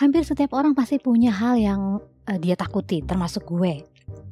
hampir 0.00 0.24
setiap 0.24 0.56
orang 0.56 0.72
pasti 0.72 0.96
punya 0.96 1.28
hal 1.28 1.60
yang 1.60 2.00
uh, 2.00 2.38
dia 2.40 2.56
takuti, 2.56 3.04
termasuk 3.04 3.44
gue. 3.44 3.84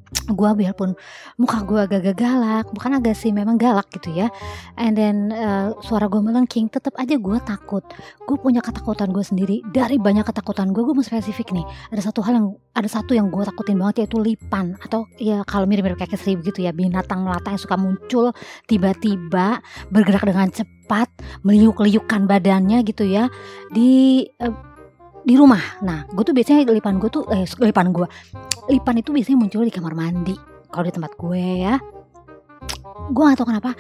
Gue 0.09 0.51
biarpun 0.57 0.97
muka 1.37 1.61
gue 1.69 1.85
agak 1.85 2.17
galak 2.17 2.73
bukan 2.73 2.97
agak 2.97 3.13
sih 3.13 3.29
memang 3.29 3.61
galak 3.61 3.93
gitu 3.93 4.09
ya. 4.17 4.33
And 4.81 4.97
then 4.97 5.29
uh, 5.37 5.77
suara 5.85 6.09
gue 6.09 6.17
melengking 6.17 6.73
tetap 6.73 6.97
aja 6.97 7.21
gue 7.21 7.37
takut. 7.45 7.85
Gue 8.25 8.41
punya 8.41 8.65
ketakutan 8.65 9.13
gue 9.13 9.21
sendiri. 9.21 9.61
Dari 9.69 10.01
banyak 10.01 10.25
ketakutan 10.25 10.73
gue 10.73 10.81
gue 10.81 10.97
mau 10.97 11.05
spesifik 11.05 11.53
nih. 11.53 11.65
Ada 11.93 12.09
satu 12.09 12.25
hal 12.25 12.41
yang 12.41 12.49
ada 12.73 12.89
satu 12.89 13.13
yang 13.13 13.29
gue 13.29 13.45
takutin 13.45 13.77
banget 13.77 14.09
yaitu 14.09 14.17
lipan. 14.17 14.81
Atau 14.81 15.05
ya 15.21 15.45
kalau 15.45 15.69
mirip-mirip 15.69 16.01
kayak 16.01 16.17
keseri 16.17 16.41
gitu 16.41 16.65
ya 16.65 16.73
binatang 16.73 17.29
melata 17.29 17.53
yang 17.53 17.61
suka 17.61 17.77
muncul 17.77 18.33
tiba-tiba 18.65 19.61
bergerak 19.93 20.25
dengan 20.25 20.49
cepat 20.49 21.13
meliuk-liukkan 21.45 22.25
badannya 22.25 22.81
gitu 22.81 23.05
ya. 23.05 23.29
Di 23.77 24.25
uh, 24.41 24.68
di 25.29 25.37
rumah. 25.37 25.61
Nah, 25.85 26.09
gue 26.09 26.25
tuh 26.25 26.33
biasanya 26.33 26.65
lipan 26.73 26.97
gue 26.97 27.13
tuh 27.13 27.29
eh 27.29 27.45
lipan 27.61 27.93
gue. 27.93 28.09
Lipan 28.73 29.05
itu 29.05 29.13
biasanya 29.13 29.37
muncul 29.37 29.61
di 29.61 29.73
kamar 29.73 29.93
mandi. 29.93 30.33
Kalau 30.73 30.85
di 30.89 30.93
tempat 30.97 31.13
gue 31.21 31.45
ya. 31.69 31.77
Gue 33.13 33.23
gak 33.29 33.45
tau 33.45 33.49
kenapa 33.53 33.77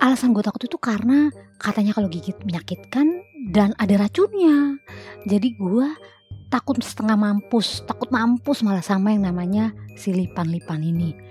alasan 0.00 0.32
gue 0.32 0.40
takut 0.40 0.64
itu 0.64 0.80
karena 0.80 1.28
katanya 1.60 1.92
kalau 1.92 2.08
gigit 2.08 2.40
menyakitkan 2.40 3.20
dan 3.52 3.76
ada 3.76 4.00
racunnya. 4.00 4.80
Jadi 5.28 5.60
gue 5.60 5.88
takut 6.48 6.80
setengah 6.80 7.20
mampus, 7.20 7.84
takut 7.84 8.08
mampus 8.08 8.64
malah 8.64 8.80
sama 8.80 9.12
yang 9.12 9.28
namanya 9.28 9.76
si 9.92 10.16
lipan-lipan 10.16 10.80
ini 10.80 11.29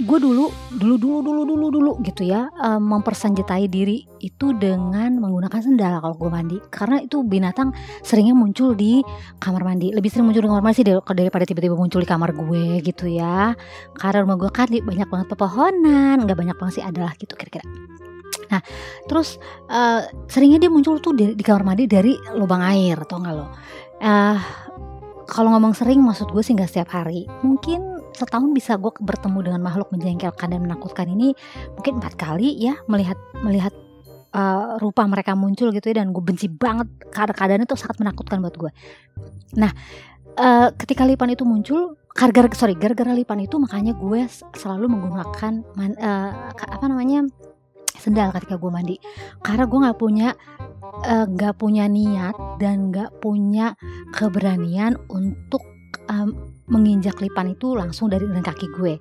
gue 0.00 0.18
dulu 0.18 0.48
dulu 0.72 0.96
dulu 0.96 1.18
dulu 1.20 1.42
dulu 1.44 1.66
dulu 1.68 1.92
gitu 2.00 2.24
ya 2.24 2.48
um, 2.56 2.80
mempersenjatai 2.96 3.68
diri 3.68 4.08
itu 4.24 4.56
dengan 4.56 5.12
menggunakan 5.20 5.60
sendal 5.60 6.00
kalau 6.00 6.16
gue 6.16 6.30
mandi 6.32 6.56
karena 6.72 7.04
itu 7.04 7.20
binatang 7.20 7.76
seringnya 8.00 8.32
muncul 8.32 8.72
di 8.72 9.04
kamar 9.36 9.60
mandi 9.60 9.92
lebih 9.92 10.08
sering 10.08 10.28
muncul 10.28 10.40
di 10.40 10.48
kamar 10.48 10.64
mandi 10.64 10.76
sih 10.80 10.86
daripada 10.88 11.44
tiba-tiba 11.44 11.76
muncul 11.76 12.00
di 12.00 12.08
kamar 12.08 12.32
gue 12.32 12.80
gitu 12.80 13.10
ya 13.10 13.52
karena 13.92 14.24
rumah 14.24 14.36
gue 14.40 14.50
kan 14.52 14.68
banyak 14.72 15.08
banget 15.08 15.26
pepohonan 15.28 16.16
nggak 16.24 16.38
banyak 16.38 16.56
banget 16.56 16.74
sih 16.80 16.84
adalah 16.84 17.12
gitu 17.20 17.36
kira-kira 17.36 17.64
Nah, 18.50 18.58
terus 19.06 19.38
uh, 19.70 20.02
seringnya 20.26 20.66
dia 20.66 20.70
muncul 20.70 20.98
tuh 20.98 21.14
di, 21.14 21.38
di 21.38 21.42
kamar 21.46 21.62
mandi 21.62 21.86
dari 21.86 22.18
lubang 22.34 22.58
air, 22.66 22.98
atau 22.98 23.22
enggak 23.22 23.34
lo? 23.38 23.46
Uh, 24.02 24.38
kalau 25.30 25.54
ngomong 25.54 25.70
sering, 25.78 26.02
maksud 26.02 26.34
gue 26.34 26.42
sih 26.42 26.58
nggak 26.58 26.66
setiap 26.66 26.90
hari. 26.90 27.30
Mungkin 27.46 27.99
setahun 28.20 28.52
bisa 28.52 28.76
gue 28.76 28.92
bertemu 29.00 29.38
dengan 29.50 29.60
makhluk 29.64 29.88
menjengkelkan 29.96 30.52
dan 30.52 30.60
menakutkan 30.60 31.08
ini 31.08 31.32
mungkin 31.74 32.04
empat 32.04 32.14
kali 32.20 32.60
ya 32.60 32.76
melihat 32.86 33.16
melihat 33.40 33.72
uh, 34.36 34.76
rupa 34.78 35.08
mereka 35.08 35.32
muncul 35.32 35.72
gitu 35.72 35.90
ya 35.90 36.04
dan 36.04 36.12
gue 36.12 36.22
benci 36.22 36.46
banget 36.52 36.86
keadaan 37.10 37.64
itu 37.64 37.74
sangat 37.74 37.98
menakutkan 38.04 38.44
buat 38.44 38.54
gue. 38.54 38.70
Nah 39.56 39.72
uh, 40.36 40.68
ketika 40.76 41.02
lipan 41.08 41.32
itu 41.32 41.42
muncul 41.48 41.96
gara-gara 42.10 42.50
sorry 42.52 42.74
gara-gara 42.74 43.14
lipan 43.14 43.40
itu 43.40 43.56
makanya 43.56 43.94
gue 43.94 44.26
selalu 44.58 44.90
menggunakan 44.90 45.62
man, 45.78 45.94
uh, 45.96 46.52
apa 46.52 46.84
namanya 46.86 47.26
sendal 47.96 48.32
ketika 48.34 48.56
gue 48.56 48.70
mandi 48.72 48.96
karena 49.44 49.64
gue 49.68 49.78
nggak 49.78 49.98
punya 50.00 50.28
nggak 51.06 51.54
uh, 51.54 51.58
punya 51.58 51.84
niat 51.86 52.36
dan 52.60 52.92
nggak 52.92 53.20
punya 53.22 53.76
keberanian 54.12 54.96
untuk 55.08 55.62
menginjak 56.70 57.18
lipan 57.18 57.52
itu 57.52 57.74
langsung 57.74 58.08
dari 58.08 58.24
dengan 58.24 58.46
kaki 58.46 58.70
gue. 58.72 58.96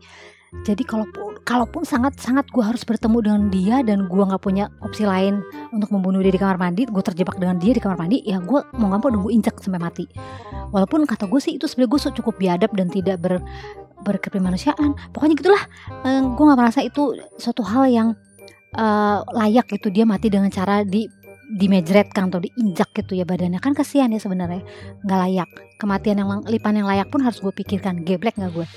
Jadi 0.66 0.82
kalaupun 0.82 1.46
kalaupun 1.46 1.86
sangat 1.86 2.18
sangat 2.18 2.50
gue 2.50 2.66
harus 2.66 2.82
bertemu 2.82 3.18
dengan 3.22 3.42
dia 3.54 3.76
dan 3.86 4.10
gue 4.10 4.24
nggak 4.26 4.42
punya 4.42 4.74
opsi 4.82 5.06
lain 5.06 5.46
untuk 5.70 5.94
membunuh 5.94 6.26
dia 6.26 6.34
di 6.34 6.42
kamar 6.42 6.58
mandi 6.58 6.90
gue 6.90 7.04
terjebak 7.06 7.38
dengan 7.38 7.62
dia 7.62 7.70
di 7.70 7.78
kamar 7.78 8.02
mandi 8.02 8.26
ya 8.26 8.42
gue 8.42 8.60
mau 8.82 8.90
nggak 8.90 9.02
mau 9.06 9.10
nunggu 9.14 9.30
injak 9.30 9.62
sampai 9.62 9.78
mati. 9.78 10.10
Walaupun 10.74 11.06
kata 11.06 11.30
gue 11.30 11.38
sih 11.38 11.62
itu 11.62 11.70
sebenarnya 11.70 11.94
gue 11.94 12.02
cukup 12.22 12.34
biadab 12.42 12.72
dan 12.74 12.90
tidak 12.90 13.18
ber 13.22 13.38
berkemanusiaan 14.00 14.96
pokoknya 15.12 15.36
gitulah 15.36 15.64
eh, 16.08 16.24
gue 16.24 16.44
nggak 16.44 16.60
merasa 16.60 16.80
itu 16.80 17.20
suatu 17.36 17.68
hal 17.68 17.84
yang 17.92 18.08
uh, 18.78 19.20
layak 19.34 19.66
gitu 19.70 19.90
dia 19.90 20.06
mati 20.06 20.32
dengan 20.32 20.48
cara 20.48 20.88
di 20.88 21.10
dimejretkan 21.50 22.30
atau 22.30 22.42
diinjak 22.42 22.94
gitu 22.94 23.18
ya 23.18 23.26
badannya. 23.26 23.58
Kan 23.58 23.74
kasihan 23.74 24.14
ya 24.14 24.22
sebenarnya 24.22 24.62
nggak 25.02 25.20
layak. 25.26 25.50
Kematian 25.82 26.22
yang 26.22 26.30
lipan 26.46 26.78
yang 26.78 26.88
layak 26.88 27.08
pun 27.10 27.26
harus 27.26 27.42
gue 27.42 27.54
pikirkan 27.56 28.06
geblek 28.06 28.38
nggak 28.38 28.52
gue 28.54 28.68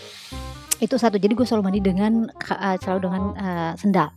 itu 0.82 0.98
satu 0.98 1.14
jadi 1.14 1.38
gue 1.38 1.46
selalu 1.46 1.62
mandi 1.70 1.80
dengan 1.80 2.26
uh, 2.26 2.76
selalu 2.82 3.00
dengan 3.06 3.22
uh, 3.38 3.72
sendal. 3.78 4.10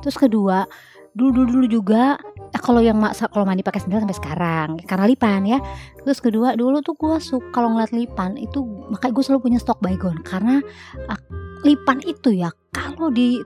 Terus 0.00 0.16
kedua 0.16 0.64
dulu 1.12 1.44
dulu 1.44 1.48
dulu 1.60 1.66
juga 1.68 2.16
eh, 2.54 2.60
kalau 2.62 2.80
yang 2.80 2.96
kalau 3.28 3.44
mandi 3.44 3.60
pakai 3.60 3.84
sendal 3.84 4.00
sampai 4.00 4.16
sekarang 4.16 4.68
karena 4.88 5.04
lipan 5.04 5.44
ya. 5.44 5.60
Terus 6.08 6.24
kedua 6.24 6.56
dulu 6.56 6.80
tuh 6.80 6.96
gue 6.96 7.20
suka 7.20 7.52
kalau 7.52 7.76
ngeliat 7.76 7.92
lipan 7.92 8.40
itu 8.40 8.64
makanya 8.88 9.12
gue 9.12 9.24
selalu 9.28 9.40
punya 9.52 9.58
stok 9.60 9.84
baygon. 9.84 10.16
Karena 10.24 10.64
uh, 11.12 11.20
lipan 11.68 12.00
itu 12.08 12.32
ya 12.32 12.48
kalau 12.72 13.12
di 13.12 13.44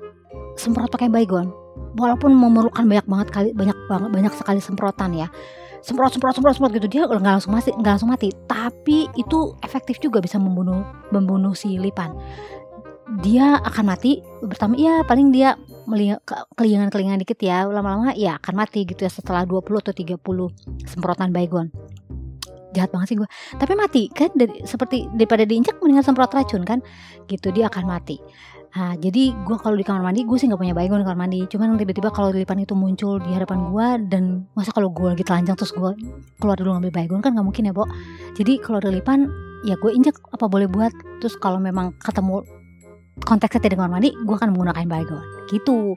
semprot 0.54 0.86
pakai 0.86 1.10
baygon 1.10 1.50
walaupun 1.96 2.32
memerlukan 2.32 2.84
banyak 2.84 3.06
banget 3.08 3.28
kali 3.32 3.48
banyak 3.52 3.76
banget 3.88 4.10
banyak 4.12 4.32
sekali 4.36 4.60
semprotan 4.60 5.12
ya. 5.16 5.28
Semprot 5.82 6.14
semprot 6.14 6.38
semprot 6.38 6.54
semprot 6.54 6.72
gitu 6.78 6.86
dia 6.86 7.02
nggak 7.10 7.42
langsung 7.42 7.52
mati 7.52 7.74
nggak 7.74 7.92
langsung 7.98 8.10
mati. 8.10 8.28
Tapi 8.46 9.10
itu 9.18 9.56
efektif 9.64 9.98
juga 9.98 10.22
bisa 10.22 10.38
membunuh 10.38 10.86
membunuh 11.10 11.52
si 11.56 11.76
lipan. 11.76 12.14
Dia 13.20 13.60
akan 13.60 13.84
mati 13.84 14.22
pertama 14.40 14.78
ya 14.78 15.04
paling 15.04 15.34
dia 15.34 15.58
kelingan-kelingan 16.54 17.18
dikit 17.20 17.42
ya 17.42 17.66
lama-lama 17.66 18.14
ya 18.14 18.38
akan 18.38 18.54
mati 18.54 18.86
gitu 18.86 19.02
ya 19.02 19.10
setelah 19.10 19.42
20 19.42 19.82
atau 19.82 19.92
30 19.92 20.16
semprotan 20.86 21.34
baygon 21.34 21.68
jahat 22.72 22.88
banget 22.88 23.06
sih 23.12 23.16
gue 23.20 23.28
tapi 23.60 23.72
mati 23.76 24.02
kan 24.08 24.32
dari 24.32 24.64
seperti 24.64 25.04
daripada 25.12 25.44
diinjak 25.44 25.76
mendingan 25.78 26.04
semprot 26.04 26.32
racun 26.32 26.64
kan? 26.64 26.80
Gitu 27.28 27.52
dia 27.52 27.68
akan 27.68 27.84
mati 27.84 28.16
Nah, 28.72 28.96
jadi 28.96 29.36
gue 29.36 29.56
kalau 29.60 29.76
di 29.76 29.84
kamar 29.84 30.00
mandi 30.00 30.24
gue 30.24 30.36
sih 30.40 30.48
nggak 30.48 30.56
punya 30.56 30.72
baygon 30.72 31.04
di 31.04 31.06
kamar 31.06 31.20
mandi. 31.28 31.44
Cuman 31.44 31.76
tiba-tiba 31.76 32.08
kalau 32.08 32.32
lipan 32.32 32.64
itu 32.64 32.72
muncul 32.72 33.20
di 33.20 33.30
hadapan 33.36 33.68
gue 33.68 33.86
dan 34.08 34.48
masa 34.56 34.72
kalau 34.72 34.88
gue 34.88 35.12
lagi 35.12 35.20
telanjang 35.20 35.60
terus 35.60 35.76
gue 35.76 35.92
keluar 36.40 36.56
dulu 36.56 36.72
ngambil 36.80 36.92
baygon 36.92 37.20
kan 37.20 37.36
nggak 37.36 37.44
mungkin 37.44 37.68
ya, 37.68 37.72
Bo. 37.76 37.84
Jadi 38.32 38.56
kalau 38.64 38.80
ada 38.80 38.88
lipan 38.88 39.28
ya 39.68 39.76
gue 39.76 39.92
injek 39.92 40.16
apa 40.32 40.48
boleh 40.48 40.72
buat. 40.72 40.92
Terus 41.20 41.36
kalau 41.36 41.60
memang 41.60 41.92
ketemu 42.00 42.40
konteksnya 43.28 43.60
tidak 43.60 43.76
kamar 43.76 44.00
mandi, 44.00 44.16
gue 44.16 44.34
akan 44.40 44.56
menggunakan 44.56 44.88
baygon. 44.88 45.24
Gitu. 45.52 45.94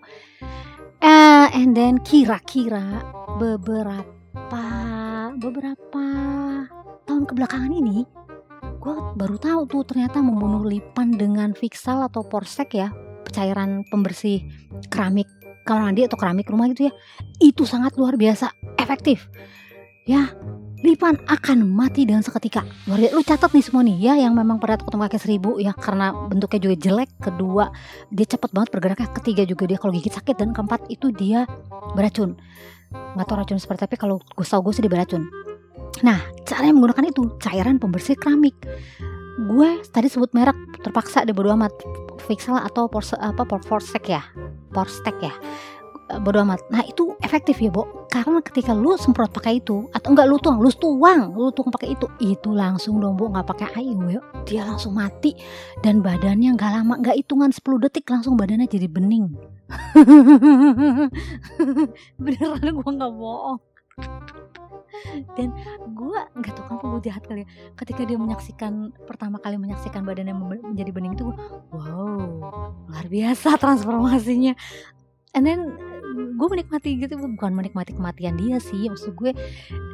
Uh, 0.99 1.47
and 1.55 1.79
then 1.79 1.95
kira-kira 2.03 2.99
beberapa 3.39 4.63
beberapa 5.39 6.05
tahun 7.07 7.23
kebelakangan 7.29 7.71
ini 7.71 8.03
gue 8.85 9.17
baru 9.17 9.41
tahu 9.41 9.61
tuh 9.65 9.81
ternyata 9.81 10.21
membunuh 10.21 10.61
lipan 10.61 11.09
dengan 11.09 11.57
fixal 11.57 12.05
atau 12.05 12.21
porsek 12.21 12.77
ya 12.77 12.93
cairan 13.33 13.81
pembersih 13.89 14.45
keramik 14.93 15.25
kamar 15.65 15.89
mandi 15.89 16.05
atau 16.05 16.13
keramik 16.21 16.45
rumah 16.45 16.69
gitu 16.69 16.87
ya. 16.87 16.93
Itu 17.41 17.65
sangat 17.65 17.97
luar 17.97 18.13
biasa 18.15 18.53
efektif. 18.77 19.25
Ya 20.05 20.29
lipan 20.85 21.17
akan 21.25 21.65
mati 21.65 22.05
dengan 22.05 22.21
seketika. 22.21 22.61
Luar 22.85 23.01
biasa 23.01 23.13
lu 23.17 23.25
catat 23.25 23.49
nih 23.49 23.65
semua 23.65 23.81
nih 23.81 23.97
ya 23.97 24.13
yang 24.21 24.37
memang 24.37 24.61
pada 24.61 24.77
ketemu 24.77 25.01
kakek 25.09 25.21
seribu 25.25 25.57
ya 25.57 25.73
karena 25.73 26.13
bentuknya 26.29 26.59
juga 26.61 26.75
jelek. 26.77 27.09
Kedua 27.17 27.65
dia 28.13 28.25
cepet 28.29 28.53
banget 28.53 28.69
bergeraknya. 28.69 29.09
Ketiga 29.17 29.41
juga 29.49 29.65
dia 29.65 29.81
kalau 29.81 29.97
gigit 29.97 30.13
sakit. 30.13 30.37
Dan 30.37 30.53
keempat 30.53 30.85
itu 30.93 31.09
dia 31.09 31.49
beracun. 31.97 32.37
Nggak 33.17 33.25
tahu 33.25 33.37
racun 33.41 33.57
seperti 33.57 33.89
apa 33.89 33.97
kalau 33.97 34.21
gue 34.21 34.45
tau 34.45 34.61
gue 34.61 34.71
sih 34.77 34.85
dia 34.85 34.93
beracun 34.93 35.25
Nah, 36.05 36.21
cara 36.45 36.69
yang 36.69 36.77
menggunakan 36.77 37.09
itu 37.09 37.33
cairan 37.41 37.81
pembersih 37.81 38.13
keramik. 38.13 38.53
Gue 39.41 39.81
tadi 39.89 40.05
sebut 40.05 40.29
merek 40.37 40.53
terpaksa 40.85 41.25
deh 41.25 41.33
bodo 41.33 41.49
amat 41.57 41.73
Fixel 42.29 42.61
atau 42.61 42.85
Porse, 42.85 43.17
apa 43.17 43.41
Forstek 43.65 44.13
ya, 44.13 44.21
Porstek 44.69 45.17
ya. 45.17 45.33
Eh, 46.13 46.21
bodo 46.21 46.45
amat. 46.45 46.61
Nah, 46.69 46.85
itu 46.85 47.17
efektif 47.25 47.57
ya, 47.57 47.73
Bo. 47.73 48.05
Karena 48.13 48.37
ketika 48.45 48.77
lu 48.77 48.93
semprot 49.01 49.33
pakai 49.33 49.65
itu 49.65 49.89
atau 49.89 50.13
enggak 50.13 50.29
lu 50.29 50.37
tuang, 50.37 50.61
lu 50.61 50.69
tuang, 50.69 51.33
lu 51.33 51.49
tuang 51.49 51.73
pakai 51.73 51.97
itu, 51.97 52.05
itu 52.21 52.53
langsung 52.53 53.01
dong, 53.01 53.17
Bu, 53.17 53.33
nggak 53.33 53.49
pakai 53.49 53.67
air, 53.81 53.97
ya. 54.13 54.21
Dia 54.45 54.61
langsung 54.69 54.93
mati 54.93 55.33
dan 55.81 56.05
badannya 56.05 56.53
nggak 56.53 56.71
lama, 56.71 57.01
nggak 57.01 57.17
hitungan 57.25 57.49
10 57.49 57.81
detik 57.81 58.05
langsung 58.05 58.37
badannya 58.37 58.69
jadi 58.69 58.85
bening. 58.85 59.33
Beneran 62.21 62.61
gue 62.61 62.91
nggak 62.93 63.13
bohong 63.17 63.57
dan 65.35 65.53
gue 65.93 66.19
nggak 66.39 66.53
tahu 66.55 66.63
kenapa 66.67 66.85
gue 66.97 67.01
jahat 67.07 67.23
kali 67.25 67.41
ya. 67.43 67.47
Ketika 67.77 68.01
dia 68.07 68.17
menyaksikan 68.19 68.73
pertama 69.05 69.37
kali 69.39 69.55
menyaksikan 69.59 70.03
badannya 70.03 70.35
menjadi 70.35 70.91
bening 70.91 71.13
itu 71.15 71.29
gue 71.29 71.37
wow 71.73 72.21
luar 72.89 73.05
biasa 73.09 73.57
transformasinya 73.59 74.53
and 75.35 75.43
then 75.45 75.75
gue 76.15 76.47
menikmati 76.47 76.95
gitu 76.99 77.19
bukan 77.19 77.51
menikmati 77.51 77.91
kematian 77.91 78.39
dia 78.39 78.59
sih 78.59 78.87
maksud 78.87 79.15
gue 79.19 79.31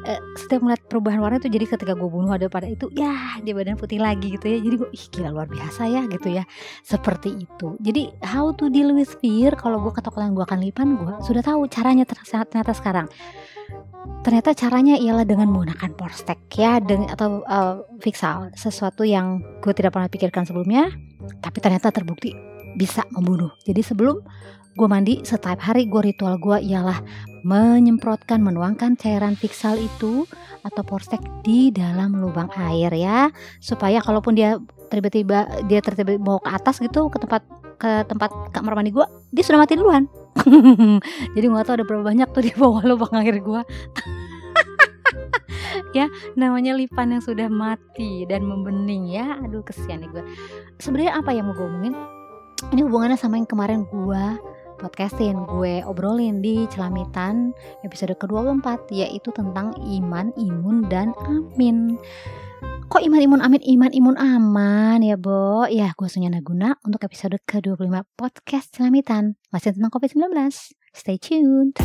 uh, 0.06 0.20
setiap 0.38 0.62
melihat 0.62 0.82
perubahan 0.86 1.18
warna 1.18 1.42
itu 1.42 1.50
jadi 1.50 1.66
ketika 1.66 1.92
gue 1.98 2.06
bunuh 2.06 2.30
ada 2.30 2.46
pada 2.46 2.70
itu 2.70 2.86
ya 2.94 3.38
dia 3.42 3.54
badan 3.54 3.74
putih 3.78 3.98
lagi 3.98 4.34
gitu 4.34 4.46
ya. 4.46 4.58
Jadi 4.62 4.74
gue 4.78 4.90
ih 4.94 5.04
gila 5.10 5.30
luar 5.34 5.48
biasa 5.50 5.90
ya 5.90 6.06
gitu 6.06 6.28
ya. 6.30 6.44
Seperti 6.86 7.46
itu. 7.46 7.74
Jadi 7.82 8.10
how 8.22 8.54
to 8.54 8.70
deal 8.70 8.94
with 8.94 9.10
fear 9.18 9.54
kalau 9.58 9.82
gue 9.82 9.92
ketakutan 9.94 10.34
gue 10.34 10.44
akan 10.46 10.58
lipan 10.62 10.88
gue 10.98 11.14
sudah 11.26 11.42
tahu 11.42 11.66
caranya 11.66 12.06
ternyata 12.06 12.72
sekarang. 12.74 13.06
Ternyata 14.22 14.54
caranya 14.54 14.94
ialah 14.98 15.26
dengan 15.26 15.50
menggunakan 15.50 15.94
porstek 15.98 16.46
ya 16.54 16.78
dengan 16.78 17.10
atau 17.10 17.42
uh, 17.42 17.82
fixal 17.98 18.50
sesuatu 18.54 19.02
yang 19.02 19.42
gue 19.58 19.74
tidak 19.74 19.94
pernah 19.94 20.06
pikirkan 20.06 20.46
sebelumnya 20.46 20.90
tapi 21.42 21.58
ternyata 21.58 21.90
terbukti 21.90 22.34
bisa 22.74 23.04
membunuh. 23.12 23.52
Jadi 23.62 23.82
sebelum 23.84 24.22
gue 24.72 24.88
mandi 24.88 25.20
setiap 25.20 25.60
hari 25.60 25.84
gue 25.84 26.00
ritual 26.00 26.40
gue 26.40 26.56
ialah 26.64 27.04
menyemprotkan 27.44 28.40
menuangkan 28.40 28.96
cairan 28.96 29.36
fixal 29.36 29.76
itu 29.76 30.24
atau 30.64 30.82
porstek 30.86 31.20
di 31.44 31.68
dalam 31.74 32.16
lubang 32.16 32.48
air 32.56 32.88
ya. 32.94 33.28
Supaya 33.60 34.00
kalaupun 34.00 34.38
dia 34.38 34.56
tiba-tiba 34.88 35.44
dia 35.68 35.84
tiba-tiba 35.84 36.16
mau 36.22 36.40
ke 36.40 36.48
atas 36.48 36.80
gitu 36.80 37.12
ke 37.12 37.18
tempat 37.20 37.42
ke 37.76 38.06
tempat 38.06 38.30
kamar 38.54 38.78
mandi 38.78 38.94
gue 38.94 39.04
dia 39.34 39.44
sudah 39.44 39.60
mati 39.60 39.76
duluan. 39.76 40.08
Jadi 41.36 41.44
gue 41.44 41.62
tau 41.66 41.76
ada 41.76 41.84
berapa 41.84 42.06
banyak 42.06 42.28
tuh 42.32 42.42
di 42.46 42.52
bawah 42.56 42.80
lubang 42.86 43.12
air 43.20 43.36
gue 43.36 43.62
ya 45.98 46.08
namanya 46.40 46.72
lipan 46.72 47.12
yang 47.12 47.20
sudah 47.20 47.52
mati 47.52 48.24
dan 48.24 48.48
membening 48.48 49.12
ya. 49.12 49.36
Aduh 49.44 49.60
kesian 49.60 50.00
nih 50.00 50.08
gue 50.08 50.24
sebenarnya 50.80 51.20
apa 51.20 51.36
yang 51.36 51.50
mau 51.50 51.58
gue 51.58 51.68
omongin? 51.68 51.94
Ini 52.70 52.86
hubungannya 52.86 53.18
sama 53.18 53.42
yang 53.42 53.50
kemarin 53.50 53.82
gue 53.90 54.51
podcastin 54.82 55.46
gue 55.46 55.78
obrolin 55.86 56.42
di 56.42 56.66
Celamitan 56.66 57.54
episode 57.86 58.18
ke-24 58.18 58.90
yaitu 58.90 59.30
tentang 59.30 59.70
iman, 59.78 60.34
imun, 60.34 60.90
dan 60.90 61.14
amin. 61.22 61.94
Kok 62.90 63.00
iman, 63.06 63.20
imun, 63.22 63.40
amin, 63.40 63.62
iman, 63.62 63.90
imun, 63.94 64.16
aman 64.18 64.98
ya 65.00 65.14
Bo? 65.14 65.64
Ya 65.70 65.94
gue 65.94 66.10
Sunyana 66.10 66.42
Guna 66.42 66.76
untuk 66.82 67.00
episode 67.06 67.38
ke-25 67.46 67.88
podcast 68.18 68.74
Celamitan 68.76 69.40
Masih 69.48 69.72
tentang 69.72 69.88
COVID-19 69.94 70.28
Stay 70.92 71.16
tuned 71.16 71.80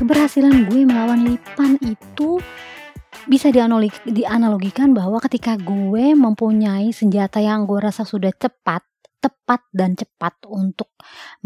Keberhasilan 0.00 0.70
gue 0.70 0.80
melawan 0.88 1.28
lipan 1.28 1.76
itu 1.84 2.40
bisa 3.28 3.54
dianalogikan 4.08 4.90
bahwa 4.96 5.22
ketika 5.22 5.54
gue 5.54 6.10
mempunyai 6.16 6.90
senjata 6.90 7.38
yang 7.38 7.70
gue 7.70 7.78
rasa 7.78 8.02
sudah 8.02 8.34
cepat 8.34 8.82
tepat 9.22 9.62
dan 9.70 9.94
cepat 9.94 10.34
untuk 10.50 10.90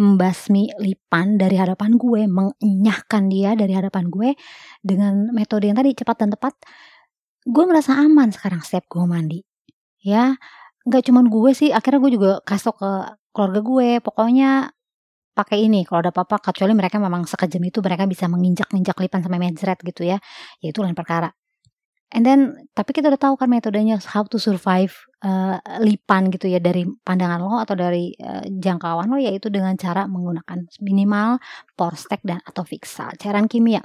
membasmi 0.01 0.73
lipan 0.81 1.37
dari 1.37 1.61
hadapan 1.61 2.01
gue, 2.01 2.25
mengenyahkan 2.25 3.29
dia 3.29 3.53
dari 3.53 3.77
hadapan 3.77 4.09
gue 4.09 4.33
dengan 4.81 5.29
metode 5.37 5.69
yang 5.69 5.77
tadi 5.77 5.93
cepat 5.93 6.17
dan 6.25 6.31
tepat, 6.33 6.57
gue 7.45 7.65
merasa 7.69 8.01
aman 8.01 8.33
sekarang 8.33 8.65
setiap 8.65 8.89
gue 8.89 9.05
mandi. 9.05 9.41
Ya, 10.03 10.35
nggak 10.89 11.03
cuman 11.13 11.29
gue 11.29 11.51
sih, 11.53 11.71
akhirnya 11.75 12.01
gue 12.03 12.13
juga 12.17 12.31
kasih 12.49 12.73
ke 12.75 12.91
keluarga 13.37 13.61
gue, 13.61 13.89
pokoknya 14.01 14.73
pakai 15.37 15.69
ini 15.69 15.85
kalau 15.85 16.01
ada 16.09 16.13
apa-apa 16.17 16.41
kecuali 16.41 16.73
mereka 16.73 16.97
memang 16.97 17.29
sekejam 17.29 17.61
itu 17.69 17.85
mereka 17.85 18.09
bisa 18.09 18.25
menginjak-injak 18.33 18.97
lipan 18.97 19.21
sampai 19.21 19.41
mejret 19.43 19.79
gitu 19.85 20.03
ya. 20.09 20.17
Ya 20.65 20.69
itu 20.73 20.81
lain 20.81 20.97
perkara 20.97 21.29
And 22.15 22.23
then 22.23 22.71
tapi 22.71 22.95
kita 22.95 23.11
udah 23.11 23.19
tahu 23.19 23.35
kan 23.35 23.51
metodenya 23.51 23.99
how 23.99 24.23
to 24.31 24.39
survive 24.39 24.95
uh, 25.27 25.59
lipan 25.83 26.31
gitu 26.31 26.47
ya 26.47 26.63
dari 26.63 26.87
pandangan 27.03 27.43
lo 27.43 27.59
atau 27.59 27.75
dari 27.75 28.15
uh, 28.23 28.47
jangkauan 28.47 29.11
lo 29.11 29.19
yaitu 29.19 29.51
dengan 29.51 29.75
cara 29.75 30.07
menggunakan 30.07 30.71
minimal 30.79 31.43
porstek 31.75 32.23
dan 32.23 32.39
atau 32.47 32.63
fixa 32.63 33.11
cairan 33.19 33.51
kimia. 33.51 33.83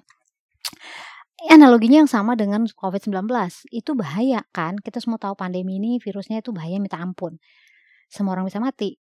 Analoginya 1.50 2.06
yang 2.06 2.12
sama 2.12 2.38
dengan 2.38 2.69
COVID-19 2.69 3.25
itu 3.73 3.91
bahaya 3.97 4.45
kan? 4.53 4.77
Kita 4.77 5.01
semua 5.01 5.17
tahu 5.17 5.33
pandemi 5.33 5.81
ini 5.81 5.97
virusnya 5.97 6.45
itu 6.45 6.53
bahaya 6.53 6.77
minta 6.77 7.01
ampun. 7.01 7.41
Semua 8.06 8.38
orang 8.38 8.45
bisa 8.45 8.62
mati. 8.62 9.01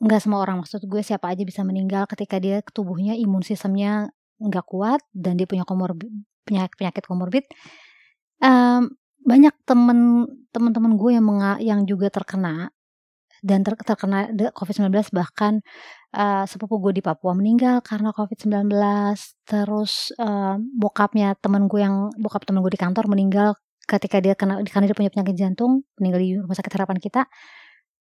Nggak 0.00 0.24
semua 0.24 0.40
orang 0.40 0.64
maksud 0.64 0.80
gue 0.88 1.04
siapa 1.04 1.28
aja 1.28 1.44
bisa 1.44 1.60
meninggal 1.60 2.08
ketika 2.08 2.40
dia 2.40 2.64
tubuhnya 2.72 3.12
imun 3.12 3.44
sistemnya 3.44 4.08
nggak 4.40 4.64
kuat 4.64 5.04
dan 5.12 5.36
dia 5.36 5.44
punya 5.44 5.68
komorbid 5.68 6.08
penyakit 6.42 6.74
penyakit 6.74 7.04
komorbid 7.06 7.44
um, 8.42 8.90
banyak 9.22 9.54
temen 9.64 10.26
teman-teman 10.50 10.92
gue 10.98 11.10
yang 11.16 11.24
menga, 11.24 11.52
yang 11.62 11.80
juga 11.86 12.10
terkena 12.12 12.74
dan 13.42 13.66
ter, 13.66 13.74
terkena 13.74 14.30
COVID-19 14.54 14.94
bahkan 15.10 15.62
uh, 16.14 16.46
sepupu 16.46 16.78
gue 16.78 17.00
di 17.00 17.02
Papua 17.02 17.34
meninggal 17.34 17.82
karena 17.82 18.14
COVID-19 18.14 18.70
terus 19.46 20.14
uh, 20.22 20.58
bokapnya 20.78 21.34
teman 21.42 21.66
gue 21.66 21.80
yang 21.82 22.10
bokap 22.22 22.46
teman 22.46 22.62
gue 22.62 22.72
di 22.74 22.80
kantor 22.80 23.10
meninggal 23.10 23.58
ketika 23.82 24.22
dia 24.22 24.38
kena 24.38 24.62
karena 24.62 24.86
dia 24.86 24.96
punya 24.96 25.10
penyakit 25.10 25.34
jantung 25.34 25.82
meninggal 25.98 26.20
di 26.22 26.30
rumah 26.38 26.54
sakit 26.54 26.70
harapan 26.70 27.02
kita 27.02 27.26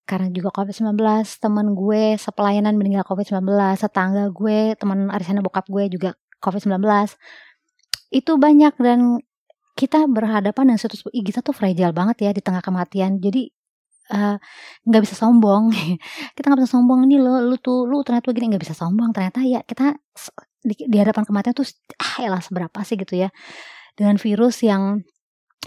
karena 0.06 0.30
juga 0.30 0.54
COVID-19 0.54 0.94
teman 1.42 1.74
gue 1.74 2.22
sepelayanan 2.22 2.78
meninggal 2.78 3.02
COVID-19 3.10 3.42
tetangga 3.82 4.30
gue 4.30 4.78
teman 4.78 5.10
arisannya 5.10 5.42
bokap 5.42 5.66
gue 5.66 5.90
juga 5.90 6.14
COVID-19 6.38 6.86
itu 8.14 8.32
banyak 8.38 8.76
dan 8.78 9.24
kita 9.82 10.06
berhadapan 10.06 10.70
dengan 10.70 10.78
status 10.78 11.02
kita 11.10 11.42
tuh 11.42 11.58
fragile 11.58 11.90
banget 11.90 12.30
ya 12.30 12.32
di 12.38 12.42
tengah 12.46 12.62
kematian. 12.62 13.18
Jadi 13.18 13.50
eh, 14.14 14.38
nggak 14.86 15.02
uh, 15.02 15.04
bisa 15.10 15.18
sombong. 15.18 15.74
Kita 16.38 16.46
nggak 16.54 16.60
bisa 16.62 16.78
sombong 16.78 17.10
ini 17.10 17.18
lo 17.18 17.42
lu 17.42 17.58
tuh 17.58 17.90
lu 17.90 18.06
ternyata 18.06 18.30
begini. 18.30 18.54
Nggak 18.54 18.70
bisa 18.70 18.76
sombong. 18.78 19.10
Ternyata 19.10 19.42
ya 19.42 19.66
kita 19.66 19.98
di, 20.62 20.76
di 20.86 20.98
hadapan 21.02 21.26
kematian 21.26 21.58
tuh 21.58 21.66
ah 21.98 22.22
elah 22.22 22.42
seberapa 22.46 22.78
sih? 22.86 22.94
Gitu 22.94 23.26
ya. 23.26 23.34
Dengan 23.98 24.22
virus 24.22 24.62
yang 24.62 25.02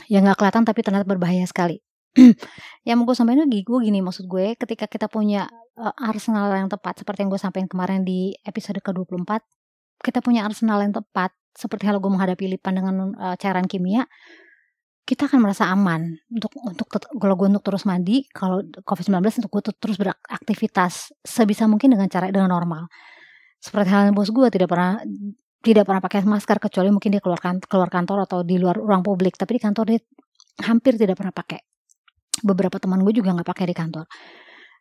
yang 0.07 0.23
nggak 0.23 0.39
kelihatan 0.39 0.63
tapi 0.63 0.81
ternyata 0.87 1.07
berbahaya 1.11 1.43
sekali. 1.51 1.83
Yang 2.87 2.97
mau 3.03 3.11
gue 3.11 3.17
sampaikan 3.19 3.43
lagi 3.51 3.67
gue 3.67 3.79
gini 3.83 3.99
maksud 3.99 4.31
gue 4.31 4.55
ketika 4.55 4.87
kita 4.87 5.11
punya 5.11 5.51
uh, 5.75 5.95
arsenal 5.99 6.47
yang 6.55 6.71
tepat 6.71 7.03
seperti 7.03 7.27
yang 7.27 7.31
gue 7.35 7.43
sampaikan 7.43 7.67
kemarin 7.67 8.07
di 8.07 8.39
episode 8.47 8.79
ke-24 8.79 9.43
kita 9.99 10.23
punya 10.23 10.47
arsenal 10.47 10.79
yang 10.79 10.95
tepat 10.95 11.35
seperti 11.55 11.87
gue 11.87 12.11
menghadapi 12.11 12.45
lipan 12.59 12.75
dengan 12.83 12.95
uh, 13.15 13.35
cairan 13.39 13.65
kimia 13.71 14.05
kita 15.05 15.29
akan 15.29 15.41
merasa 15.45 15.69
aman 15.69 16.17
untuk 16.33 16.49
untuk 16.65 16.89
kalau 16.97 17.37
gue 17.37 17.49
untuk 17.53 17.61
terus 17.61 17.85
mandi 17.85 18.25
kalau 18.33 18.65
covid 18.89 19.13
19 19.13 19.45
untuk 19.45 19.53
gue 19.53 19.63
terus 19.77 20.01
beraktivitas 20.01 21.13
sebisa 21.21 21.69
mungkin 21.69 21.93
dengan 21.93 22.09
cara 22.09 22.33
dengan 22.33 22.49
normal. 22.49 22.89
Seperti 23.61 23.93
halnya 23.93 24.17
bos 24.17 24.33
gue 24.33 24.49
tidak 24.49 24.73
pernah 24.73 24.97
tidak 25.61 25.85
pernah 25.85 26.01
pakai 26.01 26.25
masker 26.25 26.57
kecuali 26.57 26.89
mungkin 26.89 27.13
dia 27.13 27.21
keluar 27.21 27.41
kantor, 27.41 27.69
keluar 27.69 27.91
kantor 27.93 28.19
atau 28.25 28.39
di 28.45 28.57
luar 28.57 28.81
ruang 28.81 29.05
publik 29.05 29.37
tapi 29.37 29.61
di 29.61 29.63
kantor 29.65 29.85
dia 29.93 30.01
hampir 30.65 30.97
tidak 30.97 31.21
pernah 31.21 31.37
pakai. 31.37 31.61
Beberapa 32.41 32.81
teman 32.81 33.05
gue 33.05 33.13
juga 33.13 33.37
nggak 33.37 33.49
pakai 33.49 33.65
di 33.69 33.77
kantor. 33.77 34.09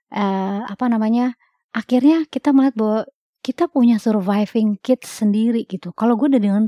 Uh, 0.08 0.64
apa 0.72 0.88
namanya 0.88 1.36
akhirnya 1.76 2.24
kita 2.32 2.56
melihat 2.56 2.76
bahwa 2.80 3.00
kita 3.44 3.68
punya 3.68 4.00
surviving 4.00 4.80
kit 4.80 5.04
sendiri 5.04 5.68
gitu. 5.68 5.92
Kalau 5.92 6.16
gue 6.16 6.32
udah 6.32 6.42
dengan 6.42 6.64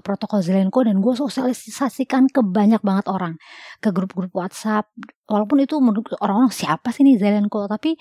protokol 0.00 0.40
Zelenko 0.40 0.86
dan 0.86 1.02
gue 1.02 1.14
sosialisasikan 1.18 2.30
ke 2.30 2.40
banyak 2.40 2.80
banget 2.80 3.10
orang. 3.10 3.34
Ke 3.82 3.90
grup-grup 3.90 4.32
WhatsApp 4.32 4.88
walaupun 5.26 5.66
itu 5.66 5.76
menurut 5.82 6.14
orang-orang 6.22 6.54
siapa 6.54 6.94
sih 6.94 7.02
nih 7.02 7.18
Zelenko? 7.18 7.66
Tapi 7.66 7.98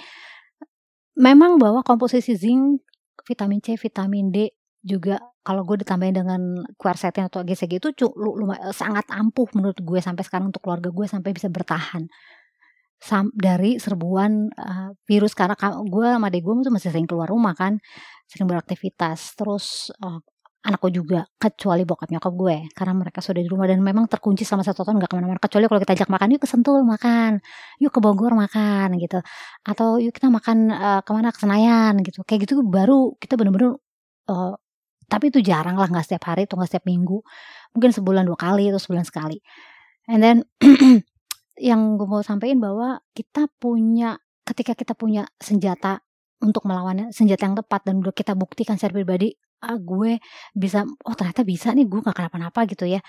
memang 1.18 1.58
bahwa 1.58 1.82
komposisi 1.82 2.38
zinc 2.38 2.86
vitamin 3.28 3.60
C 3.60 3.76
vitamin 3.76 4.32
D 4.32 4.54
juga 4.80 5.20
kalau 5.44 5.68
gue 5.68 5.82
ditambahin 5.84 6.16
dengan 6.24 6.42
quercetin 6.80 7.28
atau 7.28 7.44
GCG 7.44 7.84
itu 7.84 7.90
lumayan 8.16 8.72
sangat 8.72 9.04
ampuh 9.12 9.50
menurut 9.52 9.76
gue 9.76 10.00
sampai 10.00 10.24
sekarang 10.24 10.56
untuk 10.56 10.64
keluarga 10.64 10.88
gue 10.88 11.04
sampai 11.04 11.36
bisa 11.36 11.52
bertahan 11.52 12.08
dari 13.34 13.80
serbuan 13.80 14.52
uh, 14.54 14.92
virus. 15.08 15.34
Karena 15.34 15.56
gue 15.84 16.08
sama 16.08 16.28
adek 16.28 16.42
gue 16.44 16.54
tuh 16.68 16.74
masih 16.74 16.90
sering 16.92 17.08
keluar 17.08 17.28
rumah 17.32 17.56
kan 17.56 17.80
sering 18.28 18.46
beraktivitas. 18.46 19.34
Terus 19.40 19.90
uh, 20.04 20.20
anakku 20.60 20.92
juga 20.92 21.24
kecuali 21.40 21.88
bokap 21.88 22.12
nyokap 22.12 22.34
gue 22.36 22.58
karena 22.76 22.94
mereka 23.00 23.20
sudah 23.24 23.42
di 23.42 23.50
rumah. 23.50 23.66
Dan 23.72 23.80
memang 23.82 24.06
terkunci 24.12 24.44
selama 24.44 24.64
satu 24.68 24.84
tahun 24.84 25.00
nggak 25.00 25.10
ke 25.12 25.16
mana-mana. 25.16 25.40
Kecuali 25.42 25.66
kalau 25.72 25.82
kita 25.82 25.94
ajak 25.96 26.10
makan 26.12 26.28
yuk 26.36 26.42
ke 26.44 26.50
Sentul 26.52 26.82
makan. 26.84 27.32
Yuk 27.82 27.92
ke 27.96 28.00
Bogor 28.04 28.34
makan 28.36 28.88
gitu. 29.00 29.20
Atau 29.64 29.98
yuk 30.04 30.14
kita 30.14 30.28
makan 30.28 30.58
uh, 30.72 31.02
ke 31.02 31.12
mana 31.16 31.32
ke 31.32 31.40
Senayan 31.40 31.94
gitu. 32.04 32.22
Kayak 32.28 32.48
gitu 32.48 32.62
baru 32.68 33.16
kita 33.18 33.40
bener-bener 33.40 33.80
uh, 34.30 34.56
tapi 35.10 35.34
itu 35.34 35.42
jarang 35.42 35.74
lah 35.74 35.90
nggak 35.90 36.06
setiap 36.06 36.30
hari 36.30 36.46
atau 36.46 36.56
nggak 36.62 36.70
setiap 36.70 36.86
minggu. 36.86 37.18
Mungkin 37.74 37.90
sebulan 37.98 38.24
dua 38.30 38.38
kali 38.38 38.70
atau 38.70 38.78
sebulan 38.78 39.04
sekali. 39.10 39.42
And 40.06 40.22
then 40.22 40.38
yang 41.60 42.00
gue 42.00 42.08
mau 42.08 42.24
sampaikan 42.24 42.60
bahwa 42.64 43.04
kita 43.12 43.52
punya 43.60 44.18
ketika 44.48 44.74
kita 44.74 44.94
punya 44.98 45.28
senjata 45.38 46.02
untuk 46.40 46.64
melawannya 46.66 47.12
senjata 47.12 47.46
yang 47.46 47.58
tepat 47.60 47.84
dan 47.86 48.00
udah 48.00 48.16
kita 48.16 48.34
buktikan 48.34 48.80
secara 48.80 48.96
pribadi 48.96 49.36
ah 49.60 49.76
gue 49.76 50.24
bisa 50.56 50.88
oh 50.88 51.16
ternyata 51.20 51.44
bisa 51.44 51.76
nih 51.76 51.84
gue 51.86 52.00
gak 52.00 52.16
kenapa-napa 52.16 52.64
gitu 52.66 52.88
ya. 52.88 53.04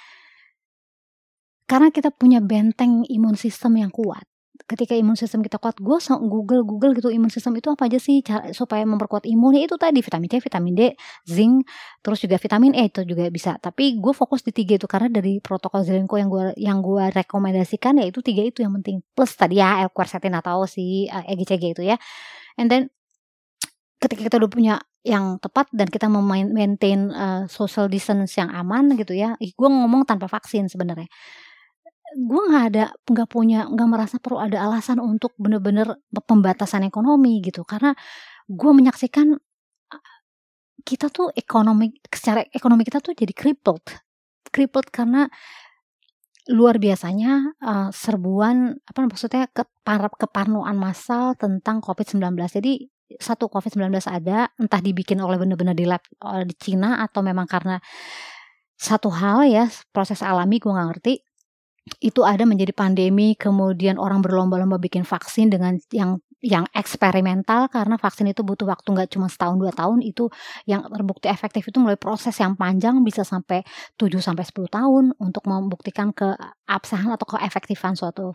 Karena 1.70 1.94
kita 1.94 2.10
punya 2.10 2.42
benteng 2.42 3.06
imun 3.06 3.38
sistem 3.38 3.78
yang 3.78 3.94
kuat 3.94 4.26
ketika 4.66 4.92
imun 4.96 5.16
sistem 5.16 5.40
kita 5.40 5.56
kuat 5.56 5.78
gue 5.80 5.98
google 6.28 6.62
google 6.64 6.92
gitu 6.96 7.08
imun 7.08 7.28
sistem 7.32 7.56
itu 7.56 7.72
apa 7.72 7.86
aja 7.88 7.96
sih? 8.00 8.20
Cara 8.20 8.52
supaya 8.52 8.84
memperkuat 8.84 9.24
imun 9.28 9.56
ya 9.56 9.68
itu 9.68 9.76
tadi 9.80 10.00
vitamin 10.04 10.28
C 10.28 10.34
vitamin 10.40 10.74
D 10.76 10.82
zinc 11.24 11.68
terus 12.04 12.18
juga 12.24 12.36
vitamin 12.36 12.72
E 12.76 12.88
itu 12.88 13.04
juga 13.06 13.28
bisa. 13.30 13.56
Tapi 13.60 14.00
gue 14.00 14.12
fokus 14.12 14.44
di 14.44 14.52
tiga 14.52 14.76
itu 14.76 14.84
karena 14.90 15.08
dari 15.08 15.38
protokol 15.38 15.84
Zelenko 15.86 16.16
yang 16.20 16.28
gue 16.32 16.46
yang 16.60 16.78
gue 16.84 17.04
rekomendasikan 17.12 18.00
ya 18.00 18.06
itu 18.08 18.20
tiga 18.20 18.42
itu 18.44 18.60
yang 18.64 18.74
penting. 18.80 19.00
Plus 19.16 19.32
tadi 19.36 19.60
ya 19.60 19.84
L-quercetin 19.86 20.34
atau 20.36 20.64
si 20.68 21.06
uh, 21.08 21.24
eh, 21.24 21.36
EGCG 21.36 21.64
itu 21.78 21.82
ya. 21.84 21.96
And 22.60 22.68
then 22.68 22.90
ketika 24.00 24.26
kita 24.26 24.36
udah 24.40 24.50
punya 24.50 24.74
yang 25.00 25.40
tepat 25.40 25.72
dan 25.72 25.88
kita 25.88 26.12
memaintain 26.12 27.08
uh, 27.12 27.44
social 27.48 27.88
distance 27.88 28.36
yang 28.36 28.52
aman 28.52 28.92
gitu 29.00 29.16
ya 29.16 29.32
gue 29.40 29.68
ngomong 29.68 30.04
tanpa 30.04 30.28
vaksin 30.28 30.68
sebenarnya 30.68 31.08
gue 32.16 32.42
nggak 32.50 32.64
ada 32.74 32.84
nggak 33.06 33.28
punya 33.30 33.66
nggak 33.70 33.88
merasa 33.88 34.16
perlu 34.18 34.42
ada 34.42 34.66
alasan 34.66 34.98
untuk 34.98 35.34
bener-bener 35.38 35.98
pembatasan 36.10 36.86
ekonomi 36.86 37.38
gitu. 37.44 37.62
Karena 37.62 37.94
gue 38.50 38.72
menyaksikan 38.74 39.38
kita 40.82 41.12
tuh 41.12 41.30
ekonomi 41.36 41.92
secara 42.08 42.42
ekonomi 42.50 42.82
kita 42.82 42.98
tuh 42.98 43.14
jadi 43.14 43.30
crippled. 43.30 43.84
Crippled 44.50 44.88
karena 44.90 45.30
luar 46.50 46.82
biasanya 46.82 47.54
uh, 47.62 47.88
serbuan 47.94 48.74
apa 48.82 48.98
maksudnya 49.06 49.46
keparap 49.52 50.18
keparnoan 50.18 50.74
massal 50.74 51.38
tentang 51.38 51.78
COVID-19 51.78 52.34
jadi 52.48 52.72
satu 53.20 53.50
COVID-19 53.50 53.90
ada 54.06 54.50
entah 54.58 54.80
dibikin 54.82 55.18
oleh 55.22 55.38
bener-bener 55.38 55.74
di 55.74 55.86
lab 55.86 56.02
di 56.46 56.54
Cina 56.58 57.02
atau 57.02 57.22
memang 57.22 57.46
karena 57.46 57.78
satu 58.78 59.12
hal 59.12 59.44
ya 59.46 59.66
proses 59.92 60.24
alami 60.24 60.56
gue 60.62 60.70
nggak 60.70 60.88
ngerti 60.94 61.14
itu 62.00 62.20
ada 62.22 62.44
menjadi 62.44 62.76
pandemi, 62.76 63.34
kemudian 63.34 63.96
orang 63.96 64.20
berlomba-lomba 64.20 64.76
bikin 64.76 65.02
vaksin 65.02 65.48
dengan 65.48 65.80
yang 65.90 66.20
yang 66.40 66.64
eksperimental 66.72 67.68
karena 67.68 68.00
vaksin 68.00 68.24
itu 68.32 68.40
butuh 68.40 68.64
waktu 68.64 68.88
nggak 68.88 69.12
cuma 69.12 69.28
setahun 69.28 69.60
dua 69.60 69.72
tahun 69.76 70.00
itu 70.00 70.32
yang 70.64 70.88
terbukti 70.88 71.28
efektif 71.28 71.68
itu 71.68 71.76
melalui 71.76 72.00
proses 72.00 72.32
yang 72.40 72.56
panjang 72.56 73.04
bisa 73.04 73.28
sampai 73.28 73.60
7 74.00 74.08
sampai 74.24 74.48
10 74.48 74.72
tahun 74.72 75.04
untuk 75.20 75.44
membuktikan 75.44 76.16
keabsahan 76.16 77.12
atau 77.12 77.36
keefektifan 77.36 77.92
suatu 77.92 78.32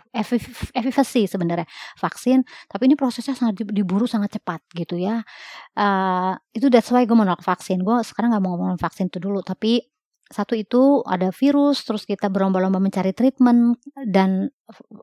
efficacy 0.78 1.26
sebenarnya 1.26 1.66
vaksin. 1.98 2.46
Tapi 2.70 2.86
ini 2.86 2.94
prosesnya 2.94 3.34
sangat 3.34 3.66
diburu 3.74 4.06
sangat 4.06 4.38
cepat 4.38 4.62
gitu 4.78 5.02
ya. 5.02 5.26
Uh, 5.74 6.38
itu 6.54 6.70
that's 6.70 6.94
why 6.94 7.02
gue 7.10 7.18
menolak 7.18 7.42
vaksin. 7.42 7.82
Gue 7.82 8.06
sekarang 8.06 8.38
nggak 8.38 8.44
mau 8.46 8.54
ngomongin 8.54 8.78
vaksin 8.78 9.10
itu 9.10 9.18
dulu 9.18 9.42
tapi 9.42 9.82
satu 10.26 10.58
itu 10.58 11.06
ada 11.06 11.30
virus, 11.30 11.86
terus 11.86 12.10
kita 12.10 12.34
berlomba-lomba 12.34 12.82
mencari 12.82 13.14
treatment 13.14 13.78
dan 14.10 14.50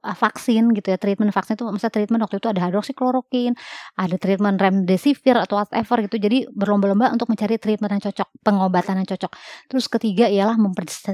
vaksin 0.02 0.74
gitu 0.74 0.90
ya. 0.90 0.98
Treatment 0.98 1.30
vaksin 1.30 1.54
itu 1.54 1.62
misalnya 1.70 1.94
treatment 1.94 2.22
waktu 2.26 2.42
itu 2.42 2.48
ada 2.50 2.60
hidroksiklorokin, 2.66 3.54
ada 3.94 4.18
treatment 4.18 4.58
remdesivir 4.58 5.38
atau 5.38 5.62
whatever 5.62 6.02
gitu. 6.10 6.18
Jadi 6.18 6.50
berlomba-lomba 6.50 7.14
untuk 7.14 7.30
mencari 7.30 7.54
treatment 7.62 7.94
yang 7.94 8.02
cocok, 8.10 8.28
pengobatan 8.42 9.02
yang 9.02 9.08
cocok. 9.14 9.30
Terus 9.70 9.86
ketiga 9.86 10.26
ialah 10.26 10.58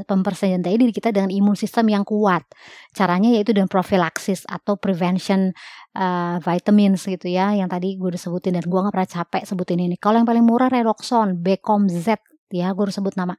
mempersenjatai 0.09 0.77
diri 0.81 0.93
kita 0.93 1.13
dengan 1.13 1.29
imun 1.29 1.53
sistem 1.53 1.93
yang 1.93 2.09
kuat. 2.09 2.49
Caranya 2.97 3.29
yaitu 3.37 3.53
dengan 3.53 3.69
profilaksis 3.69 4.49
atau 4.49 4.81
prevention 4.81 5.53
uh, 5.93 6.41
vitamins 6.41 7.05
gitu 7.05 7.29
ya 7.29 7.53
yang 7.53 7.69
tadi 7.69 8.01
gue 8.01 8.09
udah 8.09 8.21
sebutin 8.21 8.57
dan 8.57 8.65
gue 8.65 8.79
gak 8.81 8.95
pernah 8.97 9.11
capek 9.21 9.43
sebutin 9.45 9.85
ini. 9.85 10.01
Kalau 10.01 10.17
yang 10.17 10.29
paling 10.29 10.49
murah 10.49 10.73
Redoxon, 10.73 11.37
Becom 11.45 11.93
Z 11.93 12.17
ya 12.53 12.73
gue 12.73 12.83
harus 12.89 12.97
sebut 12.97 13.15
nama. 13.15 13.37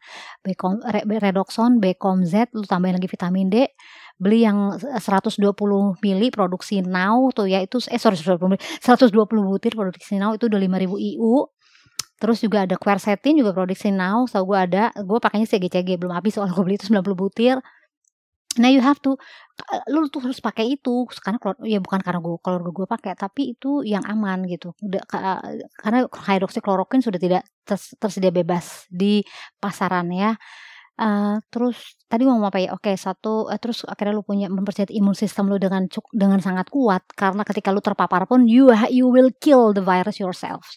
Redoxon, 1.20 1.82
Becom 1.82 2.25
Z 2.25 2.54
lu 2.54 2.66
tambahin 2.66 2.98
lagi 2.98 3.10
vitamin 3.10 3.50
D. 3.50 3.70
Beli 4.20 4.44
yang 4.44 4.75
120 4.75 5.39
mili 6.04 6.28
produksi 6.28 6.84
now 6.84 7.32
tuh 7.32 7.48
ya 7.48 7.63
itu 7.63 7.80
eh 7.88 7.96
sorry 7.96 8.20
120 8.20 8.51
mili 8.51 8.62
120 8.84 9.16
butir 9.48 9.74
produksi 9.80 10.20
now 10.20 10.36
itu 10.36 10.51
udah 10.51 10.60
5000 10.60 10.92
IU 11.16 11.48
terus 12.20 12.44
juga 12.44 12.68
ada 12.68 12.75
quercetin 12.75 13.39
juga 13.39 13.56
produksi 13.56 13.96
now 13.96 14.28
so 14.28 14.44
gue 14.44 14.58
ada. 14.60 14.92
Gue 15.00 15.24
pakainya 15.24 15.48
CGCG 15.48 15.96
belum 15.96 16.12
habis 16.12 16.36
soal 16.36 16.51
gue 16.51 16.63
beli 16.63 16.75
itu 16.75 16.92
90 16.92 17.16
butir 17.16 17.58
Nah 18.58 18.74
you 18.74 18.82
have 18.82 18.98
to 19.06 19.13
lu 19.94 20.10
tuh 20.10 20.25
harus 20.25 20.41
pakai 20.41 20.65
itu 20.74 21.06
karena 21.22 21.38
ya 21.68 21.77
bukan 21.77 22.01
karena 22.01 22.18
gue 22.18 22.41
kalau 22.41 22.65
gue 22.74 22.88
pakai 22.89 23.13
tapi 23.13 23.53
itu 23.53 23.86
yang 23.86 24.01
aman 24.10 24.41
gitu. 24.50 24.74
Udah 24.82 25.06
karena 25.77 26.10
hidroksikloroquine 26.10 27.06
sudah 27.06 27.22
tidak 27.22 27.44
tersedia 28.01 28.34
bebas 28.34 28.89
di 28.89 29.22
pasaran 29.62 30.10
ya. 30.10 30.34
Uh, 31.00 31.39
terus 31.48 31.96
tadi 32.12 32.27
mau 32.27 32.44
apa 32.44 32.60
ya? 32.60 32.75
Oke, 32.75 32.91
satu 33.00 33.48
uh, 33.48 33.56
terus 33.62 33.88
akhirnya 33.88 34.20
lu 34.20 34.24
punya 34.25 34.51
mempercayai 34.51 34.91
imun 35.00 35.15
sistem 35.15 35.48
lu 35.48 35.56
dengan 35.56 35.88
dengan 36.12 36.39
sangat 36.44 36.68
kuat 36.68 37.08
karena 37.15 37.48
ketika 37.48 37.72
lu 37.72 37.79
terpapar 37.79 38.27
pun 38.27 38.44
you 38.50 38.68
you 38.91 39.08
will 39.08 39.32
kill 39.39 39.72
the 39.72 39.79
virus 39.79 40.20
yourself 40.20 40.75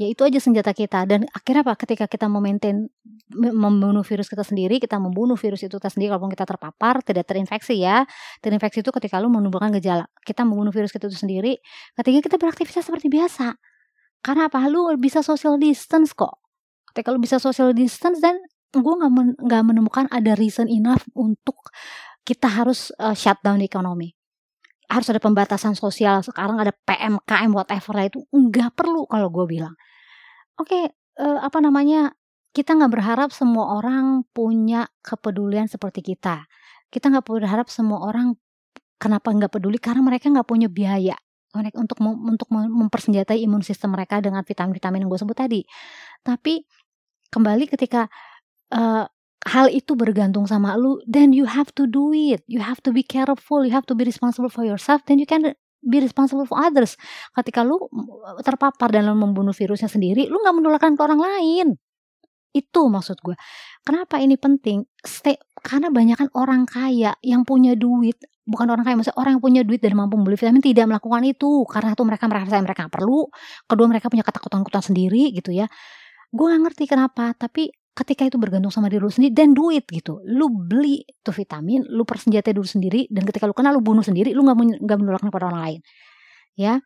ya 0.00 0.06
itu 0.08 0.22
aja 0.24 0.38
senjata 0.40 0.72
kita. 0.72 1.04
Dan 1.04 1.28
akhirnya 1.32 1.66
apa? 1.66 1.74
Ketika 1.76 2.04
kita 2.08 2.26
memaintain 2.28 2.88
membunuh 3.32 4.04
virus 4.04 4.28
kita 4.28 4.44
sendiri 4.44 4.76
kita 4.76 5.00
membunuh 5.00 5.40
virus 5.40 5.64
itu 5.64 5.72
kita 5.76 5.88
sendiri 5.88 6.12
kalaupun 6.12 6.32
kita 6.32 6.44
terpapar 6.44 7.00
tidak 7.04 7.28
terinfeksi 7.28 7.80
ya. 7.80 8.04
Terinfeksi 8.40 8.84
itu 8.84 8.90
ketika 8.92 9.20
lu 9.20 9.28
menimbulkan 9.32 9.72
gejala. 9.76 10.08
Kita 10.24 10.44
membunuh 10.46 10.72
virus 10.72 10.92
kita 10.92 11.08
itu 11.08 11.18
sendiri 11.18 11.58
ketika 11.96 12.18
kita 12.30 12.36
beraktivitas 12.40 12.84
seperti 12.88 13.08
biasa. 13.12 13.56
Karena 14.22 14.46
apa? 14.46 14.62
Lu 14.70 14.86
bisa 14.96 15.20
social 15.20 15.58
distance 15.58 16.14
kok. 16.14 16.40
Ketika 16.92 17.10
lu 17.10 17.18
bisa 17.18 17.40
social 17.42 17.72
distance 17.72 18.20
dan 18.20 18.38
gue 18.72 18.94
nggak 18.96 19.12
men, 19.12 19.36
menemukan 19.68 20.08
ada 20.08 20.32
reason 20.38 20.68
enough 20.68 21.04
untuk 21.12 21.58
kita 22.22 22.48
harus 22.48 22.94
uh, 23.02 23.12
shutdown 23.12 23.60
ekonomi 23.60 24.14
harus 24.90 25.08
ada 25.08 25.20
pembatasan 25.22 25.78
sosial 25.78 26.20
sekarang 26.26 26.58
ada 26.58 26.74
PMKM 26.74 27.50
whatever 27.54 27.92
lah 27.94 28.06
itu 28.06 28.24
nggak 28.30 28.74
perlu 28.74 29.06
kalau 29.06 29.28
gue 29.30 29.46
bilang. 29.46 29.74
Oke 30.58 30.68
okay, 30.68 30.84
uh, 31.22 31.38
eh, 31.38 31.38
apa 31.46 31.58
namanya 31.62 32.12
kita 32.52 32.76
nggak 32.76 32.92
berharap 32.92 33.30
semua 33.32 33.80
orang 33.80 34.28
punya 34.36 34.88
kepedulian 35.00 35.66
seperti 35.70 36.04
kita. 36.04 36.44
Kita 36.92 37.08
nggak 37.08 37.24
berharap 37.24 37.72
semua 37.72 38.04
orang 38.04 38.36
kenapa 39.00 39.32
nggak 39.32 39.52
peduli? 39.56 39.80
Karena 39.80 40.04
mereka 40.04 40.28
nggak 40.28 40.46
punya 40.46 40.68
biaya 40.68 41.16
untuk 41.52 42.00
untuk 42.00 42.48
mempersenjatai 42.52 43.44
imun 43.44 43.60
sistem 43.60 43.92
mereka 43.92 44.24
dengan 44.24 44.40
vitamin-vitamin 44.40 45.04
yang 45.04 45.10
gue 45.12 45.20
sebut 45.20 45.36
tadi. 45.36 45.60
Tapi 46.24 46.64
kembali 47.28 47.64
ketika 47.68 48.08
uh, 48.72 49.04
hal 49.46 49.66
itu 49.70 49.98
bergantung 49.98 50.46
sama 50.46 50.78
lu, 50.78 51.02
then 51.08 51.34
you 51.34 51.48
have 51.48 51.70
to 51.74 51.90
do 51.90 52.14
it. 52.14 52.42
You 52.46 52.62
have 52.62 52.78
to 52.86 52.94
be 52.94 53.02
careful, 53.02 53.66
you 53.66 53.74
have 53.74 53.86
to 53.90 53.94
be 53.98 54.06
responsible 54.06 54.50
for 54.50 54.62
yourself, 54.62 55.02
then 55.10 55.18
you 55.18 55.26
can 55.26 55.54
be 55.82 55.98
responsible 55.98 56.46
for 56.46 56.62
others. 56.62 56.94
Ketika 57.34 57.66
lu 57.66 57.78
terpapar 58.46 58.94
dan 58.94 59.10
lu 59.10 59.18
membunuh 59.18 59.54
virusnya 59.54 59.90
sendiri, 59.90 60.30
lu 60.30 60.38
nggak 60.38 60.54
menularkan 60.54 60.94
ke 60.94 61.02
orang 61.02 61.20
lain. 61.20 61.66
Itu 62.52 62.86
maksud 62.86 63.18
gue. 63.24 63.34
Kenapa 63.82 64.20
ini 64.20 64.36
penting? 64.38 64.84
Stay, 65.02 65.40
karena 65.58 65.90
banyak 65.90 66.16
kan 66.20 66.28
orang 66.36 66.68
kaya 66.68 67.16
yang 67.24 67.42
punya 67.42 67.74
duit, 67.74 68.20
bukan 68.44 68.68
orang 68.70 68.84
kaya, 68.86 68.94
maksudnya 68.94 69.18
orang 69.18 69.32
yang 69.40 69.42
punya 69.42 69.62
duit 69.66 69.80
dan 69.82 69.96
mampu 69.96 70.20
membeli 70.20 70.36
vitamin 70.36 70.62
tidak 70.62 70.86
melakukan 70.86 71.22
itu 71.26 71.64
karena 71.66 71.96
itu 71.96 72.04
mereka 72.04 72.24
merasa 72.28 72.60
mereka 72.60 72.86
perlu, 72.92 73.26
kedua 73.66 73.86
mereka 73.88 74.06
punya 74.12 74.22
ketakutan-ketakutan 74.22 74.84
sendiri 74.92 75.32
gitu 75.32 75.50
ya. 75.50 75.66
Gue 76.32 76.46
gak 76.52 76.62
ngerti 76.64 76.84
kenapa, 76.88 77.32
tapi 77.36 77.72
ketika 77.92 78.24
itu 78.24 78.40
bergantung 78.40 78.72
sama 78.72 78.88
diri 78.88 79.04
lu 79.04 79.12
sendiri 79.12 79.32
dan 79.36 79.52
duit 79.52 79.84
gitu. 79.92 80.24
Lu 80.24 80.48
beli 80.48 81.04
tuh 81.20 81.36
vitamin 81.36 81.84
lu 81.84 82.08
persenjatai 82.08 82.56
dulu 82.56 82.64
sendiri 82.64 83.04
dan 83.12 83.28
ketika 83.28 83.44
lu 83.44 83.52
kenal 83.52 83.76
lu 83.76 83.84
bunuh 83.84 84.00
sendiri 84.00 84.32
lu 84.32 84.44
nggak 84.44 84.80
nggak 84.80 84.98
menularkan 84.98 85.28
kepada 85.28 85.52
orang 85.52 85.60
lain. 85.60 85.80
Ya 86.56 86.80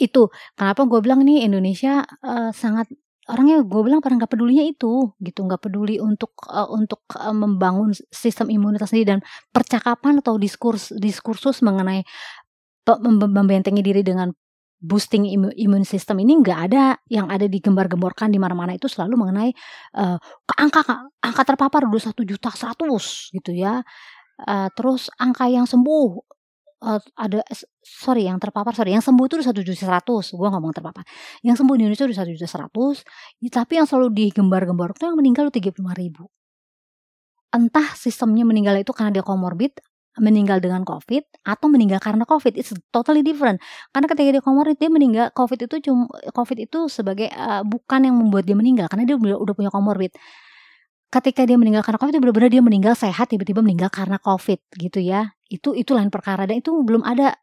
itu. 0.00 0.32
Kenapa 0.56 0.88
gue 0.88 1.00
bilang 1.04 1.20
nih 1.24 1.44
Indonesia 1.44 2.04
uh, 2.24 2.50
sangat 2.56 2.88
orangnya 3.28 3.62
gue 3.62 3.80
bilang 3.84 4.00
pada 4.00 4.16
nggak 4.16 4.32
pedulinya 4.32 4.64
itu 4.64 5.12
gitu. 5.20 5.40
Nggak 5.44 5.60
peduli 5.68 6.00
untuk 6.00 6.32
uh, 6.48 6.68
untuk 6.72 7.04
uh, 7.20 7.36
membangun 7.36 7.92
sistem 8.08 8.48
imunitas 8.48 8.90
sendiri 8.92 9.18
dan 9.18 9.20
percakapan 9.52 10.24
atau 10.24 10.40
diskurs 10.40 10.88
diskursus 10.96 11.60
mengenai 11.60 12.00
membentengi 13.04 13.84
diri 13.84 14.00
dengan 14.00 14.32
boosting 14.80 15.28
imun 15.60 15.84
system 15.84 16.24
ini 16.24 16.40
nggak 16.40 16.58
ada 16.72 16.96
yang 17.12 17.28
ada 17.28 17.44
digembar-gemborkan 17.44 18.32
di 18.32 18.40
mana-mana. 18.40 18.72
Itu 18.72 18.88
selalu 18.88 19.14
mengenai 19.20 19.52
uh, 20.00 20.16
angka 20.56 20.80
angka 21.20 21.42
terpapar 21.44 21.84
udah 21.84 22.00
satu 22.00 22.24
juta 22.24 22.48
seratus 22.48 23.28
gitu 23.36 23.52
ya. 23.52 23.84
Uh, 24.40 24.72
terus 24.72 25.12
angka 25.20 25.52
yang 25.52 25.68
sembuh 25.68 26.08
uh, 26.80 27.00
ada 27.20 27.44
sorry 27.84 28.24
yang 28.24 28.40
terpapar 28.40 28.72
sorry 28.72 28.96
yang 28.96 29.04
sembuh 29.04 29.24
itu 29.28 29.44
satu 29.44 29.60
juta 29.60 29.76
seratus. 29.76 30.32
Gue 30.32 30.48
ngomong 30.48 30.72
terpapar. 30.72 31.04
Yang 31.44 31.60
sembuh 31.60 31.74
di 31.76 31.82
Indonesia 31.84 32.08
udah 32.08 32.18
satu 32.24 32.30
juta 32.32 32.48
seratus 32.48 32.96
tapi 33.52 33.76
yang 33.76 33.84
selalu 33.84 34.08
digembar-gemborkan 34.16 34.96
itu 34.96 35.04
yang 35.12 35.18
meninggal 35.20 35.52
tiga 35.52 35.76
puluh 35.76 35.92
lima 35.92 35.94
ribu. 36.00 36.24
Entah 37.52 37.98
sistemnya 37.98 38.48
meninggal 38.48 38.80
itu 38.80 38.96
karena 38.96 39.12
dia 39.12 39.26
komorbid 39.26 39.76
meninggal 40.18 40.58
dengan 40.58 40.82
COVID 40.82 41.46
atau 41.46 41.66
meninggal 41.70 42.02
karena 42.02 42.26
COVID 42.26 42.58
it's 42.58 42.74
totally 42.90 43.22
different. 43.22 43.62
Karena 43.94 44.06
ketika 44.10 44.28
dia 44.34 44.42
komorbid 44.42 44.76
dia 44.80 44.90
meninggal 44.90 45.30
COVID 45.30 45.70
itu 45.70 45.76
cuma 45.90 46.10
COVID 46.34 46.58
itu 46.66 46.90
sebagai 46.90 47.30
uh, 47.30 47.62
bukan 47.62 48.10
yang 48.10 48.16
membuat 48.18 48.48
dia 48.48 48.58
meninggal 48.58 48.90
karena 48.90 49.06
dia 49.06 49.14
udah, 49.14 49.38
udah 49.38 49.54
punya 49.54 49.70
komorbid 49.70 50.10
ketika 51.10 51.42
dia 51.42 51.58
meninggal 51.58 51.82
karena 51.82 51.98
COVID 51.98 52.12
itu 52.14 52.22
benar-benar 52.22 52.50
dia 52.50 52.62
meninggal 52.62 52.94
sehat 52.94 53.30
tiba-tiba 53.30 53.62
meninggal 53.62 53.90
karena 53.90 54.18
COVID 54.18 54.58
gitu 54.78 54.98
ya. 55.02 55.34
Itu 55.50 55.74
itu 55.78 55.94
lain 55.94 56.10
perkara 56.10 56.46
dan 56.46 56.58
itu 56.62 56.70
belum 56.82 57.02
ada 57.06 57.34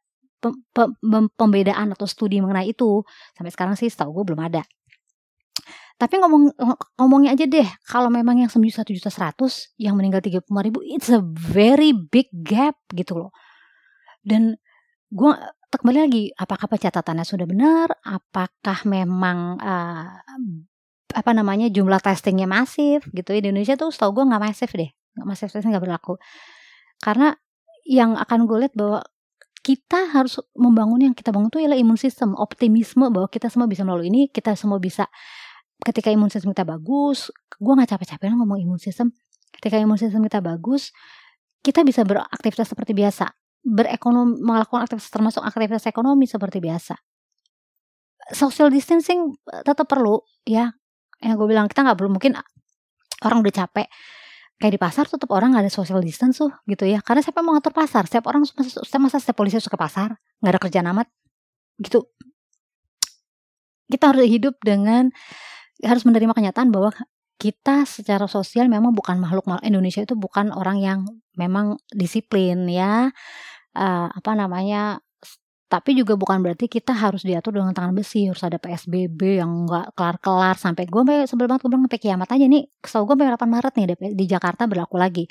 pembedaan 1.35 1.91
atau 1.95 2.07
studi 2.07 2.39
mengenai 2.39 2.71
itu. 2.71 3.03
Sampai 3.35 3.51
sekarang 3.51 3.75
sih 3.75 3.91
setahu 3.91 4.23
gue 4.23 4.33
belum 4.33 4.41
ada 4.43 4.63
tapi 5.97 6.21
ngomong 6.21 6.53
ngomongnya 7.01 7.33
aja 7.33 7.49
deh 7.49 7.65
kalau 7.89 8.13
memang 8.13 8.37
yang 8.37 8.49
sembuh 8.53 8.69
satu 8.69 8.93
juta 8.93 9.09
seratus 9.09 9.73
yang 9.81 9.97
meninggal 9.97 10.21
tiga 10.21 10.45
puluh 10.45 10.61
ribu 10.69 10.79
it's 10.85 11.09
a 11.09 11.17
very 11.25 11.89
big 11.89 12.29
gap 12.45 12.77
gitu 12.93 13.17
loh. 13.17 13.33
Dan 14.21 14.53
gue 15.09 15.31
kembali 15.73 15.99
lagi 16.05 16.23
apakah 16.37 16.69
pencatatannya 16.69 17.25
sudah 17.25 17.49
benar? 17.49 17.89
Apakah 18.05 18.85
memang 18.85 19.57
uh, 19.57 20.21
apa 21.17 21.31
namanya 21.33 21.65
jumlah 21.73 21.97
testingnya 21.97 22.45
masif 22.45 23.09
gitu? 23.09 23.33
Di 23.33 23.41
Indonesia 23.41 23.73
tuh 23.73 23.89
setahu 23.89 24.21
gue 24.21 24.29
nggak 24.29 24.43
masif 24.43 24.69
deh 24.77 24.93
nggak 25.17 25.27
masif 25.27 25.49
testing 25.49 25.73
nggak 25.73 25.81
berlaku. 25.81 26.21
Karena 27.01 27.33
yang 27.89 28.13
akan 28.13 28.45
gue 28.45 28.57
lihat 28.67 28.75
bahwa 28.77 29.01
kita 29.65 30.13
harus 30.13 30.39
membangun 30.53 31.09
yang 31.09 31.15
kita 31.17 31.33
bangun 31.33 31.49
itu 31.51 31.59
ialah 31.59 31.75
imun 31.75 31.99
sistem, 31.99 32.37
optimisme 32.37 33.09
bahwa 33.11 33.27
kita 33.27 33.51
semua 33.51 33.67
bisa 33.67 33.83
melalui 33.83 34.07
ini, 34.07 34.31
kita 34.31 34.55
semua 34.55 34.79
bisa 34.79 35.09
ketika 35.83 36.09
imun 36.09 36.29
sistem 36.31 36.53
kita 36.53 36.65
bagus, 36.65 37.29
gue 37.57 37.73
nggak 37.73 37.89
capek-capek 37.93 38.33
ngomong 38.33 38.59
imun 38.61 38.79
sistem. 38.81 39.13
Ketika 39.53 39.77
imun 39.77 39.97
sistem 39.97 40.21
kita 40.25 40.41
bagus, 40.41 40.93
kita 41.61 41.81
bisa 41.81 42.05
beraktivitas 42.05 42.73
seperti 42.73 42.93
biasa, 42.93 43.33
berekonomi, 43.65 44.39
melakukan 44.41 44.85
aktivitas 44.85 45.09
termasuk 45.09 45.41
aktivitas 45.43 45.85
ekonomi 45.89 46.25
seperti 46.29 46.61
biasa. 46.61 46.95
Social 48.33 48.67
distancing 48.73 49.33
eh, 49.53 49.63
tetap 49.63 49.87
perlu, 49.87 50.19
ya. 50.43 50.73
Yang 51.23 51.35
gue 51.41 51.47
bilang 51.49 51.65
kita 51.65 51.81
nggak 51.81 51.97
perlu 51.97 52.11
mungkin 52.13 52.37
orang 53.25 53.41
udah 53.41 53.53
capek 53.65 53.87
kayak 54.57 54.73
di 54.73 54.81
pasar 54.81 55.05
tetap 55.05 55.29
orang 55.29 55.53
nggak 55.53 55.69
ada 55.69 55.73
social 55.73 56.01
distance 56.01 56.41
tuh 56.41 56.49
gitu 56.65 56.89
ya 56.89 56.97
karena 57.05 57.21
siapa 57.21 57.45
mau 57.45 57.53
ngatur 57.53 57.73
pasar 57.77 58.09
setiap 58.09 58.25
orang 58.25 58.41
setiap 58.45 59.01
masa 59.01 59.21
setiap 59.21 59.37
polisi 59.37 59.61
suka 59.61 59.77
pasar 59.77 60.17
nggak 60.41 60.51
ada 60.57 60.61
kerjaan 60.61 60.87
amat 60.97 61.07
gitu 61.77 62.09
kita 63.85 64.11
harus 64.11 64.25
hidup 64.25 64.57
dengan 64.65 65.13
harus 65.83 66.03
menerima 66.05 66.33
kenyataan 66.33 66.69
bahwa 66.73 66.93
kita 67.37 67.85
secara 67.85 68.25
sosial 68.25 68.65
memang 68.65 68.97
bukan 68.97 69.21
makhluk 69.21 69.45
Indonesia 69.61 70.01
itu 70.01 70.17
bukan 70.17 70.49
orang 70.49 70.81
yang 70.81 70.99
memang 71.37 71.77
disiplin 71.93 72.65
ya. 72.65 73.13
Uh, 73.77 74.09
apa 74.09 74.33
namanya 74.33 74.97
tapi 75.67 75.93
juga 75.99 76.15
bukan 76.15 76.39
berarti 76.39 76.71
kita 76.71 76.95
harus 76.95 77.21
diatur 77.27 77.59
dengan 77.59 77.75
tangan 77.75 77.91
besi 77.91 78.25
harus 78.25 78.39
ada 78.41 78.55
PSBB 78.55 79.43
yang 79.43 79.67
nggak 79.67 79.93
kelar-kelar 79.99 80.55
sampai 80.55 80.87
gue 80.87 81.01
sampai 81.03 81.27
sebel 81.27 81.45
banget 81.51 81.61
gue 81.67 81.69
bilang 81.75 81.85
sampai 81.85 82.01
kiamat 82.01 82.29
aja 82.31 82.45
nih. 82.47 82.63
Kesel 82.81 83.03
gue 83.05 83.13
sampai 83.13 83.27
8 83.35 83.53
Maret 83.53 83.73
nih 83.77 83.85
di 84.15 84.25
Jakarta 84.25 84.63
berlaku 84.65 84.95
lagi. 84.97 85.25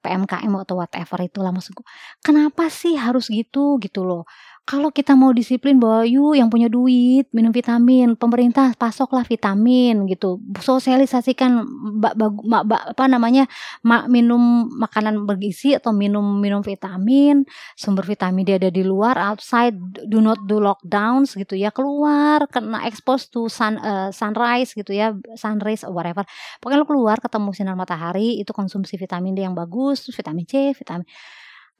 PMKM 0.00 0.52
atau 0.64 0.80
whatever 0.80 1.18
itulah 1.20 1.52
maksud 1.52 1.76
gue 1.76 1.86
kenapa 2.24 2.72
sih 2.72 2.96
harus 2.96 3.28
gitu 3.28 3.76
gitu 3.84 4.00
loh 4.08 4.24
kalau 4.70 4.94
kita 4.94 5.18
mau 5.18 5.34
disiplin 5.34 5.82
bahwa 5.82 6.06
yuk 6.06 6.38
yang 6.38 6.46
punya 6.46 6.70
duit 6.70 7.26
minum 7.34 7.50
vitamin 7.50 8.14
pemerintah 8.14 8.70
pasoklah 8.78 9.26
vitamin 9.26 10.06
gitu. 10.06 10.38
Sosialisasikan 10.62 11.66
bak, 11.98 12.14
bak, 12.14 12.30
bak, 12.70 12.82
apa 12.94 13.04
namanya 13.10 13.50
mak, 13.82 14.06
minum 14.06 14.70
makanan 14.70 15.26
bergizi 15.26 15.74
atau 15.74 15.90
minum 15.90 16.22
minum 16.38 16.62
vitamin 16.62 17.42
sumber 17.74 18.06
vitamin 18.06 18.46
dia 18.46 18.62
ada 18.62 18.70
di 18.70 18.86
luar 18.86 19.18
outside 19.18 19.74
do 20.06 20.22
not 20.22 20.38
do 20.46 20.62
lockdowns 20.62 21.34
gitu 21.34 21.58
ya. 21.58 21.74
Keluar 21.74 22.46
kena 22.46 22.86
expose 22.86 23.26
to 23.26 23.50
sun 23.50 23.74
uh, 23.82 24.14
sunrise 24.14 24.70
gitu 24.78 24.94
ya 24.94 25.10
sunrise 25.34 25.82
or 25.82 25.90
whatever. 25.90 26.22
Pokoknya 26.62 26.78
lo 26.78 26.86
keluar 26.86 27.18
ketemu 27.18 27.50
sinar 27.58 27.74
matahari 27.74 28.38
itu 28.38 28.54
konsumsi 28.54 28.94
vitamin 28.94 29.34
D 29.34 29.42
yang 29.42 29.58
bagus 29.58 30.06
vitamin 30.14 30.46
C 30.46 30.70
vitamin 30.78 31.10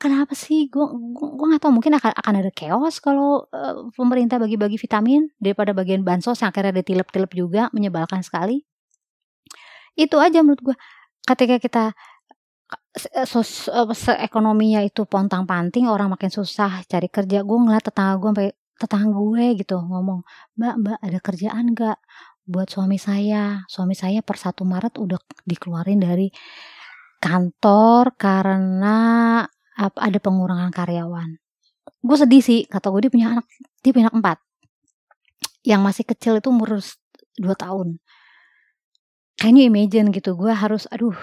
Kenapa 0.01 0.33
sih? 0.33 0.73
Gue 0.73 0.89
gue 1.13 1.47
nggak 1.53 1.61
tahu 1.61 1.77
mungkin 1.77 1.93
akan 2.01 2.13
akan 2.17 2.35
ada 2.41 2.49
chaos 2.57 3.05
kalau 3.05 3.45
uh, 3.53 3.93
pemerintah 3.93 4.41
bagi-bagi 4.41 4.81
vitamin 4.81 5.29
daripada 5.37 5.77
bagian 5.77 6.01
bansos 6.01 6.41
yang 6.41 6.49
akhirnya 6.49 6.73
ada 6.73 6.85
tilep-tilep 6.85 7.31
juga 7.37 7.69
menyebalkan 7.77 8.25
sekali. 8.25 8.65
Itu 9.93 10.17
aja 10.17 10.41
menurut 10.41 10.73
gue. 10.73 10.77
Ketika 11.29 11.61
kita 11.61 11.85
sos, 13.29 13.69
ekonominya 14.09 14.81
itu 14.81 15.05
pontang-panting, 15.05 15.85
orang 15.85 16.09
makin 16.09 16.33
susah 16.33 16.81
cari 16.89 17.09
kerja. 17.13 17.45
Gue 17.45 17.59
ngeliat 17.61 17.85
tetangga 17.85 18.17
gue 18.17 18.29
sampai 18.33 18.49
tetangga 18.81 19.13
gue 19.13 19.45
gitu 19.61 19.77
ngomong, 19.85 20.25
Mbak, 20.57 20.75
Mbak 20.81 20.99
ada 21.05 21.19
kerjaan 21.21 21.65
gak 21.77 21.99
buat 22.49 22.73
suami 22.73 22.97
saya? 22.97 23.69
Suami 23.69 23.93
saya 23.93 24.25
per 24.25 24.41
1 24.41 24.65
Maret 24.65 24.97
udah 24.97 25.21
dikeluarin 25.45 26.01
dari 26.01 26.33
kantor 27.21 28.17
karena 28.17 28.97
ada 29.81 30.19
pengurangan 30.21 30.69
karyawan. 30.69 31.41
Gue 32.05 32.17
sedih 32.17 32.45
sih, 32.45 32.61
kata 32.69 32.93
gue 32.93 33.09
dia 33.09 33.13
punya 33.13 33.27
anak, 33.39 33.47
dia 33.81 33.93
punya 33.97 34.13
anak 34.13 34.17
empat. 34.21 34.39
Yang 35.65 35.81
masih 35.81 36.05
kecil 36.05 36.33
itu 36.41 36.49
umur 36.53 36.81
2 36.81 36.85
tahun. 37.57 38.01
Can 39.41 39.57
you 39.57 39.65
imagine 39.65 40.13
gitu, 40.13 40.37
gue 40.37 40.53
harus, 40.53 40.85
aduh, 40.93 41.17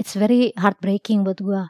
it's 0.00 0.16
very 0.16 0.56
heartbreaking 0.56 1.20
buat 1.24 1.36
gue. 1.36 1.62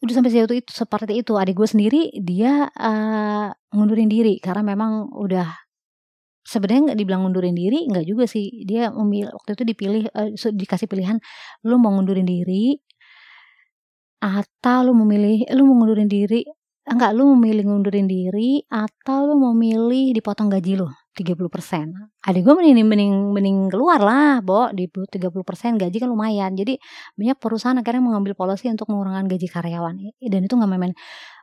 Udah 0.00 0.14
sampai 0.14 0.30
sejauh 0.30 0.54
itu 0.54 0.70
seperti 0.70 1.18
itu. 1.18 1.34
Adik 1.34 1.58
gue 1.58 1.68
sendiri, 1.68 2.14
dia 2.22 2.70
uh, 2.70 3.50
ngundurin 3.74 4.06
diri, 4.06 4.38
karena 4.38 4.62
memang 4.62 5.10
udah 5.10 5.50
sebenarnya 6.50 6.92
nggak 6.92 6.98
dibilang 6.98 7.22
ngundurin 7.22 7.54
diri 7.54 7.86
nggak 7.86 8.06
juga 8.08 8.24
sih 8.24 8.64
dia 8.64 8.88
memilih 8.90 9.30
waktu 9.36 9.60
itu 9.60 9.64
dipilih 9.70 10.02
uh, 10.10 10.32
dikasih 10.34 10.88
pilihan 10.88 11.20
lu 11.68 11.76
mau 11.76 11.92
ngundurin 11.94 12.24
diri 12.24 12.80
atau 14.20 14.78
lu 14.86 14.92
memilih 14.92 15.48
lu 15.56 15.64
mau 15.66 15.82
ngundurin 15.82 16.08
diri 16.08 16.44
enggak 16.90 17.12
lu 17.16 17.36
memilih 17.36 17.64
ngundurin 17.68 18.08
diri 18.08 18.64
atau 18.68 19.28
lu 19.30 19.34
mau 19.40 19.52
milih 19.56 20.12
dipotong 20.16 20.50
gaji 20.50 20.80
lu 20.80 20.88
30%. 21.14 22.22
Adik 22.24 22.42
gue 22.46 22.54
mending 22.54 22.86
mending 22.86 23.12
mending 23.34 23.58
keluar 23.68 24.00
lah, 24.00 24.40
Bo, 24.40 24.70
di 24.70 24.86
30% 24.88 25.76
gaji 25.76 25.96
kan 26.00 26.08
lumayan. 26.08 26.54
Jadi 26.56 26.78
banyak 27.18 27.36
perusahaan 27.36 27.76
akhirnya 27.76 28.00
mengambil 28.00 28.32
polisi 28.38 28.70
untuk 28.70 28.88
mengurangi 28.88 29.28
gaji 29.28 29.46
karyawan. 29.50 29.94
Dan 30.22 30.40
itu 30.46 30.54
nggak 30.56 30.70
main-main. 30.70 30.94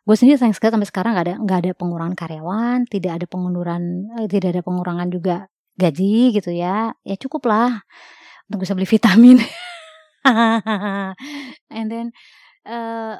Gue 0.07 0.15
sendiri 0.15 0.39
sayang 0.39 0.55
sekali 0.55 0.71
sampai 0.79 0.89
sekarang 0.89 1.11
nggak 1.13 1.25
ada 1.27 1.35
nggak 1.43 1.57
ada 1.61 1.71
pengurangan 1.75 2.15
karyawan, 2.15 2.77
tidak 2.87 3.11
ada 3.21 3.25
pengunduran, 3.27 3.81
eh, 4.23 4.27
tidak 4.31 4.49
ada 4.57 4.61
pengurangan 4.63 5.07
juga 5.11 5.35
gaji 5.77 6.33
gitu 6.33 6.49
ya. 6.55 6.95
Ya 7.03 7.15
cukup 7.19 7.45
lah 7.45 7.83
untuk 8.47 8.63
bisa 8.63 8.73
beli 8.73 8.87
vitamin. 8.87 9.37
And 11.77 11.87
then 11.91 12.15
uh, 12.67 13.15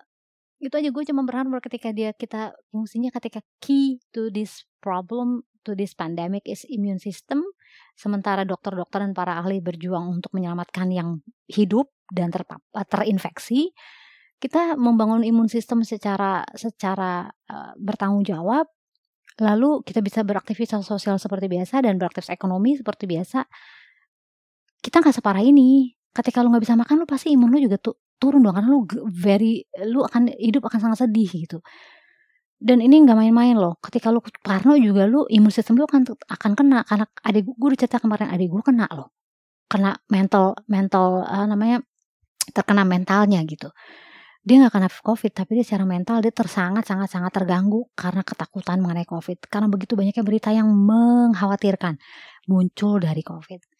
itu 0.58 0.74
aja 0.74 0.90
gue 0.90 1.04
cuma 1.08 1.22
berharap 1.24 1.62
ketika 1.70 1.94
dia 1.94 2.12
kita 2.18 2.52
fungsinya 2.74 3.14
ketika 3.14 3.46
key 3.62 4.02
to 4.12 4.34
this 4.34 4.66
problem 4.82 5.46
to 5.62 5.78
this 5.78 5.94
pandemic 5.94 6.44
is 6.50 6.66
immune 6.68 6.98
system 6.98 7.46
sementara 7.94 8.42
dokter-dokter 8.44 9.06
dan 9.06 9.14
para 9.14 9.38
ahli 9.38 9.62
berjuang 9.62 10.18
untuk 10.18 10.34
menyelamatkan 10.34 10.90
yang 10.90 11.22
hidup 11.46 11.94
dan 12.10 12.34
ter, 12.34 12.42
terinfeksi 12.90 13.72
kita 14.38 14.78
membangun 14.78 15.26
imun 15.26 15.50
sistem 15.50 15.82
secara 15.86 16.46
secara 16.58 17.30
uh, 17.50 17.74
bertanggung 17.78 18.26
jawab 18.26 18.66
lalu 19.38 19.86
kita 19.86 20.02
bisa 20.02 20.26
beraktivitas 20.26 20.82
sosial 20.82 21.22
seperti 21.22 21.46
biasa 21.46 21.86
dan 21.86 22.02
beraktivitas 22.02 22.34
ekonomi 22.34 22.74
seperti 22.74 23.06
biasa 23.06 23.46
kita 24.88 25.04
nggak 25.04 25.16
separah 25.20 25.44
ini. 25.44 25.92
Ketika 26.16 26.42
lu 26.42 26.50
nggak 26.50 26.64
bisa 26.64 26.80
makan 26.80 27.04
lu 27.04 27.06
pasti 27.06 27.36
imun 27.36 27.52
lu 27.52 27.60
juga 27.62 27.78
tuh 27.78 28.00
turun 28.22 28.42
dong 28.46 28.54
karena 28.58 28.70
lu 28.70 28.86
very 29.10 29.66
lu 29.86 30.02
akan 30.04 30.34
hidup 30.38 30.66
akan 30.68 30.80
sangat 30.90 31.08
sedih 31.08 31.30
gitu. 31.48 31.58
Dan 32.58 32.82
ini 32.82 33.06
nggak 33.06 33.18
main-main 33.18 33.54
loh. 33.54 33.78
Ketika 33.78 34.10
lu 34.10 34.20
parno 34.42 34.74
juga 34.78 35.06
lu 35.06 35.30
imun 35.30 35.54
sistem 35.54 35.78
lu 35.78 35.86
akan 35.86 36.10
akan 36.26 36.52
kena 36.58 36.82
karena 36.90 37.06
adik 37.22 37.46
gue 37.54 37.68
udah 37.70 37.80
cerita 37.80 38.02
kemarin 38.02 38.34
adik 38.34 38.50
gue 38.50 38.64
kena 38.66 38.90
loh. 38.90 39.14
Kena 39.70 39.94
mental 40.10 40.58
mental 40.66 41.22
uh, 41.22 41.46
namanya 41.46 41.86
terkena 42.56 42.82
mentalnya 42.82 43.46
gitu. 43.46 43.70
Dia 44.42 44.56
nggak 44.66 44.74
kena 44.74 44.90
covid 44.90 45.32
tapi 45.38 45.62
dia 45.62 45.66
secara 45.68 45.86
mental 45.86 46.24
dia 46.26 46.34
tersangat 46.34 46.84
sangat 46.90 47.14
sangat 47.14 47.32
terganggu 47.38 47.86
karena 47.94 48.26
ketakutan 48.26 48.82
mengenai 48.82 49.06
covid. 49.06 49.38
Karena 49.46 49.68
begitu 49.70 49.94
banyaknya 49.94 50.24
berita 50.26 50.50
yang 50.50 50.70
mengkhawatirkan 50.72 52.02
muncul 52.50 52.98
dari 52.98 53.22
covid 53.22 53.77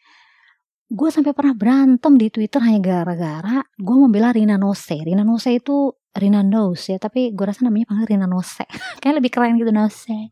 gue 0.88 1.10
sampai 1.12 1.36
pernah 1.36 1.52
berantem 1.52 2.16
di 2.16 2.32
Twitter 2.32 2.64
hanya 2.64 2.80
gara-gara 2.80 3.60
gue 3.76 3.96
membela 3.96 4.32
Rina 4.32 4.56
Nose. 4.56 4.96
Rina 5.04 5.28
Nose 5.28 5.60
itu 5.60 5.92
Rina 6.16 6.42
Nose 6.42 6.96
ya, 6.96 6.98
tapi 6.98 7.36
gue 7.36 7.46
rasa 7.46 7.68
namanya 7.68 7.92
panggil 7.92 8.16
Rina 8.16 8.28
Nose. 8.28 8.64
Kayak 9.04 9.16
lebih 9.20 9.32
keren 9.36 9.60
gitu 9.60 9.76
Nose. 9.76 10.32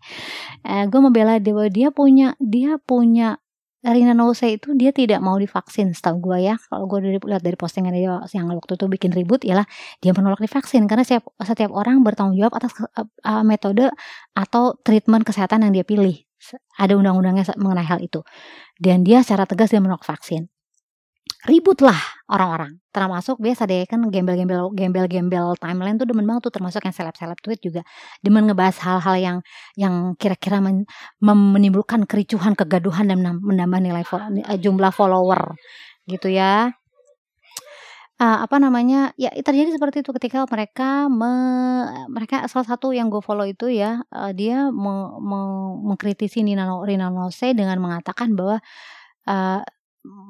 Eh, 0.63 0.83
gue 0.87 0.99
membela 1.03 1.37
dia 1.43 1.51
bahwa 1.51 1.69
dia 1.69 1.89
punya 1.91 2.27
dia 2.39 2.79
punya 2.79 3.37
Rina 3.85 4.17
Nose 4.17 4.49
itu 4.49 4.73
dia 4.73 4.89
tidak 4.89 5.21
mau 5.21 5.37
divaksin 5.37 5.93
setahu 5.93 6.17
gue 6.17 6.49
ya 6.49 6.57
kalau 6.57 6.89
gue 6.89 7.21
lihat 7.21 7.45
dari 7.45 7.53
postingan 7.53 7.93
dia 7.93 8.17
yang 8.33 8.49
waktu 8.49 8.73
itu 8.81 8.85
bikin 8.89 9.13
ribut 9.13 9.45
ialah 9.45 9.69
dia 10.01 10.09
menolak 10.09 10.41
divaksin 10.41 10.89
karena 10.89 11.05
setiap 11.05 11.29
setiap 11.45 11.69
orang 11.69 12.01
bertanggung 12.01 12.33
jawab 12.33 12.57
atas 12.57 12.73
uh, 12.81 13.45
metode 13.45 13.93
atau 14.33 14.73
treatment 14.81 15.21
kesehatan 15.21 15.69
yang 15.69 15.73
dia 15.77 15.85
pilih 15.85 16.24
ada 16.77 16.93
undang-undangnya 16.95 17.47
mengenai 17.57 17.87
hal 17.87 17.99
itu. 18.03 18.21
Dan 18.75 19.03
dia 19.07 19.23
secara 19.23 19.47
tegas 19.47 19.71
dia 19.71 19.81
menolak 19.81 20.03
vaksin. 20.03 20.47
Ribut 21.45 21.77
lah 21.85 21.97
orang-orang. 22.25 22.81
Termasuk 22.89 23.37
biasa 23.37 23.69
deh 23.69 23.85
kan 23.85 24.01
gembel-gembel 24.09 24.73
gembel-gembel 24.73 25.53
timeline 25.61 25.97
tuh 25.97 26.09
demen 26.09 26.25
banget 26.25 26.49
tuh 26.49 26.53
termasuk 26.57 26.81
yang 26.85 26.93
seleb-seleb 26.93 27.37
tweet 27.41 27.61
juga. 27.61 27.81
Demen 28.21 28.49
ngebahas 28.49 28.77
hal-hal 28.81 29.15
yang 29.17 29.37
yang 29.77 29.95
kira-kira 30.17 30.57
men, 30.57 30.89
menimbulkan 31.21 32.09
kericuhan 32.09 32.57
kegaduhan 32.57 33.09
dan 33.13 33.21
menambah 33.21 33.79
nilai 33.81 34.03
uh, 34.05 34.57
jumlah 34.57 34.89
follower. 34.89 35.53
Gitu 36.09 36.33
ya 36.33 36.73
uh, 38.19 38.37
apa 38.45 38.55
namanya 38.59 39.11
ya 39.19 39.31
terjadi 39.31 39.75
seperti 39.75 40.01
itu 40.03 40.11
ketika 40.15 40.47
mereka 40.47 41.11
me, 41.11 41.33
mereka 42.07 42.47
salah 42.47 42.67
satu 42.67 42.95
yang 42.95 43.11
gue 43.11 43.19
follow 43.19 43.43
itu 43.43 43.71
ya 43.71 44.03
uh, 44.11 44.31
dia 44.31 44.71
me, 44.71 45.19
me, 45.19 45.39
mengkritisi 45.93 46.43
Nina 46.43 46.67
Rina 46.83 47.11
Nose 47.11 47.51
dengan 47.51 47.79
mengatakan 47.83 48.35
bahwa 48.35 48.59
uh, 49.27 49.61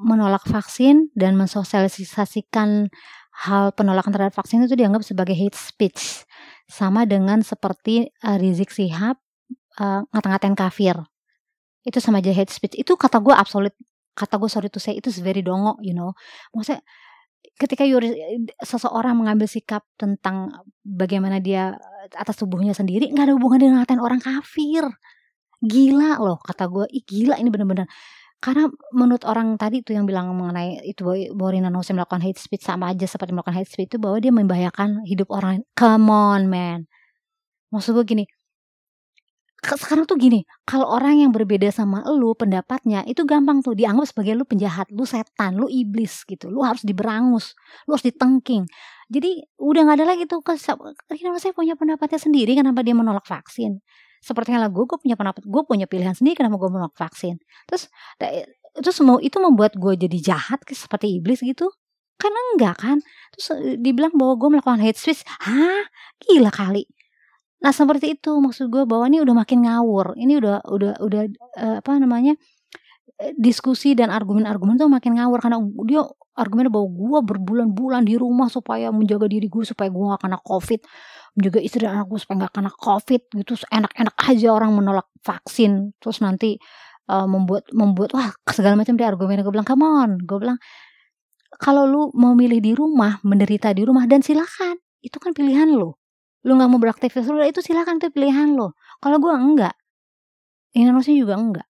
menolak 0.02 0.48
vaksin 0.48 1.12
dan 1.12 1.36
mensosialisasikan 1.36 2.88
hal 3.36 3.64
penolakan 3.76 4.16
terhadap 4.16 4.32
vaksin 4.32 4.64
itu 4.64 4.72
dianggap 4.72 5.04
sebagai 5.04 5.36
hate 5.36 5.56
speech 5.56 6.24
sama 6.64 7.04
dengan 7.04 7.44
seperti 7.44 8.08
uh, 8.24 8.40
Rizik 8.40 8.72
Sihab 8.72 9.20
uh, 9.76 10.00
ngata-ngatain 10.10 10.56
kafir. 10.56 10.96
Itu 11.84 12.00
sama 12.00 12.24
aja 12.24 12.32
hate 12.32 12.50
speech. 12.50 12.74
Itu 12.80 12.96
kata 12.96 13.20
gue 13.20 13.36
absolut 13.36 13.76
kata 14.16 14.40
gue 14.40 14.48
sorry 14.48 14.72
to 14.72 14.80
say 14.80 14.96
itu 14.96 15.12
very 15.20 15.44
dongo 15.44 15.76
you 15.84 15.92
know. 15.92 16.16
Maksudnya 16.56 16.80
ketika 17.56 17.82
yuri, 17.88 18.12
seseorang 18.60 19.16
mengambil 19.16 19.48
sikap 19.48 19.82
tentang 19.96 20.52
bagaimana 20.84 21.40
dia 21.40 21.76
atas 22.14 22.38
tubuhnya 22.38 22.76
sendiri 22.76 23.10
nggak 23.10 23.32
ada 23.32 23.34
hubungan 23.34 23.58
dengan 23.58 23.74
ngatain 23.82 23.98
orang 23.98 24.22
kafir 24.22 24.86
gila 25.58 26.20
loh 26.22 26.38
kata 26.38 26.68
gue 26.70 26.86
ih 26.92 27.02
gila 27.02 27.34
ini 27.40 27.48
bener-bener 27.50 27.88
karena 28.36 28.68
menurut 28.92 29.24
orang 29.24 29.56
tadi 29.56 29.80
itu 29.80 29.96
yang 29.96 30.04
bilang 30.04 30.30
mengenai 30.36 30.84
itu 30.84 31.02
bahwa 31.32 31.50
Rina 31.50 31.70
Nose 31.72 31.96
melakukan 31.96 32.20
hate 32.20 32.36
speech 32.36 32.62
sama 32.68 32.92
aja 32.92 33.08
seperti 33.08 33.32
melakukan 33.32 33.56
hate 33.56 33.70
speech 33.72 33.88
itu 33.96 33.98
bahwa 33.98 34.20
dia 34.20 34.28
membahayakan 34.28 35.08
hidup 35.08 35.32
orang. 35.32 35.64
Come 35.72 36.12
on 36.12 36.52
man. 36.52 36.84
Maksud 37.72 37.96
gue 37.96 38.04
gini, 38.04 38.24
sekarang 39.64 40.04
tuh 40.04 40.20
gini, 40.20 40.44
kalau 40.68 40.86
orang 40.86 41.24
yang 41.24 41.32
berbeda 41.32 41.72
sama 41.72 42.04
lu 42.12 42.36
pendapatnya 42.36 43.02
itu 43.08 43.24
gampang 43.24 43.64
tuh 43.64 43.72
dianggap 43.72 44.12
sebagai 44.12 44.36
lu 44.36 44.44
penjahat, 44.44 44.86
lu 44.92 45.02
setan, 45.08 45.56
lu 45.56 45.66
iblis 45.66 46.22
gitu. 46.28 46.52
Lu 46.52 46.62
harus 46.62 46.84
diberangus, 46.84 47.56
lu 47.88 47.96
harus 47.96 48.04
ditengking. 48.04 48.68
Jadi 49.08 49.42
udah 49.58 49.80
nggak 49.86 49.96
ada 50.02 50.06
lagi 50.06 50.24
tuh 50.28 50.42
ke 50.44 50.54
Rina 51.10 51.30
Nose 51.34 51.50
punya 51.54 51.74
pendapatnya 51.78 52.18
sendiri 52.18 52.58
kenapa 52.58 52.82
dia 52.82 52.94
menolak 52.94 53.24
vaksin 53.26 53.80
seperti 54.26 54.50
halnya 54.50 54.74
gue, 54.74 54.82
gue 54.82 54.98
punya 54.98 55.14
pendapat, 55.14 55.46
gue 55.46 55.62
punya 55.62 55.86
pilihan 55.86 56.10
sendiri 56.16 56.42
kenapa 56.42 56.58
gue 56.58 56.70
menolak 56.72 56.96
vaksin. 56.98 57.38
Terus, 57.70 57.86
terus 58.74 58.98
mau 59.06 59.22
itu 59.22 59.38
membuat 59.38 59.78
gue 59.78 59.94
jadi 59.94 60.18
jahat 60.34 60.66
seperti 60.66 61.22
iblis 61.22 61.38
gitu? 61.46 61.70
Kan 62.18 62.32
enggak 62.56 62.80
kan? 62.80 62.98
Terus 63.36 63.46
eh, 63.60 63.76
dibilang 63.78 64.16
bahwa 64.16 64.34
gue 64.40 64.48
melakukan 64.58 64.80
hate 64.82 64.98
speech, 64.98 65.22
hah? 65.46 65.84
Gila 66.26 66.50
kali. 66.50 66.88
Nah 67.64 67.72
seperti 67.72 68.18
itu 68.18 68.36
maksud 68.36 68.68
gue 68.68 68.84
bahwa 68.84 69.08
ini 69.08 69.24
udah 69.24 69.34
makin 69.36 69.64
ngawur. 69.64 70.16
Ini 70.16 70.32
udah 70.40 70.56
udah 70.68 70.92
udah 71.00 71.22
uh, 71.56 71.76
apa 71.80 71.90
namanya? 71.96 72.36
Eh, 73.16 73.32
diskusi 73.40 73.96
dan 73.96 74.12
argumen-argumen 74.12 74.76
tuh 74.76 74.92
makin 74.92 75.16
ngawur 75.16 75.40
karena 75.40 75.56
dia 75.88 76.04
argumennya 76.36 76.68
bahwa 76.68 76.88
gue 76.92 77.18
berbulan-bulan 77.32 78.04
di 78.04 78.20
rumah 78.20 78.52
supaya 78.52 78.92
menjaga 78.92 79.24
diri 79.24 79.48
gue 79.48 79.64
supaya 79.64 79.88
gue 79.88 80.04
gak 80.04 80.20
kena 80.20 80.36
covid 80.44 80.84
juga 81.32 81.58
istri 81.64 81.84
dan 81.84 82.00
anakku 82.00 82.20
supaya 82.20 82.44
nggak 82.44 82.54
kena 82.60 82.72
covid 82.76 83.22
gitu. 83.32 83.52
Enak-enak 83.72 84.16
aja 84.20 84.48
orang 84.52 84.72
menolak 84.76 85.08
vaksin. 85.24 85.96
Terus 86.00 86.20
nanti 86.20 86.60
uh, 87.08 87.24
membuat 87.24 87.68
membuat 87.72 88.12
wah 88.16 88.32
segala 88.52 88.76
macam 88.76 89.00
dia 89.00 89.08
argumen 89.08 89.40
gue 89.40 89.52
bilang 89.52 89.68
come 89.68 89.84
on. 89.84 90.20
Gue 90.20 90.36
bilang 90.44 90.60
kalau 91.56 91.88
lu 91.88 92.02
mau 92.12 92.36
milih 92.36 92.60
di 92.60 92.72
rumah 92.76 93.16
menderita 93.24 93.72
di 93.72 93.84
rumah 93.84 94.04
dan 94.04 94.20
silakan. 94.20 94.76
Itu 95.00 95.16
kan 95.20 95.32
pilihan 95.32 95.72
lo 95.72 96.05
lu 96.46 96.54
nggak 96.54 96.70
mau 96.70 96.78
beraktivitas 96.78 97.26
lu 97.26 97.42
itu 97.42 97.58
silakan 97.58 97.98
itu 97.98 98.14
pilihan 98.14 98.54
lo. 98.54 98.78
Kalau 99.02 99.18
gue 99.18 99.34
enggak 99.34 99.74
Indonesia 100.76 101.10
juga 101.10 101.34
enggak. 101.34 101.66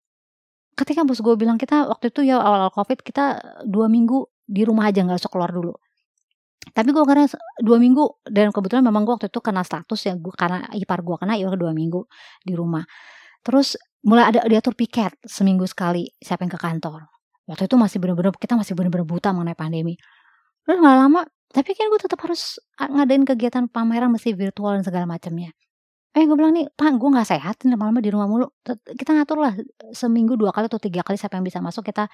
Ketika 0.77 1.09
bos 1.09 1.25
gue 1.25 1.35
bilang 1.41 1.57
kita 1.57 1.89
waktu 1.89 2.13
itu 2.13 2.29
ya 2.29 2.37
awal-awal 2.37 2.75
covid 2.75 3.01
kita 3.01 3.41
dua 3.65 3.89
minggu 3.89 4.29
di 4.45 4.63
rumah 4.69 4.93
aja 4.93 5.01
nggak 5.01 5.17
usah 5.17 5.33
keluar 5.33 5.49
dulu. 5.49 5.73
Tapi 6.77 6.93
gue 6.93 7.05
karena 7.09 7.25
dua 7.63 7.79
minggu 7.81 8.27
dan 8.29 8.53
kebetulan 8.53 8.85
memang 8.85 9.09
gue 9.09 9.15
waktu 9.17 9.33
itu 9.33 9.41
kena 9.41 9.65
status 9.65 10.01
ya 10.05 10.15
gue 10.19 10.35
karena 10.37 10.69
ipar 10.77 11.01
gue 11.01 11.17
kena 11.17 11.39
ya 11.41 11.49
dua 11.57 11.73
minggu 11.73 12.05
di 12.45 12.53
rumah. 12.53 12.85
Terus 13.41 13.81
mulai 14.05 14.29
ada 14.35 14.45
diatur 14.45 14.77
piket 14.77 15.17
seminggu 15.25 15.65
sekali 15.65 16.11
siapa 16.21 16.45
yang 16.45 16.53
ke 16.53 16.61
kantor. 16.61 17.09
Waktu 17.47 17.71
itu 17.71 17.77
masih 17.79 17.97
bener-bener 18.03 18.35
kita 18.35 18.59
masih 18.59 18.75
bener-bener 18.75 19.07
buta 19.07 19.31
mengenai 19.31 19.55
pandemi. 19.57 19.95
Terus 20.67 20.83
nggak 20.83 20.97
lama 20.99 21.23
tapi 21.55 21.71
kan 21.77 21.87
gue 21.93 22.01
tetap 22.03 22.21
harus 22.25 22.59
ngadain 22.79 23.25
kegiatan 23.27 23.65
pameran 23.71 24.11
masih 24.13 24.35
virtual 24.35 24.77
dan 24.79 24.85
segala 24.87 25.07
macamnya 25.07 25.55
eh 26.17 26.25
gue 26.25 26.33
bilang 26.33 26.57
nih 26.57 26.65
pak 26.73 26.97
gue 26.97 27.11
nggak 27.13 27.29
sehat 27.29 27.57
lama-lama 27.69 28.01
di 28.01 28.09
rumah 28.09 28.25
mulu. 28.25 28.49
Kita 28.97 29.13
ngatur 29.13 29.37
lah 29.37 29.53
seminggu 29.93 30.41
dua 30.41 30.49
kali 30.49 30.65
atau 30.65 30.81
tiga 30.81 31.05
kali 31.05 31.21
siapa 31.21 31.37
yang 31.37 31.45
bisa 31.45 31.61
masuk 31.61 31.85
kita 31.85 32.09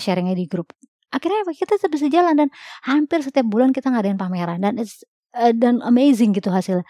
sharingnya 0.00 0.32
di 0.32 0.48
grup. 0.48 0.72
Akhirnya 1.12 1.44
kita 1.52 1.76
bisa 1.92 2.08
jalan 2.08 2.32
dan 2.32 2.48
hampir 2.88 3.20
setiap 3.20 3.44
bulan 3.44 3.76
kita 3.76 3.92
ngadain 3.92 4.16
pameran 4.16 4.64
dan 4.64 4.80
it's, 4.80 5.04
uh, 5.36 5.52
dan 5.52 5.84
amazing 5.84 6.32
gitu 6.32 6.48
hasil. 6.48 6.80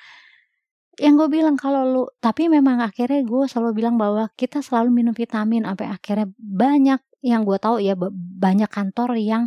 Yang 1.02 1.14
gue 1.26 1.28
bilang 1.42 1.58
kalau 1.58 1.82
lu 1.82 2.02
tapi 2.22 2.46
memang 2.46 2.78
akhirnya 2.78 3.26
gue 3.26 3.42
selalu 3.50 3.82
bilang 3.82 3.98
bahwa 3.98 4.30
kita 4.38 4.62
selalu 4.62 4.94
minum 4.94 5.14
vitamin 5.18 5.66
sampai 5.66 5.90
akhirnya 5.90 6.30
banyak 6.38 7.00
yang 7.22 7.46
gue 7.46 7.56
tahu 7.56 7.78
ya 7.78 7.94
banyak 8.38 8.68
kantor 8.68 9.16
yang 9.16 9.46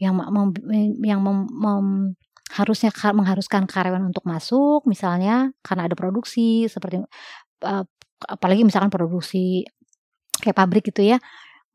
yang 0.00 0.16
mem, 0.16 0.56
yang 1.04 1.20
mem, 1.20 1.44
mem, 1.52 1.86
harusnya 2.56 2.90
mengharuskan 3.12 3.68
karyawan 3.68 4.10
untuk 4.10 4.24
masuk 4.24 4.82
misalnya 4.88 5.52
karena 5.60 5.86
ada 5.86 5.94
produksi 5.94 6.66
seperti 6.66 7.04
apalagi 8.26 8.64
misalkan 8.64 8.90
produksi 8.90 9.68
kayak 10.40 10.56
pabrik 10.56 10.88
gitu 10.88 11.04
ya 11.04 11.20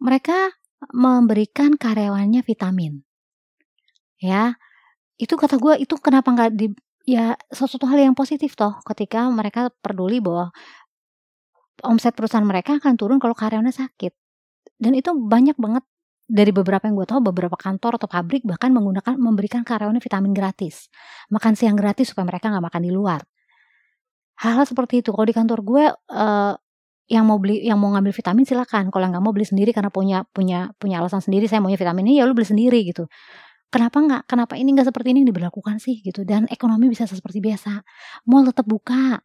mereka 0.01 0.51
memberikan 0.91 1.79
karyawannya 1.79 2.43
vitamin. 2.43 3.01
Ya, 4.19 4.57
itu 5.19 5.35
kata 5.35 5.57
gue 5.59 5.73
itu 5.81 5.95
kenapa 5.99 6.29
nggak 6.35 6.51
di 6.55 6.67
ya 7.05 7.37
sesuatu 7.53 7.85
hal 7.85 8.01
yang 8.01 8.15
positif 8.17 8.57
toh 8.57 8.81
ketika 8.81 9.29
mereka 9.29 9.69
peduli 9.83 10.17
bahwa 10.19 10.49
omset 11.85 12.15
perusahaan 12.17 12.45
mereka 12.45 12.79
akan 12.81 12.95
turun 12.97 13.19
kalau 13.21 13.35
karyawannya 13.37 13.75
sakit. 13.75 14.13
Dan 14.75 14.95
itu 14.95 15.11
banyak 15.15 15.55
banget 15.55 15.83
dari 16.25 16.49
beberapa 16.49 16.89
yang 16.89 16.97
gue 16.97 17.07
tahu 17.07 17.21
beberapa 17.21 17.53
kantor 17.53 18.01
atau 18.01 18.09
pabrik 18.09 18.41
bahkan 18.49 18.73
menggunakan 18.73 19.13
memberikan 19.15 19.61
karyawannya 19.61 20.01
vitamin 20.01 20.33
gratis. 20.33 20.89
Makan 21.29 21.53
siang 21.53 21.77
gratis 21.77 22.11
supaya 22.11 22.25
mereka 22.25 22.49
nggak 22.49 22.65
makan 22.65 22.81
di 22.81 22.91
luar. 22.91 23.21
Hal-hal 24.41 24.65
seperti 24.65 25.05
itu. 25.05 25.13
Kalau 25.13 25.23
di 25.23 25.35
kantor 25.37 25.59
gue 25.61 25.83
uh, 25.93 26.53
yang 27.05 27.25
mau 27.29 27.37
beli 27.37 27.61
yang 27.61 27.77
mau 27.77 27.93
ngambil 27.93 28.11
vitamin 28.11 28.43
silakan. 28.43 28.89
Kalau 28.89 29.05
nggak 29.05 29.21
mau 29.21 29.31
beli 29.31 29.45
sendiri 29.45 29.69
karena 29.69 29.93
punya 29.93 30.25
punya 30.33 30.73
punya 30.81 30.99
alasan 30.99 31.21
sendiri 31.21 31.45
saya 31.45 31.61
maunya 31.61 31.77
vitamin 31.77 32.09
ini 32.09 32.19
ya 32.19 32.25
lu 32.25 32.33
beli 32.33 32.49
sendiri 32.49 32.81
gitu. 32.89 33.05
Kenapa 33.69 34.01
nggak? 34.01 34.21
Kenapa 34.25 34.53
ini 34.57 34.73
nggak 34.73 34.89
seperti 34.89 35.13
ini 35.13 35.21
yang 35.25 35.29
diberlakukan 35.29 35.77
sih 35.77 36.01
gitu. 36.01 36.25
Dan 36.25 36.49
ekonomi 36.49 36.89
bisa 36.89 37.05
seperti 37.05 37.37
biasa. 37.37 37.85
Mall 38.25 38.49
tetap 38.49 38.65
buka. 38.65 39.21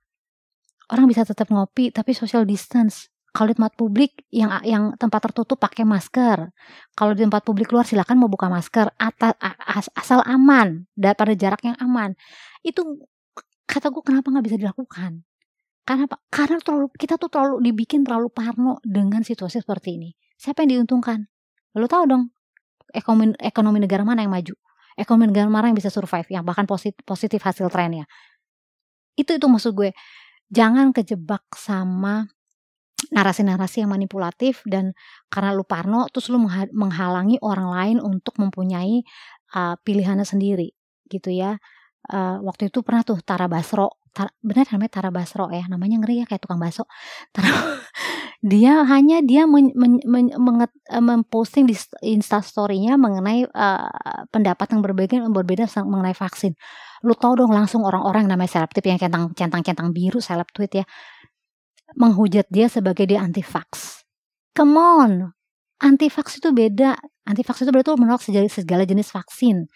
Orang 0.91 1.07
bisa 1.09 1.25
tetap 1.25 1.49
ngopi 1.49 1.95
tapi 1.95 2.13
social 2.13 2.45
distance 2.45 3.09
kalau 3.31 3.49
di 3.51 3.57
tempat 3.57 3.75
publik 3.79 4.27
yang 4.35 4.51
yang 4.67 4.85
tempat 4.99 5.31
tertutup 5.31 5.59
pakai 5.59 5.87
masker 5.87 6.51
kalau 6.99 7.13
di 7.15 7.23
tempat 7.23 7.43
publik 7.47 7.71
luar 7.71 7.87
silakan 7.87 8.19
mau 8.19 8.31
buka 8.31 8.51
masker 8.51 8.91
atas, 8.99 9.35
asal 9.95 10.21
aman 10.27 10.87
dan 10.99 11.15
pada 11.15 11.33
jarak 11.39 11.63
yang 11.63 11.79
aman 11.79 12.19
itu 12.67 12.83
kata 13.67 13.89
gue 13.95 14.03
kenapa 14.03 14.29
nggak 14.35 14.45
bisa 14.51 14.59
dilakukan 14.59 15.23
karena? 15.91 16.07
Karena 16.31 16.59
terlalu 16.63 16.87
kita 16.95 17.19
tuh 17.19 17.27
terlalu 17.27 17.67
dibikin 17.67 18.07
terlalu 18.07 18.31
parno 18.31 18.79
dengan 18.87 19.27
situasi 19.27 19.59
seperti 19.59 19.99
ini. 19.99 20.15
Siapa 20.39 20.63
yang 20.63 20.87
diuntungkan? 20.87 21.27
Lo 21.75 21.91
tahu 21.91 22.05
dong 22.07 22.25
ekonomi 22.95 23.35
ekonomi 23.43 23.79
negara 23.83 24.07
mana 24.07 24.23
yang 24.23 24.31
maju? 24.31 24.55
Ekonomi 24.95 25.35
negara 25.35 25.51
mana 25.51 25.67
yang 25.71 25.79
bisa 25.79 25.91
survive? 25.91 26.31
Yang 26.31 26.45
bahkan 26.47 26.67
positif, 26.71 27.03
positif 27.03 27.41
hasil 27.43 27.67
trennya. 27.73 28.07
Itu 29.19 29.35
itu 29.35 29.47
maksud 29.51 29.75
gue. 29.75 29.91
Jangan 30.51 30.95
kejebak 30.95 31.47
sama 31.55 32.27
narasi-narasi 33.09 33.81
yang 33.81 33.91
manipulatif 33.91 34.61
dan 34.69 34.93
karena 35.33 35.57
lu 35.57 35.65
parno 35.65 36.05
terus 36.13 36.29
lu 36.29 36.37
menghalangi 36.77 37.41
orang 37.41 37.69
lain 37.73 37.97
untuk 38.05 38.37
mempunyai 38.37 39.01
uh, 39.57 39.75
pilihannya 39.81 40.29
sendiri 40.29 40.77
gitu 41.09 41.33
ya. 41.33 41.57
Uh, 42.11 42.41
waktu 42.45 42.73
itu 42.73 42.81
pernah 42.81 43.05
tuh 43.05 43.21
Tara 43.21 43.45
Basro 43.45 44.01
Tar, 44.11 44.35
benar 44.43 44.67
namanya 44.75 44.91
Tara 44.91 45.11
Basro 45.15 45.47
ya 45.55 45.71
namanya 45.71 46.03
ngeri 46.03 46.23
ya 46.23 46.25
kayak 46.27 46.43
tukang 46.43 46.59
bakso. 46.59 46.83
Tara, 47.31 47.47
dia 48.43 48.83
hanya 48.83 49.23
dia 49.23 49.47
men, 49.47 49.71
men, 49.79 50.03
men, 50.03 50.35
menget, 50.35 50.75
uh, 50.91 50.99
memposting 50.99 51.71
di 51.71 51.79
instastorynya 52.03 52.99
mengenai 52.99 53.47
uh, 53.47 53.87
pendapat 54.35 54.67
yang 54.75 54.83
berbeda 54.83 55.15
yang 55.23 55.31
berbeda 55.31 55.71
mengenai 55.87 56.15
vaksin. 56.19 56.59
Lu 57.07 57.15
tau 57.15 57.39
dong 57.39 57.55
langsung 57.55 57.87
orang-orang 57.87 58.27
namanya 58.27 58.59
seleb 58.59 58.75
yang 58.83 58.99
centang 58.99 59.63
centang 59.63 59.89
biru 59.95 60.19
seleb 60.19 60.51
tweet 60.51 60.83
ya 60.83 60.85
menghujat 61.99 62.47
dia 62.51 62.71
sebagai 62.71 63.07
dia 63.07 63.23
anti 63.23 63.43
vax 63.43 64.03
come 64.55 64.77
on 64.77 65.33
anti-vaks 65.81 66.39
itu 66.39 66.53
beda. 66.53 66.95
Anti-vaks 67.25 67.65
itu 67.65 67.71
berarti 67.73 67.97
menolak 67.97 68.23
segala, 68.23 68.85
jenis 68.85 69.09
vaksin. 69.11 69.67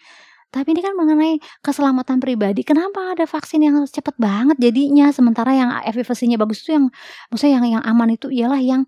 Tapi 0.53 0.71
ini 0.71 0.79
kan 0.79 0.95
mengenai 0.95 1.41
keselamatan 1.59 2.21
pribadi. 2.23 2.63
Kenapa 2.63 3.17
ada 3.17 3.27
vaksin 3.27 3.59
yang 3.65 3.75
cepet 3.83 4.15
banget 4.15 4.55
jadinya, 4.61 5.11
sementara 5.11 5.51
yang 5.51 5.69
efekasinya 5.83 6.39
bagus 6.39 6.63
itu 6.63 6.79
yang 6.79 6.87
maksudnya 7.27 7.59
yang 7.59 7.65
yang 7.81 7.83
aman 7.83 8.15
itu 8.15 8.31
ialah 8.31 8.61
yang 8.61 8.87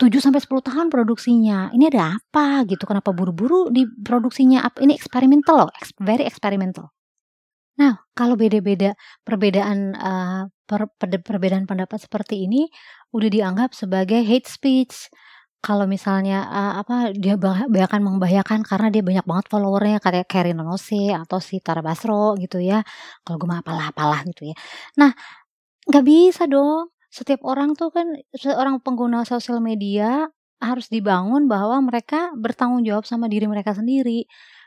7 0.00 0.08
sampai 0.20 0.40
10 0.40 0.60
tahun 0.64 0.86
produksinya. 0.88 1.72
Ini 1.72 1.84
ada 1.92 2.16
apa 2.16 2.64
gitu? 2.68 2.84
Kenapa 2.88 3.12
buru-buru 3.12 3.68
diproduksinya? 3.72 4.64
Ini 4.80 4.92
eksperimental 4.96 5.68
loh, 5.68 5.70
very 6.00 6.24
eksperimental. 6.24 6.92
Nah, 7.76 8.00
kalau 8.16 8.40
beda-beda 8.40 8.96
perbedaan 9.20 9.92
uh, 9.96 10.48
per, 10.66 10.90
perbedaan 11.00 11.64
pendapat 11.70 12.02
seperti 12.02 12.44
ini 12.46 12.66
udah 13.14 13.28
dianggap 13.30 13.70
sebagai 13.72 14.20
hate 14.26 14.50
speech 14.50 15.08
kalau 15.64 15.82
misalnya, 15.90 16.46
uh, 16.46 16.74
apa, 16.78 17.10
dia 17.10 17.34
bah 17.34 17.66
bahkan 17.66 17.98
membahayakan 17.98 18.62
karena 18.62 18.86
dia 18.94 19.02
banyak 19.02 19.26
banget 19.26 19.46
followernya 19.50 19.98
kayak 19.98 20.30
Karin 20.30 20.62
Nose 20.62 21.10
atau 21.10 21.42
si 21.42 21.58
Tara 21.58 21.82
Basro 21.82 22.38
gitu 22.38 22.62
ya. 22.62 22.86
Kalau 23.26 23.36
gue 23.40 23.48
mah 23.50 23.60
apalah-apalah 23.66 24.22
gitu 24.30 24.52
ya. 24.52 24.54
Nah, 25.00 25.10
nggak 25.88 26.04
bisa 26.06 26.44
dong. 26.50 26.90
Setiap 27.10 27.42
orang 27.46 27.74
tuh 27.78 27.90
kan 27.94 28.06
seorang 28.36 28.78
pengguna 28.84 29.24
sosial 29.26 29.58
media 29.64 30.28
harus 30.62 30.88
dibangun 30.92 31.46
bahwa 31.50 31.78
mereka 31.84 32.32
bertanggung 32.36 32.82
jawab 32.86 33.04
sama 33.08 33.26
diri 33.30 33.46
mereka 33.50 33.72
sendiri. 33.76 34.26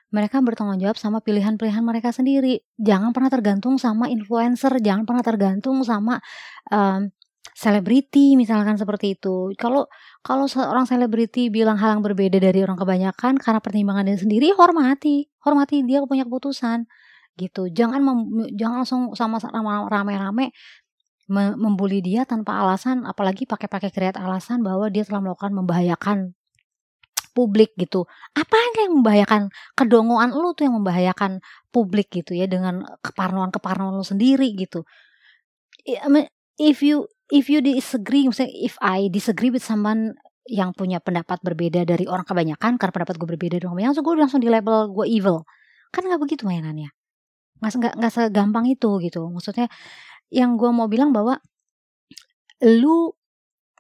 Mereka 0.10 0.42
bertanggung 0.42 0.82
jawab 0.82 0.98
sama 0.98 1.22
pilihan-pilihan 1.22 1.86
mereka 1.86 2.10
sendiri. 2.10 2.66
Jangan 2.82 3.14
pernah 3.14 3.30
tergantung 3.30 3.78
sama 3.78 4.10
influencer, 4.10 4.82
jangan 4.82 5.06
pernah 5.06 5.22
tergantung 5.22 5.86
sama, 5.86 6.18
um, 6.74 7.14
selebriti 7.60 8.40
misalkan 8.40 8.80
seperti 8.80 9.20
itu. 9.20 9.52
Kalau 9.60 9.92
kalau 10.24 10.48
seorang 10.48 10.88
selebriti 10.88 11.52
bilang 11.52 11.76
hal 11.76 12.00
yang 12.00 12.04
berbeda 12.04 12.40
dari 12.40 12.64
orang 12.64 12.80
kebanyakan 12.80 13.36
karena 13.36 13.60
pertimbangan 13.60 14.08
dia 14.08 14.18
sendiri, 14.20 14.48
hormati, 14.56 15.28
hormati 15.44 15.84
dia 15.84 16.00
punya 16.08 16.24
keputusan 16.24 16.88
gitu. 17.36 17.68
Jangan 17.72 18.00
mem, 18.04 18.20
jangan 18.56 18.84
langsung 18.84 19.02
sama 19.16 19.40
rame-rame 19.92 20.52
membuli 21.30 22.02
dia 22.02 22.26
tanpa 22.26 22.58
alasan, 22.58 23.06
apalagi 23.06 23.46
pakai-pakai 23.46 23.94
kreat 23.94 24.18
alasan 24.18 24.66
bahwa 24.66 24.90
dia 24.90 25.06
telah 25.06 25.22
melakukan 25.22 25.54
membahayakan 25.54 26.34
publik 27.32 27.74
gitu. 27.78 28.10
Apa 28.34 28.56
yang 28.84 29.02
membahayakan 29.02 29.54
kedongoan 29.78 30.34
lu 30.34 30.52
tuh 30.58 30.68
yang 30.68 30.76
membahayakan 30.82 31.40
publik 31.70 32.10
gitu 32.10 32.34
ya 32.34 32.50
dengan 32.50 32.82
keparnoan-keparnoan 33.06 33.96
lu 33.96 34.06
sendiri 34.06 34.52
gitu. 34.58 34.84
If 36.60 36.84
you 36.84 37.08
if 37.32 37.48
you 37.48 37.64
disagree, 37.64 38.28
misalnya 38.28 38.52
if 38.52 38.76
I 38.84 39.08
disagree 39.08 39.54
with 39.54 39.64
someone 39.64 40.18
yang 40.50 40.74
punya 40.74 40.98
pendapat 40.98 41.40
berbeda 41.46 41.86
dari 41.86 42.10
orang 42.10 42.26
kebanyakan, 42.26 42.82
karena 42.82 42.94
pendapat 42.94 43.16
gue 43.22 43.28
berbeda 43.38 43.56
dari 43.62 43.66
orang 43.70 43.94
langsung 43.94 44.04
gue 44.04 44.14
langsung 44.18 44.42
di 44.42 44.50
label 44.50 44.90
gue 44.92 45.06
evil. 45.06 45.46
Kan 45.94 46.10
nggak 46.10 46.20
begitu 46.20 46.44
mainannya. 46.50 46.90
Nggak, 47.62 47.96
nggak 47.96 48.12
segampang 48.12 48.66
itu 48.66 48.98
gitu. 49.06 49.30
Maksudnya 49.30 49.70
yang 50.34 50.58
gue 50.58 50.70
mau 50.74 50.90
bilang 50.90 51.14
bahwa 51.14 51.38
lu 52.66 53.14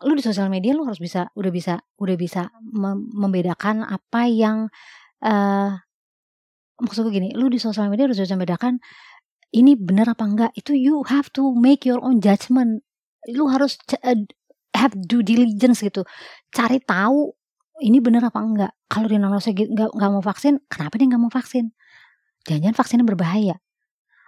lu 0.08 0.16
di 0.16 0.24
sosial 0.24 0.48
media 0.48 0.72
lu 0.72 0.88
harus 0.88 1.02
bisa 1.02 1.28
udah 1.36 1.52
bisa 1.52 1.74
udah 2.00 2.16
bisa 2.16 2.48
membedakan 3.12 3.84
apa 3.84 4.32
yang 4.32 4.72
uh, 5.26 5.76
maksud 6.80 7.04
gue 7.08 7.14
gini 7.20 7.30
lu 7.36 7.52
di 7.52 7.60
sosial 7.60 7.92
media 7.92 8.08
harus 8.08 8.20
bisa 8.20 8.40
membedakan 8.40 8.80
ini 9.54 9.74
benar 9.74 10.14
apa 10.14 10.24
enggak. 10.26 10.52
Itu 10.54 10.78
you 10.78 11.02
have 11.10 11.34
to 11.34 11.54
make 11.58 11.86
your 11.86 12.02
own 12.02 12.22
judgment. 12.22 12.86
Lu 13.34 13.50
harus 13.50 13.78
uh, 14.06 14.20
have 14.78 14.94
due 14.96 15.26
diligence 15.26 15.82
gitu. 15.82 16.06
Cari 16.54 16.82
tahu 16.86 17.34
ini 17.82 17.98
bener 18.04 18.26
apa 18.26 18.40
enggak. 18.42 18.72
Kalau 18.90 19.10
dia 19.10 19.18
nonose 19.22 19.54
nggak 19.54 19.94
nggak 19.94 20.12
mau 20.12 20.24
vaksin 20.24 20.62
kenapa 20.70 20.94
dia 20.98 21.08
nggak 21.10 21.22
mau 21.22 21.34
vaksin? 21.34 21.74
Jangan-jangan 22.46 22.78
vaksinnya 22.78 23.06
berbahaya? 23.06 23.56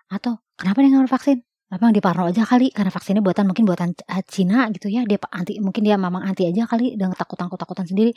Atau 0.10 0.42
kenapa 0.58 0.82
dia 0.82 0.90
nggak 0.94 1.04
mau 1.08 1.14
vaksin 1.14 1.38
apa 1.72 1.88
yang 1.88 1.96
diparno 1.96 2.28
aja 2.28 2.44
kali 2.44 2.68
karena 2.76 2.92
vaksinnya 2.92 3.24
buatan 3.24 3.48
mungkin 3.48 3.64
buatan 3.64 3.96
eh, 3.96 4.24
Cina 4.28 4.68
gitu 4.76 4.92
ya. 4.92 5.08
Dia 5.08 5.16
anti 5.32 5.56
mungkin 5.64 5.88
dia 5.88 5.96
memang 5.96 6.20
anti 6.20 6.44
aja 6.44 6.68
kali 6.68 7.00
dengan 7.00 7.16
takut 7.16 7.40
takut 7.40 7.56
takutan 7.56 7.88
sendiri. 7.88 8.12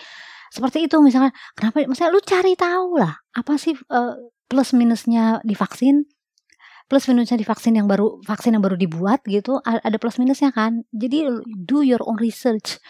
Seperti 0.50 0.90
itu 0.90 0.98
misalnya. 0.98 1.30
Kenapa? 1.54 1.86
Misalnya 1.86 2.18
lu 2.18 2.20
cari 2.26 2.58
tahu 2.58 2.98
lah 2.98 3.14
apa 3.30 3.54
sih 3.54 3.78
uh, 3.94 4.18
plus 4.50 4.74
minusnya 4.74 5.38
divaksin? 5.46 6.02
Plus 6.90 7.06
minusnya 7.06 7.38
di 7.38 7.46
vaksin 7.46 7.78
yang 7.78 7.86
baru 7.86 8.18
vaksin 8.26 8.58
yang 8.58 8.60
baru 8.60 8.76
dibuat 8.76 9.22
gitu 9.24 9.62
ada 9.62 9.96
plus 10.02 10.18
minusnya 10.18 10.50
kan? 10.50 10.82
Jadi 10.90 11.30
do 11.46 11.86
your 11.86 12.02
own 12.02 12.18
research. 12.18 12.82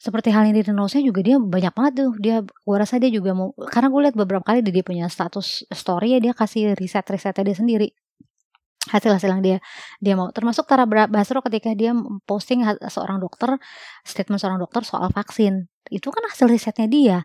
Seperti 0.00 0.32
hal 0.34 0.48
ini 0.48 0.64
di 0.64 0.72
Rose 0.72 0.98
juga 0.98 1.22
dia 1.22 1.38
banyak 1.38 1.70
banget 1.70 1.92
tuh. 2.02 2.12
Dia 2.18 2.42
gua 2.66 2.82
rasa 2.82 2.98
dia 2.98 3.14
juga 3.14 3.30
mau 3.36 3.54
karena 3.70 3.88
gue 3.92 4.00
lihat 4.10 4.16
beberapa 4.18 4.42
kali 4.42 4.64
dia 4.66 4.82
punya 4.82 5.06
status 5.06 5.70
story 5.70 6.16
ya 6.16 6.18
dia 6.18 6.32
kasih 6.34 6.74
riset 6.74 7.06
risetnya 7.06 7.46
dia 7.46 7.56
sendiri 7.56 7.88
hasil-hasil 8.88 9.28
yang 9.28 9.42
dia 9.44 9.58
dia 10.00 10.14
mau. 10.16 10.32
Termasuk 10.32 10.64
Tara 10.64 10.88
Basro 10.88 11.44
ketika 11.44 11.76
dia 11.76 11.92
posting 12.24 12.64
seorang 12.88 13.20
dokter 13.20 13.60
statement 14.08 14.40
seorang 14.40 14.56
dokter 14.56 14.80
soal 14.88 15.12
vaksin. 15.12 15.68
Itu 15.92 16.08
kan 16.08 16.24
hasil 16.32 16.48
risetnya 16.48 16.88
dia. 16.88 17.18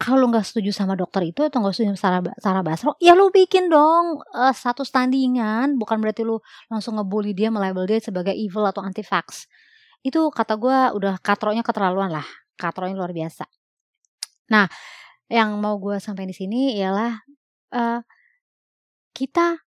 Kalau 0.00 0.32
nggak 0.32 0.42
setuju 0.42 0.72
sama 0.72 0.96
dokter 0.96 1.20
itu 1.28 1.44
atau 1.46 1.62
nggak 1.62 1.74
setuju 1.76 1.94
sama 1.94 2.32
Sarah, 2.40 2.64
Basro, 2.64 2.98
ya 2.98 3.14
lu 3.14 3.30
bikin 3.30 3.70
dong 3.70 4.18
uh, 4.34 4.50
satu 4.50 4.82
standingan, 4.82 5.78
bukan 5.78 6.02
berarti 6.02 6.26
lu 6.26 6.42
langsung 6.66 6.98
ngebully 6.98 7.36
dia, 7.36 7.54
melabel 7.54 7.86
dia 7.86 8.02
sebagai 8.02 8.34
evil 8.34 8.66
atau 8.66 8.82
anti 8.82 9.06
vax. 9.06 9.46
Itu 10.02 10.32
kata 10.34 10.58
gue 10.58 10.78
udah 10.98 11.22
katronya 11.22 11.62
keterlaluan 11.62 12.10
lah, 12.10 12.26
katronya 12.58 12.98
luar 12.98 13.14
biasa. 13.14 13.46
Nah, 14.50 14.66
yang 15.30 15.54
mau 15.62 15.78
gue 15.78 16.02
sampai 16.02 16.26
di 16.26 16.34
sini 16.34 16.74
ialah 16.82 17.22
uh, 17.70 18.00
kita 19.14 19.60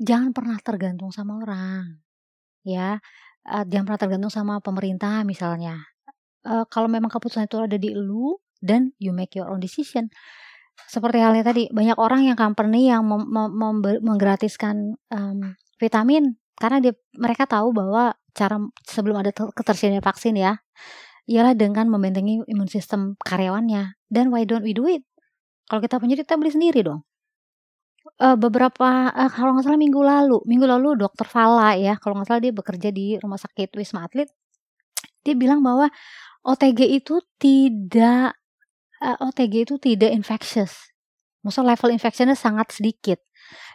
jangan 0.00 0.30
pernah 0.32 0.56
tergantung 0.60 1.10
sama 1.12 1.40
orang, 1.40 2.00
ya. 2.66 3.00
Uh, 3.46 3.62
jangan 3.68 3.84
pernah 3.86 4.02
tergantung 4.02 4.32
sama 4.32 4.58
pemerintah 4.58 5.22
misalnya. 5.22 5.86
Uh, 6.42 6.66
kalau 6.66 6.90
memang 6.90 7.10
keputusan 7.10 7.46
itu 7.46 7.58
ada 7.62 7.78
di 7.78 7.94
lu, 7.94 8.38
dan 8.58 8.90
you 8.98 9.14
make 9.14 9.34
your 9.38 9.46
own 9.46 9.62
decision. 9.62 10.10
Seperti 10.86 11.22
halnya 11.22 11.46
tadi, 11.46 11.72
banyak 11.72 11.96
orang 11.96 12.28
yang 12.28 12.36
company 12.36 12.92
yang 12.92 13.06
menggratiskan 14.04 15.00
um, 15.08 15.56
vitamin 15.80 16.36
karena 16.60 16.78
dia 16.80 16.92
mereka 17.16 17.48
tahu 17.48 17.72
bahwa 17.72 18.12
cara 18.36 18.60
sebelum 18.84 19.24
ada 19.24 19.32
ketersediaan 19.32 20.04
vaksin 20.04 20.36
ya, 20.36 20.60
ialah 21.26 21.56
dengan 21.56 21.88
membentengi 21.88 22.44
imun 22.44 22.68
sistem 22.68 23.16
karyawannya. 23.24 23.96
Dan 24.06 24.28
why 24.30 24.44
don't 24.44 24.64
we 24.64 24.76
do 24.76 24.84
it? 24.86 25.02
Kalau 25.66 25.80
kita 25.82 25.98
punya 25.98 26.14
kita 26.14 26.36
beli 26.38 26.52
sendiri 26.52 26.84
dong. 26.84 27.02
Uh, 28.16 28.38
beberapa 28.38 29.10
uh, 29.12 29.30
kalau 29.30 29.58
nggak 29.58 29.66
salah 29.66 29.80
minggu 29.80 30.00
lalu, 30.00 30.38
minggu 30.46 30.64
lalu 30.64 30.94
dokter 30.96 31.26
Fala 31.26 31.74
ya, 31.74 31.98
kalau 31.98 32.16
nggak 32.16 32.28
salah 32.30 32.42
dia 32.42 32.54
bekerja 32.54 32.88
di 32.94 33.18
rumah 33.18 33.36
sakit 33.36 33.74
Wisma 33.76 34.06
Atlet, 34.06 34.30
dia 35.26 35.34
bilang 35.34 35.60
bahwa 35.60 35.90
OTG 36.46 37.02
itu 37.02 37.18
tidak 37.36 38.38
uh, 39.02 39.18
OTG 39.26 39.54
itu 39.66 39.74
tidak 39.82 40.14
infectious. 40.14 40.94
Maksudnya 41.42 41.74
level 41.74 41.90
infectionnya 41.94 42.38
sangat 42.38 42.74
sedikit. 42.74 43.22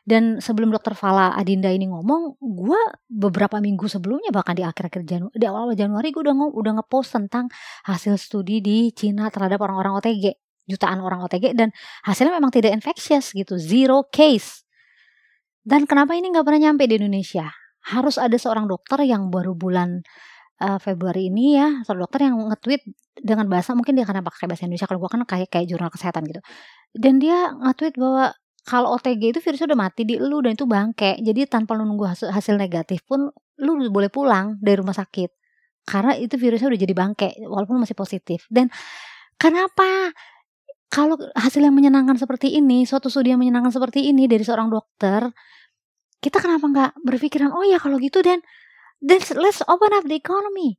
Dan 0.02 0.42
sebelum 0.42 0.74
dokter 0.74 0.98
Fala 0.98 1.32
Adinda 1.38 1.70
ini 1.70 1.86
ngomong, 1.88 2.42
gue 2.42 2.82
beberapa 3.06 3.62
minggu 3.62 3.86
sebelumnya 3.86 4.34
bahkan 4.34 4.58
di 4.58 4.66
akhir-akhir 4.66 5.06
Januari, 5.06 5.36
di 5.38 5.46
awal 5.46 5.78
Januari 5.78 6.10
gue 6.10 6.26
udah 6.26 6.36
ngomong, 6.36 6.52
udah 6.58 6.72
ngepost 6.82 7.16
tentang 7.16 7.46
hasil 7.86 8.18
studi 8.18 8.60
di 8.60 8.90
Cina 8.92 9.30
terhadap 9.30 9.62
orang-orang 9.62 10.02
OTG, 10.02 10.36
jutaan 10.70 11.02
orang 11.02 11.26
OTG 11.26 11.58
dan 11.58 11.74
hasilnya 12.06 12.38
memang 12.38 12.54
tidak 12.54 12.74
infectious 12.76 13.34
gitu, 13.34 13.58
zero 13.58 14.06
case. 14.10 14.66
Dan 15.62 15.86
kenapa 15.86 16.18
ini 16.18 16.34
nggak 16.34 16.46
pernah 16.46 16.72
nyampe 16.72 16.90
di 16.90 16.98
Indonesia? 16.98 17.50
Harus 17.82 18.18
ada 18.18 18.38
seorang 18.38 18.70
dokter 18.70 19.02
yang 19.06 19.30
baru 19.30 19.54
bulan 19.58 20.02
uh, 20.62 20.78
Februari 20.78 21.34
ini 21.34 21.58
ya 21.58 21.82
seorang 21.84 22.02
dokter 22.06 22.30
yang 22.30 22.38
nge-tweet 22.38 22.82
dengan 23.18 23.50
bahasa 23.50 23.74
mungkin 23.74 23.98
dia 23.98 24.06
karena 24.06 24.22
pakai 24.22 24.46
bahasa 24.46 24.64
Indonesia 24.70 24.88
kalau 24.88 25.02
gue 25.02 25.10
kan 25.10 25.22
kayak 25.26 25.50
kayak 25.50 25.66
jurnal 25.68 25.90
kesehatan 25.90 26.24
gitu 26.30 26.42
dan 26.96 27.18
dia 27.18 27.52
nge-tweet 27.58 27.98
bahwa 27.98 28.32
kalau 28.62 28.94
OTG 28.94 29.34
itu 29.34 29.40
virusnya 29.42 29.74
udah 29.74 29.80
mati 29.90 30.06
di 30.06 30.22
lu 30.22 30.38
dan 30.46 30.54
itu 30.54 30.70
bangke 30.70 31.18
jadi 31.18 31.50
tanpa 31.50 31.74
lu 31.74 31.84
nunggu 31.90 32.06
hasil, 32.06 32.30
hasil 32.30 32.56
negatif 32.62 33.02
pun 33.10 33.34
lu 33.58 33.72
boleh 33.90 34.14
pulang 34.14 34.62
dari 34.62 34.78
rumah 34.78 34.94
sakit 34.94 35.30
karena 35.90 36.14
itu 36.14 36.38
virusnya 36.38 36.70
udah 36.70 36.82
jadi 36.86 36.94
bangke 36.94 37.30
walaupun 37.42 37.82
masih 37.82 37.98
positif 37.98 38.46
dan 38.54 38.70
kenapa 39.42 40.14
kalau 40.92 41.16
hasil 41.40 41.64
yang 41.64 41.72
menyenangkan 41.72 42.20
seperti 42.20 42.52
ini 42.60 42.84
suatu 42.84 43.08
studi 43.08 43.32
yang 43.32 43.40
menyenangkan 43.40 43.72
seperti 43.72 44.12
ini 44.12 44.28
dari 44.28 44.44
seorang 44.44 44.68
dokter 44.68 45.32
kita 46.20 46.38
kenapa 46.44 46.66
nggak 46.68 46.92
berpikiran 47.02 47.56
oh 47.56 47.64
ya 47.64 47.80
kalau 47.80 47.96
gitu 47.98 48.20
dan 48.22 48.44
then 49.02 49.20
let's 49.42 49.66
open 49.66 49.92
up 49.92 50.06
the 50.06 50.16
economy. 50.16 50.78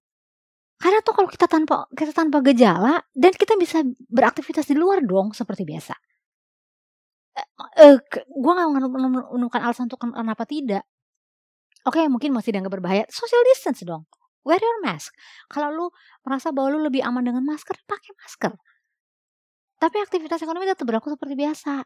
Karena 0.78 0.98
tuh 1.02 1.14
kalau 1.14 1.28
kita 1.30 1.46
tanpa 1.46 1.86
kita 1.94 2.14
tanpa 2.14 2.42
gejala 2.42 3.02
dan 3.14 3.34
kita 3.34 3.54
bisa 3.58 3.82
beraktivitas 4.10 4.66
di 4.70 4.74
luar 4.78 5.02
dong 5.02 5.34
seperti 5.34 5.66
biasa. 5.66 5.94
Eh, 7.32 7.46
uh, 7.86 7.96
gue 8.12 8.52
gak 8.52 8.68
menemukan 8.70 9.62
alasan 9.62 9.86
untuk 9.86 10.02
kenapa 10.02 10.42
tidak. 10.46 10.82
Oke, 11.82 12.02
okay, 12.02 12.06
mungkin 12.06 12.34
masih 12.34 12.54
dianggap 12.54 12.78
berbahaya. 12.78 13.04
Social 13.10 13.42
distance 13.46 13.82
dong. 13.82 14.06
Wear 14.42 14.58
your 14.58 14.82
mask. 14.82 15.14
Kalau 15.50 15.70
lu 15.70 15.86
merasa 16.26 16.50
bahwa 16.50 16.74
lu 16.74 16.78
lebih 16.86 17.02
aman 17.02 17.22
dengan 17.26 17.42
masker, 17.46 17.78
pakai 17.86 18.10
masker. 18.18 18.52
Tapi 19.82 19.98
aktivitas 19.98 20.38
ekonomi 20.46 20.70
tetap 20.70 20.86
berlaku 20.86 21.10
seperti 21.10 21.34
biasa. 21.34 21.82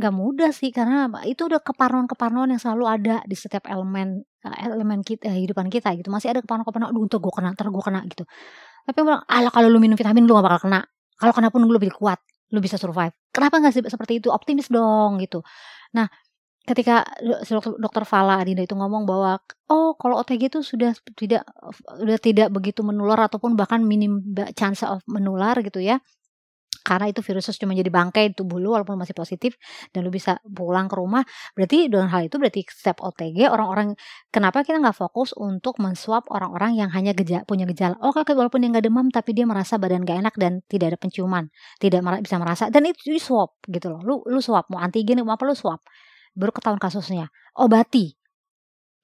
Gak 0.00 0.14
mudah 0.16 0.48
sih 0.56 0.72
karena 0.72 1.04
itu 1.28 1.44
udah 1.44 1.60
keparnoan-keparnoan 1.60 2.56
yang 2.56 2.60
selalu 2.62 2.84
ada 2.88 3.16
di 3.28 3.36
setiap 3.36 3.68
elemen 3.68 4.24
eh, 4.48 4.64
elemen 4.64 5.04
kita 5.04 5.28
kehidupan 5.28 5.68
kita 5.68 5.92
gitu. 6.00 6.08
Masih 6.08 6.32
ada 6.32 6.40
keparnoan-keparnoan, 6.40 6.96
aduh 6.96 7.04
untuk 7.04 7.20
gue 7.20 7.32
kena, 7.36 7.52
ntar 7.52 7.68
gue 7.68 7.84
kena 7.84 8.00
gitu. 8.08 8.24
Tapi 8.88 8.96
bilang, 9.04 9.20
ala 9.28 9.52
kalau 9.52 9.68
lu 9.68 9.76
minum 9.76 10.00
vitamin 10.00 10.24
lu 10.24 10.32
gak 10.32 10.48
bakal 10.48 10.60
kena. 10.64 10.80
Kalau 11.20 11.32
kena 11.36 11.52
pun 11.52 11.60
lu 11.60 11.76
lebih 11.76 11.92
kuat, 11.92 12.16
lu 12.56 12.64
bisa 12.64 12.80
survive. 12.80 13.12
Kenapa 13.28 13.60
gak 13.60 13.76
sih 13.76 13.84
seperti 13.84 14.24
itu? 14.24 14.32
Optimis 14.32 14.72
dong 14.72 15.20
gitu. 15.20 15.44
Nah, 15.92 16.08
ketika 16.64 17.04
dokter 17.76 18.08
Fala 18.08 18.40
Adinda 18.40 18.64
itu 18.64 18.72
ngomong 18.72 19.04
bahwa 19.04 19.36
oh 19.68 19.92
kalau 20.00 20.24
OTG 20.24 20.56
itu 20.56 20.60
sudah 20.64 20.96
tidak 21.12 21.44
sudah 22.00 22.16
tidak 22.16 22.48
begitu 22.48 22.80
menular 22.80 23.28
ataupun 23.28 23.60
bahkan 23.60 23.84
minim 23.84 24.24
chance 24.56 24.80
of 24.88 25.04
menular 25.04 25.56
gitu 25.60 25.84
ya 25.84 26.00
karena 26.80 27.12
itu 27.12 27.20
virusnya 27.20 27.52
cuma 27.60 27.76
jadi 27.76 27.90
bangkai 27.92 28.32
tubuh 28.32 28.56
lu 28.56 28.72
walaupun 28.72 28.96
masih 28.96 29.12
positif 29.12 29.60
dan 29.92 30.06
lu 30.06 30.10
bisa 30.10 30.40
pulang 30.44 30.88
ke 30.88 30.96
rumah 30.96 31.22
berarti 31.52 31.92
dengan 31.92 32.08
hal 32.08 32.26
itu 32.26 32.40
berarti 32.40 32.64
step 32.68 33.04
OTG 33.04 33.52
orang-orang 33.52 33.92
kenapa 34.32 34.64
kita 34.64 34.80
nggak 34.80 34.96
fokus 34.96 35.36
untuk 35.36 35.76
mensuap 35.76 36.28
orang-orang 36.32 36.80
yang 36.80 36.90
hanya 36.92 37.12
geja, 37.12 37.44
punya 37.44 37.68
gejala? 37.68 38.00
Oh 38.00 38.12
kakek 38.14 38.36
walaupun 38.36 38.64
dia 38.64 38.70
nggak 38.72 38.86
demam 38.86 39.06
tapi 39.12 39.36
dia 39.36 39.44
merasa 39.44 39.76
badan 39.76 40.02
gak 40.08 40.18
enak 40.24 40.34
dan 40.40 40.52
tidak 40.66 40.96
ada 40.96 40.98
penciuman 40.98 41.44
tidak 41.80 42.00
bisa 42.24 42.36
merasa 42.40 42.64
dan 42.72 42.86
itu 42.88 43.12
di 43.12 43.20
swab 43.20 43.60
gitu 43.68 43.92
loh. 43.92 44.00
Lu 44.02 44.14
lu 44.26 44.40
swab 44.40 44.66
mau 44.72 44.80
antigen 44.80 45.20
mau 45.22 45.36
apa 45.36 45.44
lu 45.44 45.54
swab. 45.54 45.80
Baru 46.32 46.54
ketahuan 46.54 46.80
kasusnya 46.80 47.28
obati. 47.58 48.14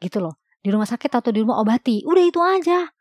Gitu 0.01 0.19
loh. 0.23 0.41
Di 0.61 0.69
rumah 0.73 0.89
sakit 0.89 1.11
atau 1.11 1.31
di 1.31 1.43
rumah 1.43 1.63
obati 1.63 2.03
udah 2.03 2.25
itu 2.25 2.41
aja 2.43 2.96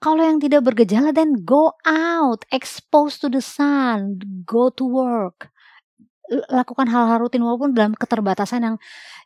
kalau 0.00 0.24
yang 0.24 0.40
tidak 0.40 0.64
bergejala 0.64 1.12
then 1.12 1.44
go 1.44 1.76
out, 1.84 2.48
expose 2.48 3.20
to 3.20 3.28
the 3.28 3.44
sun, 3.44 4.16
go 4.48 4.72
to 4.72 4.88
work. 4.88 5.52
Lakukan 6.48 6.88
hal-hal 6.88 7.20
rutin 7.20 7.44
walaupun 7.44 7.76
dalam 7.76 7.92
keterbatasan 7.92 8.64
yang 8.64 8.76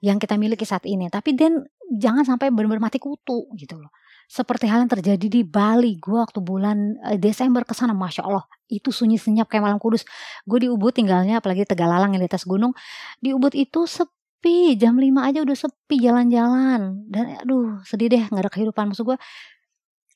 yang 0.03 0.19
kita 0.19 0.35
miliki 0.35 0.67
saat 0.67 0.83
ini. 0.83 1.07
Tapi 1.07 1.39
then 1.39 1.63
jangan 1.95 2.27
sampai 2.27 2.51
benar-benar 2.51 2.91
mati 2.91 2.99
kutu 2.99 3.47
gitu 3.55 3.79
loh. 3.79 3.95
Seperti 4.25 4.67
hal 4.67 4.83
yang 4.83 4.91
terjadi 4.91 5.27
di 5.29 5.45
Bali, 5.45 6.01
gue 6.01 6.17
waktu 6.17 6.41
bulan 6.41 6.97
eh, 7.07 7.21
Desember 7.21 7.63
ke 7.63 7.77
sana, 7.77 7.93
masya 7.93 8.25
Allah, 8.25 8.49
itu 8.73 8.89
sunyi 8.89 9.21
senyap 9.21 9.53
kayak 9.53 9.69
malam 9.69 9.79
kudus. 9.79 10.03
Gue 10.49 10.65
di 10.65 10.69
Ubud 10.73 10.97
tinggalnya, 10.97 11.45
apalagi 11.45 11.69
Tegalalang 11.69 12.17
yang 12.17 12.25
di 12.25 12.29
atas 12.33 12.49
gunung. 12.49 12.73
Di 13.21 13.37
Ubud 13.37 13.53
itu 13.53 13.85
sepi, 13.85 14.81
jam 14.81 14.97
5 14.97 15.29
aja 15.29 15.45
udah 15.45 15.57
sepi 15.57 15.97
jalan-jalan. 16.01 17.05
Dan 17.05 17.37
aduh 17.45 17.85
sedih 17.85 18.09
deh, 18.17 18.25
nggak 18.33 18.49
ada 18.49 18.53
kehidupan. 18.53 18.91
Maksud 18.91 19.05
gue 19.13 19.19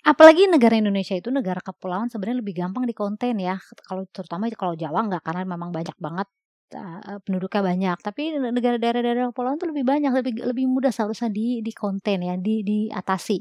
Apalagi 0.06 0.46
negara 0.46 0.78
Indonesia 0.78 1.18
itu 1.18 1.28
negara 1.34 1.58
kepulauan 1.58 2.06
sebenarnya 2.08 2.38
lebih 2.42 2.54
gampang 2.58 2.86
di 2.86 2.94
konten 2.94 3.34
ya. 3.42 3.58
Kalau 3.86 4.06
terutama 4.10 4.46
kalau 4.54 4.74
Jawa 4.78 5.04
nggak 5.10 5.22
karena 5.26 5.42
memang 5.44 5.70
banyak 5.74 5.96
banget 5.98 6.28
uh, 6.74 7.18
penduduknya 7.26 7.62
banyak. 7.66 7.98
Tapi 8.02 8.22
negara 8.38 8.76
daerah-daerah 8.78 9.34
kepulauan 9.34 9.58
itu 9.58 9.66
lebih 9.68 9.84
banyak, 9.84 10.10
lebih 10.22 10.32
lebih 10.54 10.64
mudah 10.70 10.92
seharusnya 10.94 11.28
di 11.32 11.60
di 11.66 11.72
konten 11.74 12.18
ya, 12.24 12.34
di 12.38 12.62
diatasi. 12.62 13.38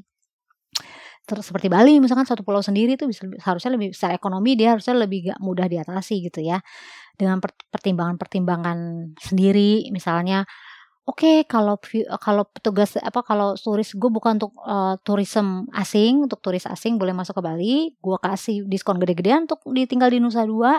Terus 1.27 1.43
seperti 1.43 1.67
Bali 1.67 1.99
misalkan 1.99 2.23
satu 2.23 2.39
pulau 2.47 2.63
sendiri 2.63 2.95
itu 2.95 3.03
bisa 3.03 3.27
seharusnya 3.35 3.75
lebih 3.75 3.91
secara 3.91 4.15
ekonomi 4.15 4.55
dia 4.55 4.71
harusnya 4.71 4.95
lebih 4.95 5.35
gak 5.35 5.39
mudah 5.43 5.67
diatasi 5.67 6.23
gitu 6.23 6.39
ya. 6.39 6.63
Dengan 7.19 7.43
pertimbangan-pertimbangan 7.43 8.79
sendiri 9.19 9.91
misalnya 9.91 10.47
oke 11.07 11.23
okay, 11.23 11.37
kalau 11.47 11.79
kalau 12.19 12.43
petugas 12.51 12.99
apa 12.99 13.23
kalau 13.23 13.55
turis 13.55 13.95
gue 13.95 14.11
bukan 14.11 14.35
untuk 14.37 14.53
uh, 14.59 14.99
tourism 15.07 15.63
asing 15.71 16.27
untuk 16.27 16.43
turis 16.43 16.67
asing 16.67 16.99
boleh 16.99 17.15
masuk 17.15 17.39
ke 17.39 17.41
Bali. 17.41 17.77
Gue 18.03 18.19
kasih 18.19 18.67
diskon 18.67 18.99
gede-gedean 18.99 19.47
untuk 19.47 19.63
ditinggal 19.71 20.11
di 20.11 20.19
Nusa 20.19 20.43
Dua. 20.43 20.75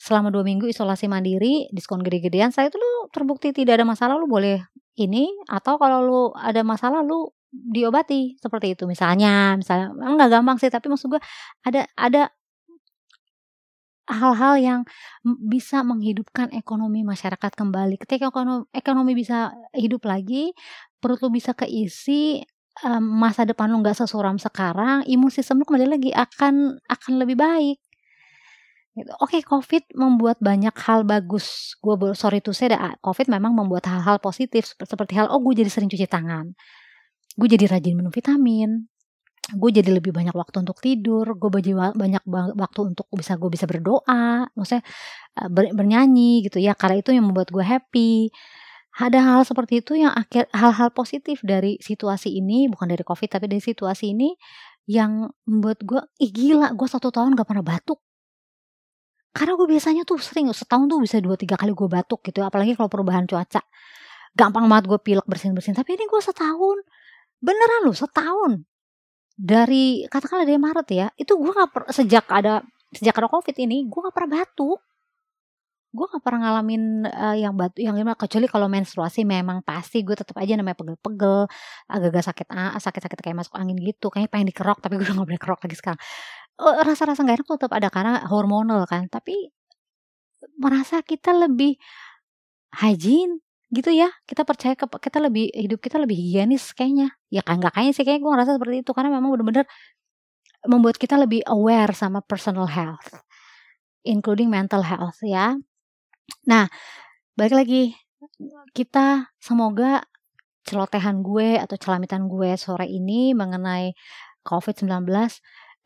Selama 0.00 0.32
dua 0.32 0.40
minggu 0.48 0.64
isolasi 0.64 1.12
mandiri 1.12 1.68
diskon 1.76 2.00
gede-gedean. 2.00 2.48
Saya 2.54 2.72
itu 2.72 2.80
lu 2.80 3.12
terbukti 3.12 3.52
tidak 3.52 3.82
ada 3.82 3.84
masalah 3.84 4.16
lu 4.16 4.24
boleh 4.24 4.64
ini 4.96 5.28
atau 5.44 5.76
kalau 5.76 6.00
lu 6.00 6.22
ada 6.32 6.64
masalah 6.64 7.04
lu 7.04 7.28
diobati. 7.50 8.40
Seperti 8.40 8.78
itu. 8.78 8.88
Misalnya 8.88 9.60
misalnya 9.60 9.92
enggak 10.00 10.30
gampang 10.40 10.56
sih 10.56 10.72
tapi 10.72 10.88
maksud 10.88 11.12
gue 11.12 11.20
ada 11.68 11.84
ada 12.00 12.32
hal-hal 14.10 14.54
yang 14.58 14.80
bisa 15.24 15.86
menghidupkan 15.86 16.50
ekonomi 16.52 17.06
masyarakat 17.06 17.52
kembali. 17.54 17.96
Ketika 18.02 18.28
ekonomi, 18.28 18.66
ekonomi 18.74 19.12
bisa 19.14 19.54
hidup 19.72 20.04
lagi, 20.04 20.50
perut 20.98 21.22
lu 21.22 21.30
bisa 21.30 21.54
keisi, 21.54 22.42
um, 22.82 23.00
masa 23.00 23.46
depan 23.46 23.70
lu 23.70 23.78
nggak 23.78 23.96
sesuram 23.96 24.36
sekarang, 24.36 25.06
imun 25.06 25.30
sistem 25.30 25.62
lu 25.62 25.64
kembali 25.64 25.86
lagi 25.86 26.10
akan 26.10 26.82
akan 26.90 27.12
lebih 27.22 27.38
baik. 27.38 27.78
Gitu. 28.90 29.10
Oke, 29.22 29.38
okay, 29.38 29.42
COVID 29.46 29.94
membuat 29.94 30.42
banyak 30.42 30.74
hal 30.74 31.06
bagus. 31.06 31.78
Gue 31.78 31.94
sorry 32.18 32.42
to 32.42 32.50
say, 32.50 32.66
COVID 32.98 33.30
memang 33.30 33.54
membuat 33.54 33.86
hal-hal 33.86 34.18
positif 34.18 34.74
seperti 34.74 35.14
hal, 35.14 35.30
oh 35.30 35.38
gue 35.38 35.62
jadi 35.62 35.70
sering 35.70 35.86
cuci 35.86 36.10
tangan, 36.10 36.50
gue 37.38 37.48
jadi 37.48 37.70
rajin 37.70 37.94
minum 37.94 38.10
vitamin, 38.10 38.89
gue 39.56 39.70
jadi 39.74 39.90
lebih 39.98 40.12
banyak 40.14 40.34
waktu 40.36 40.62
untuk 40.62 40.78
tidur 40.78 41.26
gue 41.34 41.50
banyak 41.94 42.22
waktu 42.54 42.80
untuk 42.94 43.06
bisa 43.14 43.34
gue 43.40 43.50
bisa 43.50 43.66
berdoa 43.66 44.46
maksudnya 44.54 44.82
eh, 45.38 45.48
ber, 45.50 45.72
bernyanyi 45.74 46.46
gitu 46.46 46.58
ya. 46.62 46.74
Karena 46.78 46.96
itu 47.02 47.10
yang 47.14 47.26
membuat 47.28 47.50
gue 47.54 47.64
happy. 47.64 48.30
Ada 49.00 49.22
hal 49.22 49.40
seperti 49.46 49.80
itu 49.80 49.94
yang 49.96 50.10
akhir 50.12 50.50
hal-hal 50.50 50.90
positif 50.90 51.40
dari 51.46 51.78
situasi 51.78 52.34
ini 52.34 52.66
bukan 52.66 52.90
dari 52.90 53.06
covid 53.06 53.30
tapi 53.30 53.46
dari 53.46 53.62
situasi 53.62 54.12
ini 54.12 54.34
yang 54.90 55.30
membuat 55.46 55.78
gue 55.86 56.02
ih 56.18 56.30
gila 56.34 56.74
gue 56.74 56.88
satu 56.90 57.08
tahun 57.14 57.38
gak 57.38 57.48
pernah 57.48 57.64
batuk. 57.64 58.02
Karena 59.30 59.54
gue 59.54 59.66
biasanya 59.70 60.02
tuh 60.02 60.18
sering 60.18 60.50
setahun 60.50 60.90
tuh 60.90 60.98
bisa 60.98 61.22
dua 61.22 61.38
tiga 61.38 61.54
kali 61.54 61.70
gue 61.70 61.86
batuk 61.86 62.20
gitu 62.26 62.42
apalagi 62.42 62.74
kalau 62.74 62.90
perubahan 62.90 63.24
cuaca. 63.30 63.62
Gampang 64.34 64.66
banget 64.70 64.90
gue 64.90 64.98
pilek 65.02 65.26
bersin 65.30 65.54
bersin 65.54 65.74
tapi 65.74 65.94
ini 65.94 66.04
gue 66.10 66.20
setahun. 66.22 66.78
Beneran 67.40 67.86
loh 67.86 67.96
setahun 67.96 68.69
dari 69.36 70.04
katakanlah 70.08 70.46
dari 70.46 70.60
Maret 70.60 70.88
ya 70.90 71.06
itu 71.16 71.32
gue 71.36 71.52
nggak 71.52 71.92
sejak 71.92 72.26
ada 72.30 72.64
sejak 72.90 73.14
ada 73.16 73.28
covid 73.30 73.56
ini 73.58 73.86
gue 73.86 74.00
nggak 74.00 74.14
pernah 74.14 74.42
batuk 74.42 74.80
gue 75.90 76.06
gak 76.06 76.22
pernah 76.22 76.40
ngalamin 76.46 77.02
uh, 77.02 77.34
yang 77.34 77.58
batu 77.58 77.82
yang 77.82 77.98
gimana 77.98 78.14
kecuali 78.14 78.46
kalau 78.46 78.70
menstruasi 78.70 79.26
memang 79.26 79.66
pasti 79.66 80.06
gue 80.06 80.14
tetap 80.14 80.38
aja 80.38 80.54
namanya 80.54 80.78
pegel-pegel 80.78 81.50
agak-agak 81.90 82.24
sakit 82.30 82.46
sakit-sakit 82.78 83.18
kayak 83.18 83.36
masuk 83.42 83.58
angin 83.58 83.74
gitu 83.82 84.06
kayaknya 84.06 84.30
pengen 84.30 84.48
dikerok 84.54 84.78
tapi 84.78 84.94
gue 84.94 85.04
udah 85.10 85.14
gak 85.18 85.28
boleh 85.34 85.42
kerok 85.42 85.60
lagi 85.66 85.74
sekarang. 85.74 86.00
Uh, 86.62 86.78
rasa-rasa 86.86 87.26
gak 87.26 87.42
enak 87.42 87.46
tuh 87.46 87.58
tetap 87.58 87.74
ada 87.74 87.88
karena 87.90 88.22
hormonal 88.30 88.86
kan 88.86 89.10
tapi 89.10 89.50
merasa 90.62 91.02
kita 91.02 91.34
lebih 91.34 91.74
hygiene 92.78 93.42
gitu 93.70 93.90
ya 93.94 94.10
kita 94.26 94.42
percaya 94.42 94.74
ke 94.74 94.86
kita 94.86 95.22
lebih 95.22 95.50
hidup 95.54 95.78
kita 95.78 95.96
lebih 96.02 96.18
higienis 96.18 96.74
kayaknya. 96.74 97.14
Ya 97.30 97.42
kan 97.46 97.62
nggak 97.62 97.74
kayaknya 97.74 97.94
sih 97.94 98.04
kayaknya 98.06 98.22
gue 98.26 98.32
ngerasa 98.34 98.52
seperti 98.58 98.76
itu. 98.82 98.90
Karena 98.94 99.10
memang 99.14 99.30
benar-benar 99.34 99.66
membuat 100.66 100.96
kita 101.00 101.16
lebih 101.16 101.40
aware 101.48 101.94
sama 101.96 102.20
personal 102.20 102.68
health 102.68 103.24
including 104.04 104.48
mental 104.48 104.84
health 104.84 105.20
ya. 105.24 105.56
Nah 106.48 106.66
balik 107.36 107.56
lagi 107.56 107.82
kita 108.76 109.32
semoga 109.40 110.04
celotehan 110.64 111.24
gue 111.24 111.56
atau 111.56 111.76
celamitan 111.80 112.28
gue 112.28 112.54
sore 112.60 112.84
ini 112.84 113.32
mengenai 113.32 113.96
COVID-19 114.44 115.08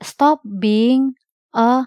stop 0.03 0.43
being 0.43 1.15
a 1.55 1.87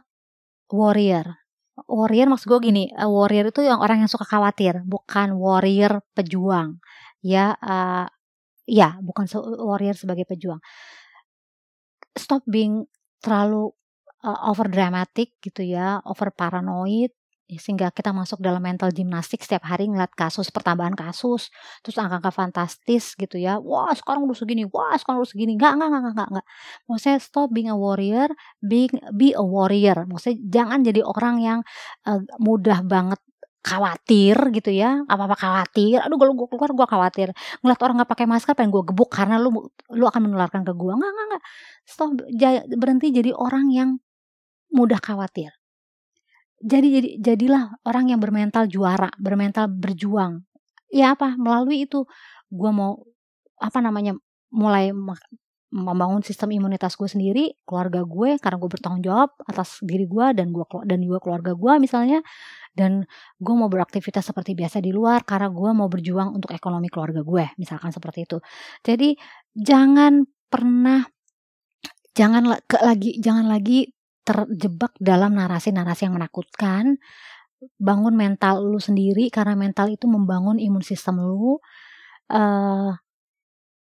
warrior 0.72 1.47
warrior 1.86 2.28
maksud 2.32 2.48
gue 2.50 2.60
gini, 2.74 2.84
uh, 2.98 3.10
warrior 3.10 3.54
itu 3.54 3.62
yang 3.62 3.78
orang 3.82 4.02
yang 4.02 4.12
suka 4.12 4.26
khawatir, 4.26 4.82
bukan 4.86 5.38
warrior 5.38 6.02
pejuang. 6.18 6.82
Ya, 7.22 7.54
uh, 7.62 8.06
ya 8.70 8.98
bukan 9.02 9.26
warrior 9.62 9.96
sebagai 9.98 10.26
pejuang. 10.30 10.62
Stop 12.18 12.42
being 12.50 12.86
terlalu 13.22 13.70
uh, 14.26 14.40
over 14.50 14.70
dramatic 14.70 15.38
gitu 15.42 15.62
ya, 15.66 16.02
over 16.06 16.34
paranoid 16.34 17.14
sehingga 17.56 17.96
kita 17.96 18.12
masuk 18.12 18.44
dalam 18.44 18.60
mental 18.60 18.92
gimnastik 18.92 19.40
setiap 19.40 19.64
hari 19.72 19.88
ngeliat 19.88 20.12
kasus 20.12 20.52
pertambahan 20.52 20.92
kasus 21.00 21.48
terus 21.80 21.96
angka-angka 21.96 22.36
fantastis 22.36 23.16
gitu 23.16 23.40
ya. 23.40 23.56
Wah 23.64 23.96
sekarang 23.96 24.28
udah 24.28 24.36
segini 24.36 24.68
wah 24.68 24.92
sekarang 25.00 25.24
udah 25.24 25.32
segini. 25.32 25.56
Nggak 25.56 25.80
nggak 25.80 25.88
nggak 25.88 26.04
nggak 26.12 26.30
nggak 26.36 26.46
maksudnya 26.92 27.18
stop 27.24 27.48
being 27.56 27.72
a 27.72 27.78
warrior 27.80 28.28
being 28.60 28.92
be 29.16 29.32
a 29.32 29.40
warrior. 29.40 30.04
Maksudnya 30.04 30.38
jangan 30.52 30.80
jadi 30.84 31.02
orang 31.08 31.36
yang 31.40 31.60
uh, 32.04 32.20
mudah 32.44 32.84
banget 32.84 33.20
khawatir 33.64 34.36
gitu 34.52 34.72
ya. 34.76 35.08
Apa 35.08 35.32
apa 35.32 35.36
khawatir. 35.40 36.04
Aduh 36.04 36.20
kalau 36.20 36.36
gue 36.36 36.48
keluar 36.52 36.72
gue 36.76 36.88
khawatir. 36.88 37.28
Ngeliat 37.64 37.80
orang 37.80 37.96
nggak 38.04 38.12
pakai 38.12 38.28
masker 38.28 38.54
pengen 38.60 38.76
gue 38.76 38.84
gebuk 38.92 39.08
karena 39.08 39.40
lu 39.40 39.72
lu 39.96 40.04
akan 40.04 40.22
menularkan 40.28 40.68
ke 40.68 40.76
gue 40.76 40.94
nggak 41.00 41.12
nggak 41.16 41.26
nggak. 41.32 41.44
Stop 41.88 42.10
berhenti 42.76 43.16
jadi 43.16 43.32
orang 43.32 43.72
yang 43.72 43.90
mudah 44.72 45.00
khawatir 45.00 45.57
jadi 46.58 46.88
jadi 47.02 47.10
jadilah 47.22 47.78
orang 47.86 48.10
yang 48.14 48.20
bermental 48.22 48.66
juara, 48.66 49.10
bermental 49.22 49.70
berjuang. 49.70 50.42
Ya 50.90 51.14
apa? 51.14 51.38
Melalui 51.38 51.86
itu 51.86 52.10
gue 52.50 52.72
mau 52.74 53.04
apa 53.62 53.80
namanya 53.82 54.18
mulai 54.50 54.94
membangun 55.68 56.24
sistem 56.24 56.56
imunitas 56.56 56.96
gue 56.96 57.06
sendiri, 57.12 57.46
keluarga 57.68 58.08
gue 58.08 58.40
karena 58.40 58.58
gue 58.58 58.70
bertanggung 58.72 59.04
jawab 59.04 59.36
atas 59.44 59.84
diri 59.84 60.08
gue 60.08 60.26
dan 60.32 60.56
gue 60.56 60.64
dan 60.88 61.00
juga 61.04 61.20
keluarga 61.20 61.52
gue 61.54 61.74
misalnya 61.84 62.20
dan 62.72 63.04
gue 63.42 63.54
mau 63.58 63.68
beraktivitas 63.68 64.32
seperti 64.32 64.56
biasa 64.56 64.80
di 64.80 64.96
luar 64.96 65.28
karena 65.28 65.52
gue 65.52 65.70
mau 65.76 65.92
berjuang 65.92 66.32
untuk 66.40 66.56
ekonomi 66.56 66.88
keluarga 66.88 67.20
gue 67.22 67.46
misalkan 67.60 67.92
seperti 67.92 68.24
itu. 68.24 68.38
Jadi 68.80 69.20
jangan 69.52 70.24
pernah 70.48 71.04
jangan 72.16 72.58
ke, 72.64 72.78
lagi 72.82 73.20
jangan 73.20 73.46
lagi 73.52 73.92
terjebak 74.28 74.92
dalam 75.00 75.40
narasi-narasi 75.40 76.12
yang 76.12 76.20
menakutkan. 76.20 77.00
Bangun 77.80 78.14
mental 78.14 78.62
lu 78.62 78.78
sendiri 78.78 79.32
karena 79.32 79.56
mental 79.56 79.90
itu 79.90 80.06
membangun 80.06 80.60
imun 80.60 80.84
sistem 80.84 81.24
lu 81.24 81.58
uh, 82.30 82.92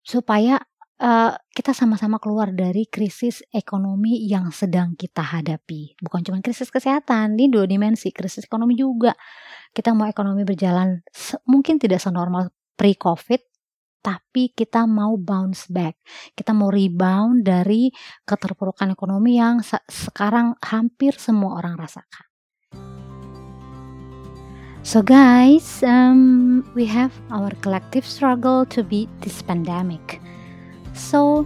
supaya 0.00 0.62
uh, 1.02 1.34
kita 1.52 1.74
sama-sama 1.76 2.16
keluar 2.22 2.54
dari 2.54 2.88
krisis 2.88 3.44
ekonomi 3.52 4.24
yang 4.24 4.48
sedang 4.54 4.96
kita 4.96 5.20
hadapi. 5.20 5.98
Bukan 6.00 6.24
cuma 6.24 6.38
krisis 6.40 6.72
kesehatan, 6.72 7.36
ini 7.36 7.52
dua 7.52 7.68
dimensi, 7.68 8.14
krisis 8.14 8.46
ekonomi 8.46 8.78
juga. 8.78 9.12
Kita 9.74 9.92
mau 9.92 10.08
ekonomi 10.08 10.46
berjalan 10.46 11.04
mungkin 11.44 11.76
tidak 11.76 12.00
senormal 12.00 12.48
pre-COVID, 12.80 13.55
tapi 14.06 14.54
kita 14.54 14.86
mau 14.86 15.18
bounce 15.18 15.66
back. 15.66 15.98
Kita 16.30 16.54
mau 16.54 16.70
rebound 16.70 17.42
dari 17.42 17.90
keterpurukan 18.22 18.94
ekonomi 18.94 19.42
yang 19.42 19.66
se 19.66 19.82
sekarang 19.90 20.54
hampir 20.62 21.18
semua 21.18 21.58
orang 21.58 21.74
rasakan. 21.74 22.22
So 24.86 25.02
guys, 25.02 25.82
um, 25.82 26.62
we 26.78 26.86
have 26.86 27.10
our 27.34 27.50
collective 27.58 28.06
struggle 28.06 28.62
to 28.70 28.86
beat 28.86 29.10
this 29.18 29.42
pandemic. 29.42 30.22
So, 30.94 31.42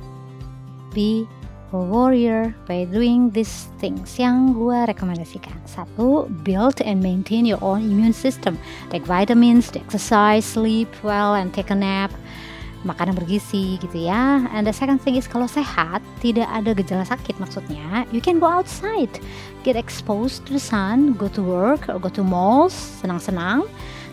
be 0.93 1.25
a 1.73 1.81
warrior 1.81 2.55
by 2.69 2.85
doing 2.85 3.33
these 3.33 3.73
things 3.81 4.19
yang 4.21 4.53
gue 4.53 4.85
rekomendasikan. 4.93 5.57
Satu, 5.65 6.29
build 6.45 6.85
and 6.85 7.01
maintain 7.01 7.49
your 7.49 7.59
own 7.65 7.81
immune 7.81 8.13
system. 8.13 8.61
Take 8.93 9.09
vitamins, 9.09 9.73
exercise, 9.73 10.45
sleep 10.45 10.93
well, 11.01 11.33
and 11.33 11.49
take 11.57 11.73
a 11.73 11.79
nap. 11.79 12.13
Makan 12.81 13.13
yang 13.13 13.19
bergizi 13.21 13.77
gitu 13.77 14.09
ya. 14.09 14.49
And 14.57 14.65
the 14.65 14.73
second 14.73 15.05
thing 15.05 15.21
is 15.21 15.29
kalau 15.29 15.45
sehat, 15.45 16.01
tidak 16.25 16.49
ada 16.49 16.73
gejala 16.73 17.05
sakit 17.05 17.37
maksudnya, 17.37 18.09
you 18.09 18.25
can 18.25 18.41
go 18.41 18.49
outside, 18.49 19.13
get 19.65 19.77
exposed 19.77 20.49
to 20.49 20.57
the 20.57 20.63
sun, 20.63 21.13
go 21.21 21.29
to 21.29 21.45
work 21.45 21.89
or 21.93 22.01
go 22.01 22.09
to 22.09 22.25
malls, 22.25 22.73
senang-senang 23.05 23.69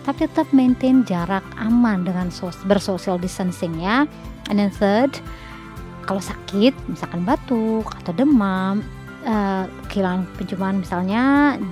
tapi 0.08 0.24
tetap 0.24 0.48
maintain 0.56 1.04
jarak 1.04 1.44
aman 1.60 2.08
dengan 2.08 2.32
bersocial 2.64 3.20
distancing 3.20 3.76
ya. 3.76 4.08
And 4.48 4.56
then 4.56 4.72
third, 4.72 5.20
kalau 6.08 6.24
sakit, 6.24 6.72
misalkan 6.88 7.28
batuk 7.28 7.92
atau 7.92 8.16
demam, 8.16 8.88
uh, 9.28 9.68
kehilangan 9.92 10.24
penciuman 10.40 10.80
misalnya, 10.80 11.24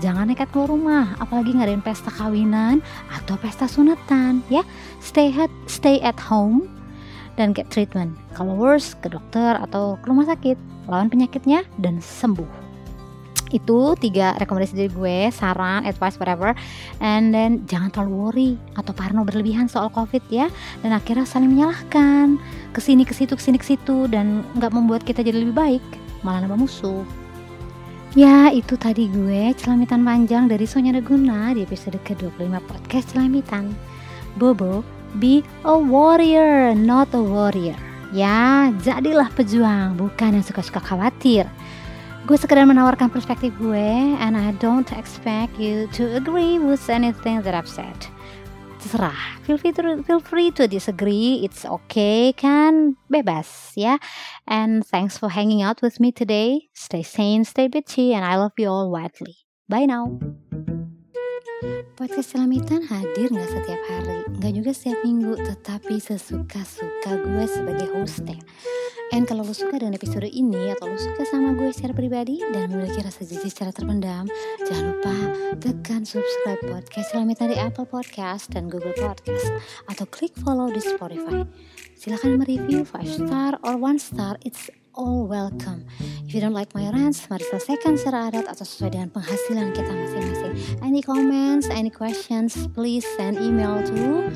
jangan 0.04 0.28
nekat 0.28 0.52
keluar 0.52 0.76
rumah, 0.76 1.16
apalagi 1.24 1.56
ngadain 1.56 1.80
pesta 1.80 2.12
kawinan 2.12 2.84
atau 3.08 3.40
pesta 3.40 3.72
sunatan 3.72 4.44
ya. 4.52 4.68
Stay 5.00 5.32
at 5.32 5.52
stay 5.72 6.04
at 6.04 6.20
home 6.20 6.68
dan 7.36 7.56
get 7.56 7.68
treatment. 7.72 8.16
Kalau 8.36 8.56
worse 8.56 8.96
ke 9.00 9.12
dokter 9.12 9.60
atau 9.60 9.96
ke 10.00 10.06
rumah 10.08 10.28
sakit, 10.28 10.58
lawan 10.88 11.08
penyakitnya 11.08 11.64
dan 11.80 12.00
sembuh. 12.04 12.66
Itu 13.54 13.94
tiga 14.02 14.34
rekomendasi 14.42 14.74
dari 14.74 14.90
gue 14.90 15.18
saran 15.30 15.86
advice 15.86 16.18
whatever. 16.18 16.58
And 17.00 17.30
then 17.30 17.64
jangan 17.70 17.94
terlalu 17.94 18.14
worry 18.18 18.52
atau 18.74 18.92
parno 18.92 19.22
berlebihan 19.22 19.70
soal 19.70 19.94
covid 19.94 20.26
ya. 20.34 20.50
Dan 20.82 20.92
akhirnya 20.92 21.30
saling 21.30 21.54
menyalahkan. 21.54 22.42
Ke 22.74 22.82
sini 22.82 23.06
ke 23.06 23.14
situ 23.14 23.38
ke 23.38 23.44
sini 23.44 23.62
ke 23.62 23.68
situ. 23.68 24.10
Dan 24.10 24.42
nggak 24.58 24.74
membuat 24.74 25.06
kita 25.06 25.22
jadi 25.22 25.46
lebih 25.46 25.56
baik 25.56 25.86
malah 26.26 26.42
nambah 26.42 26.66
musuh. 26.66 27.06
Ya, 28.16 28.48
itu 28.48 28.80
tadi 28.80 29.12
gue 29.12 29.52
celamitan 29.60 30.08
panjang 30.08 30.48
dari 30.48 30.64
Sonya 30.64 30.96
Reguna 30.96 31.52
di 31.52 31.68
episode 31.68 32.00
ke-25 32.00 32.48
podcast 32.64 33.12
Celamitan. 33.12 33.76
Bobo, 34.40 34.88
be 35.20 35.44
a 35.64 35.78
warrior, 35.78 36.74
not 36.76 37.14
a 37.14 37.22
warrior. 37.22 37.78
Ya, 38.16 38.72
jadilah 38.80 39.28
pejuang, 39.36 40.00
bukan 40.00 40.40
yang 40.40 40.46
suka-suka 40.46 40.80
khawatir. 40.80 41.50
Gue 42.26 42.38
sekedar 42.42 42.66
menawarkan 42.66 43.14
perspektif 43.14 43.54
gue 43.62 44.18
and 44.18 44.34
I 44.34 44.50
don't 44.58 44.90
expect 44.98 45.62
you 45.62 45.86
to 45.94 46.18
agree 46.18 46.58
with 46.58 46.82
anything 46.90 47.46
that 47.46 47.54
I've 47.54 47.70
said. 47.70 47.94
Terserah. 48.82 49.14
Feel 49.46 49.58
free 49.62 49.74
to 49.78 49.82
feel 50.02 50.22
free 50.22 50.50
to 50.58 50.66
disagree. 50.66 51.46
It's 51.46 51.66
okay 51.66 52.34
kan? 52.34 52.98
Bebas 53.10 53.78
ya. 53.78 54.02
And 54.50 54.82
thanks 54.82 55.22
for 55.22 55.30
hanging 55.30 55.62
out 55.62 55.86
with 55.86 56.02
me 56.02 56.10
today. 56.10 56.70
Stay 56.74 57.06
sane 57.06 57.46
stay 57.46 57.70
bitchy 57.70 58.14
and 58.14 58.26
I 58.26 58.42
love 58.42 58.58
you 58.58 58.70
all 58.74 58.90
widely. 58.90 59.46
Bye 59.70 59.86
now 59.86 60.18
Podcast 61.96 62.36
Celamitan 62.36 62.84
hadir 62.84 63.32
nggak 63.32 63.48
setiap 63.48 63.82
hari, 63.88 64.28
nggak 64.28 64.54
juga 64.60 64.72
setiap 64.76 65.00
minggu, 65.08 65.40
tetapi 65.40 66.04
sesuka-suka 66.04 67.12
gue 67.16 67.46
sebagai 67.48 67.88
hostnya. 67.96 68.36
And 69.16 69.24
kalau 69.24 69.48
lo 69.48 69.56
suka 69.56 69.80
dengan 69.80 69.96
episode 69.96 70.28
ini 70.28 70.76
atau 70.76 70.92
lo 70.92 71.00
suka 71.00 71.24
sama 71.24 71.56
gue 71.56 71.72
secara 71.72 71.96
pribadi 71.96 72.44
dan 72.52 72.68
memiliki 72.68 73.00
rasa 73.00 73.24
jijik 73.24 73.56
secara 73.56 73.72
terpendam, 73.72 74.28
jangan 74.68 74.86
lupa 74.92 75.16
tekan 75.64 76.04
subscribe 76.04 76.60
podcast 76.68 77.16
Celamitan 77.16 77.48
di 77.48 77.56
Apple 77.56 77.88
Podcast 77.88 78.52
dan 78.52 78.68
Google 78.68 78.98
Podcast 79.00 79.48
atau 79.88 80.04
klik 80.12 80.36
follow 80.44 80.68
di 80.68 80.84
Spotify. 80.84 81.48
Silahkan 81.96 82.36
mereview 82.36 82.84
5 82.84 83.24
star 83.24 83.56
or 83.64 83.80
1 83.80 83.96
star, 83.96 84.36
it's 84.44 84.68
all 84.96 85.28
welcome. 85.28 85.86
If 86.28 86.34
you 86.34 86.42
don't 86.42 86.56
like 86.56 86.74
my 86.74 86.90
rants, 86.90 87.28
mari 87.30 87.44
selesaikan 87.52 88.00
secara 88.00 88.32
adat 88.32 88.48
atau 88.48 88.64
sesuai 88.64 88.96
dengan 88.96 89.10
penghasilan 89.12 89.76
kita 89.76 89.92
masing-masing. 89.92 90.54
Any 90.82 91.04
comments, 91.04 91.68
any 91.68 91.92
questions, 91.92 92.68
please 92.72 93.04
send 93.20 93.38
email 93.38 93.84
to 93.84 94.32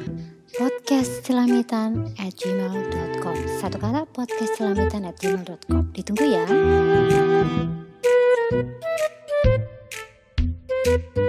podcastcelamitan 0.60 2.10
at 2.18 2.34
gmail.com 2.36 3.38
Satu 3.62 3.78
kata 3.78 4.10
podcastcelamitan 4.12 5.06
at 5.06 5.16
gmail.com 5.22 5.94
Ditunggu 5.94 6.26
ya 6.26 6.46
Thank 10.90 11.06
you 11.18 11.29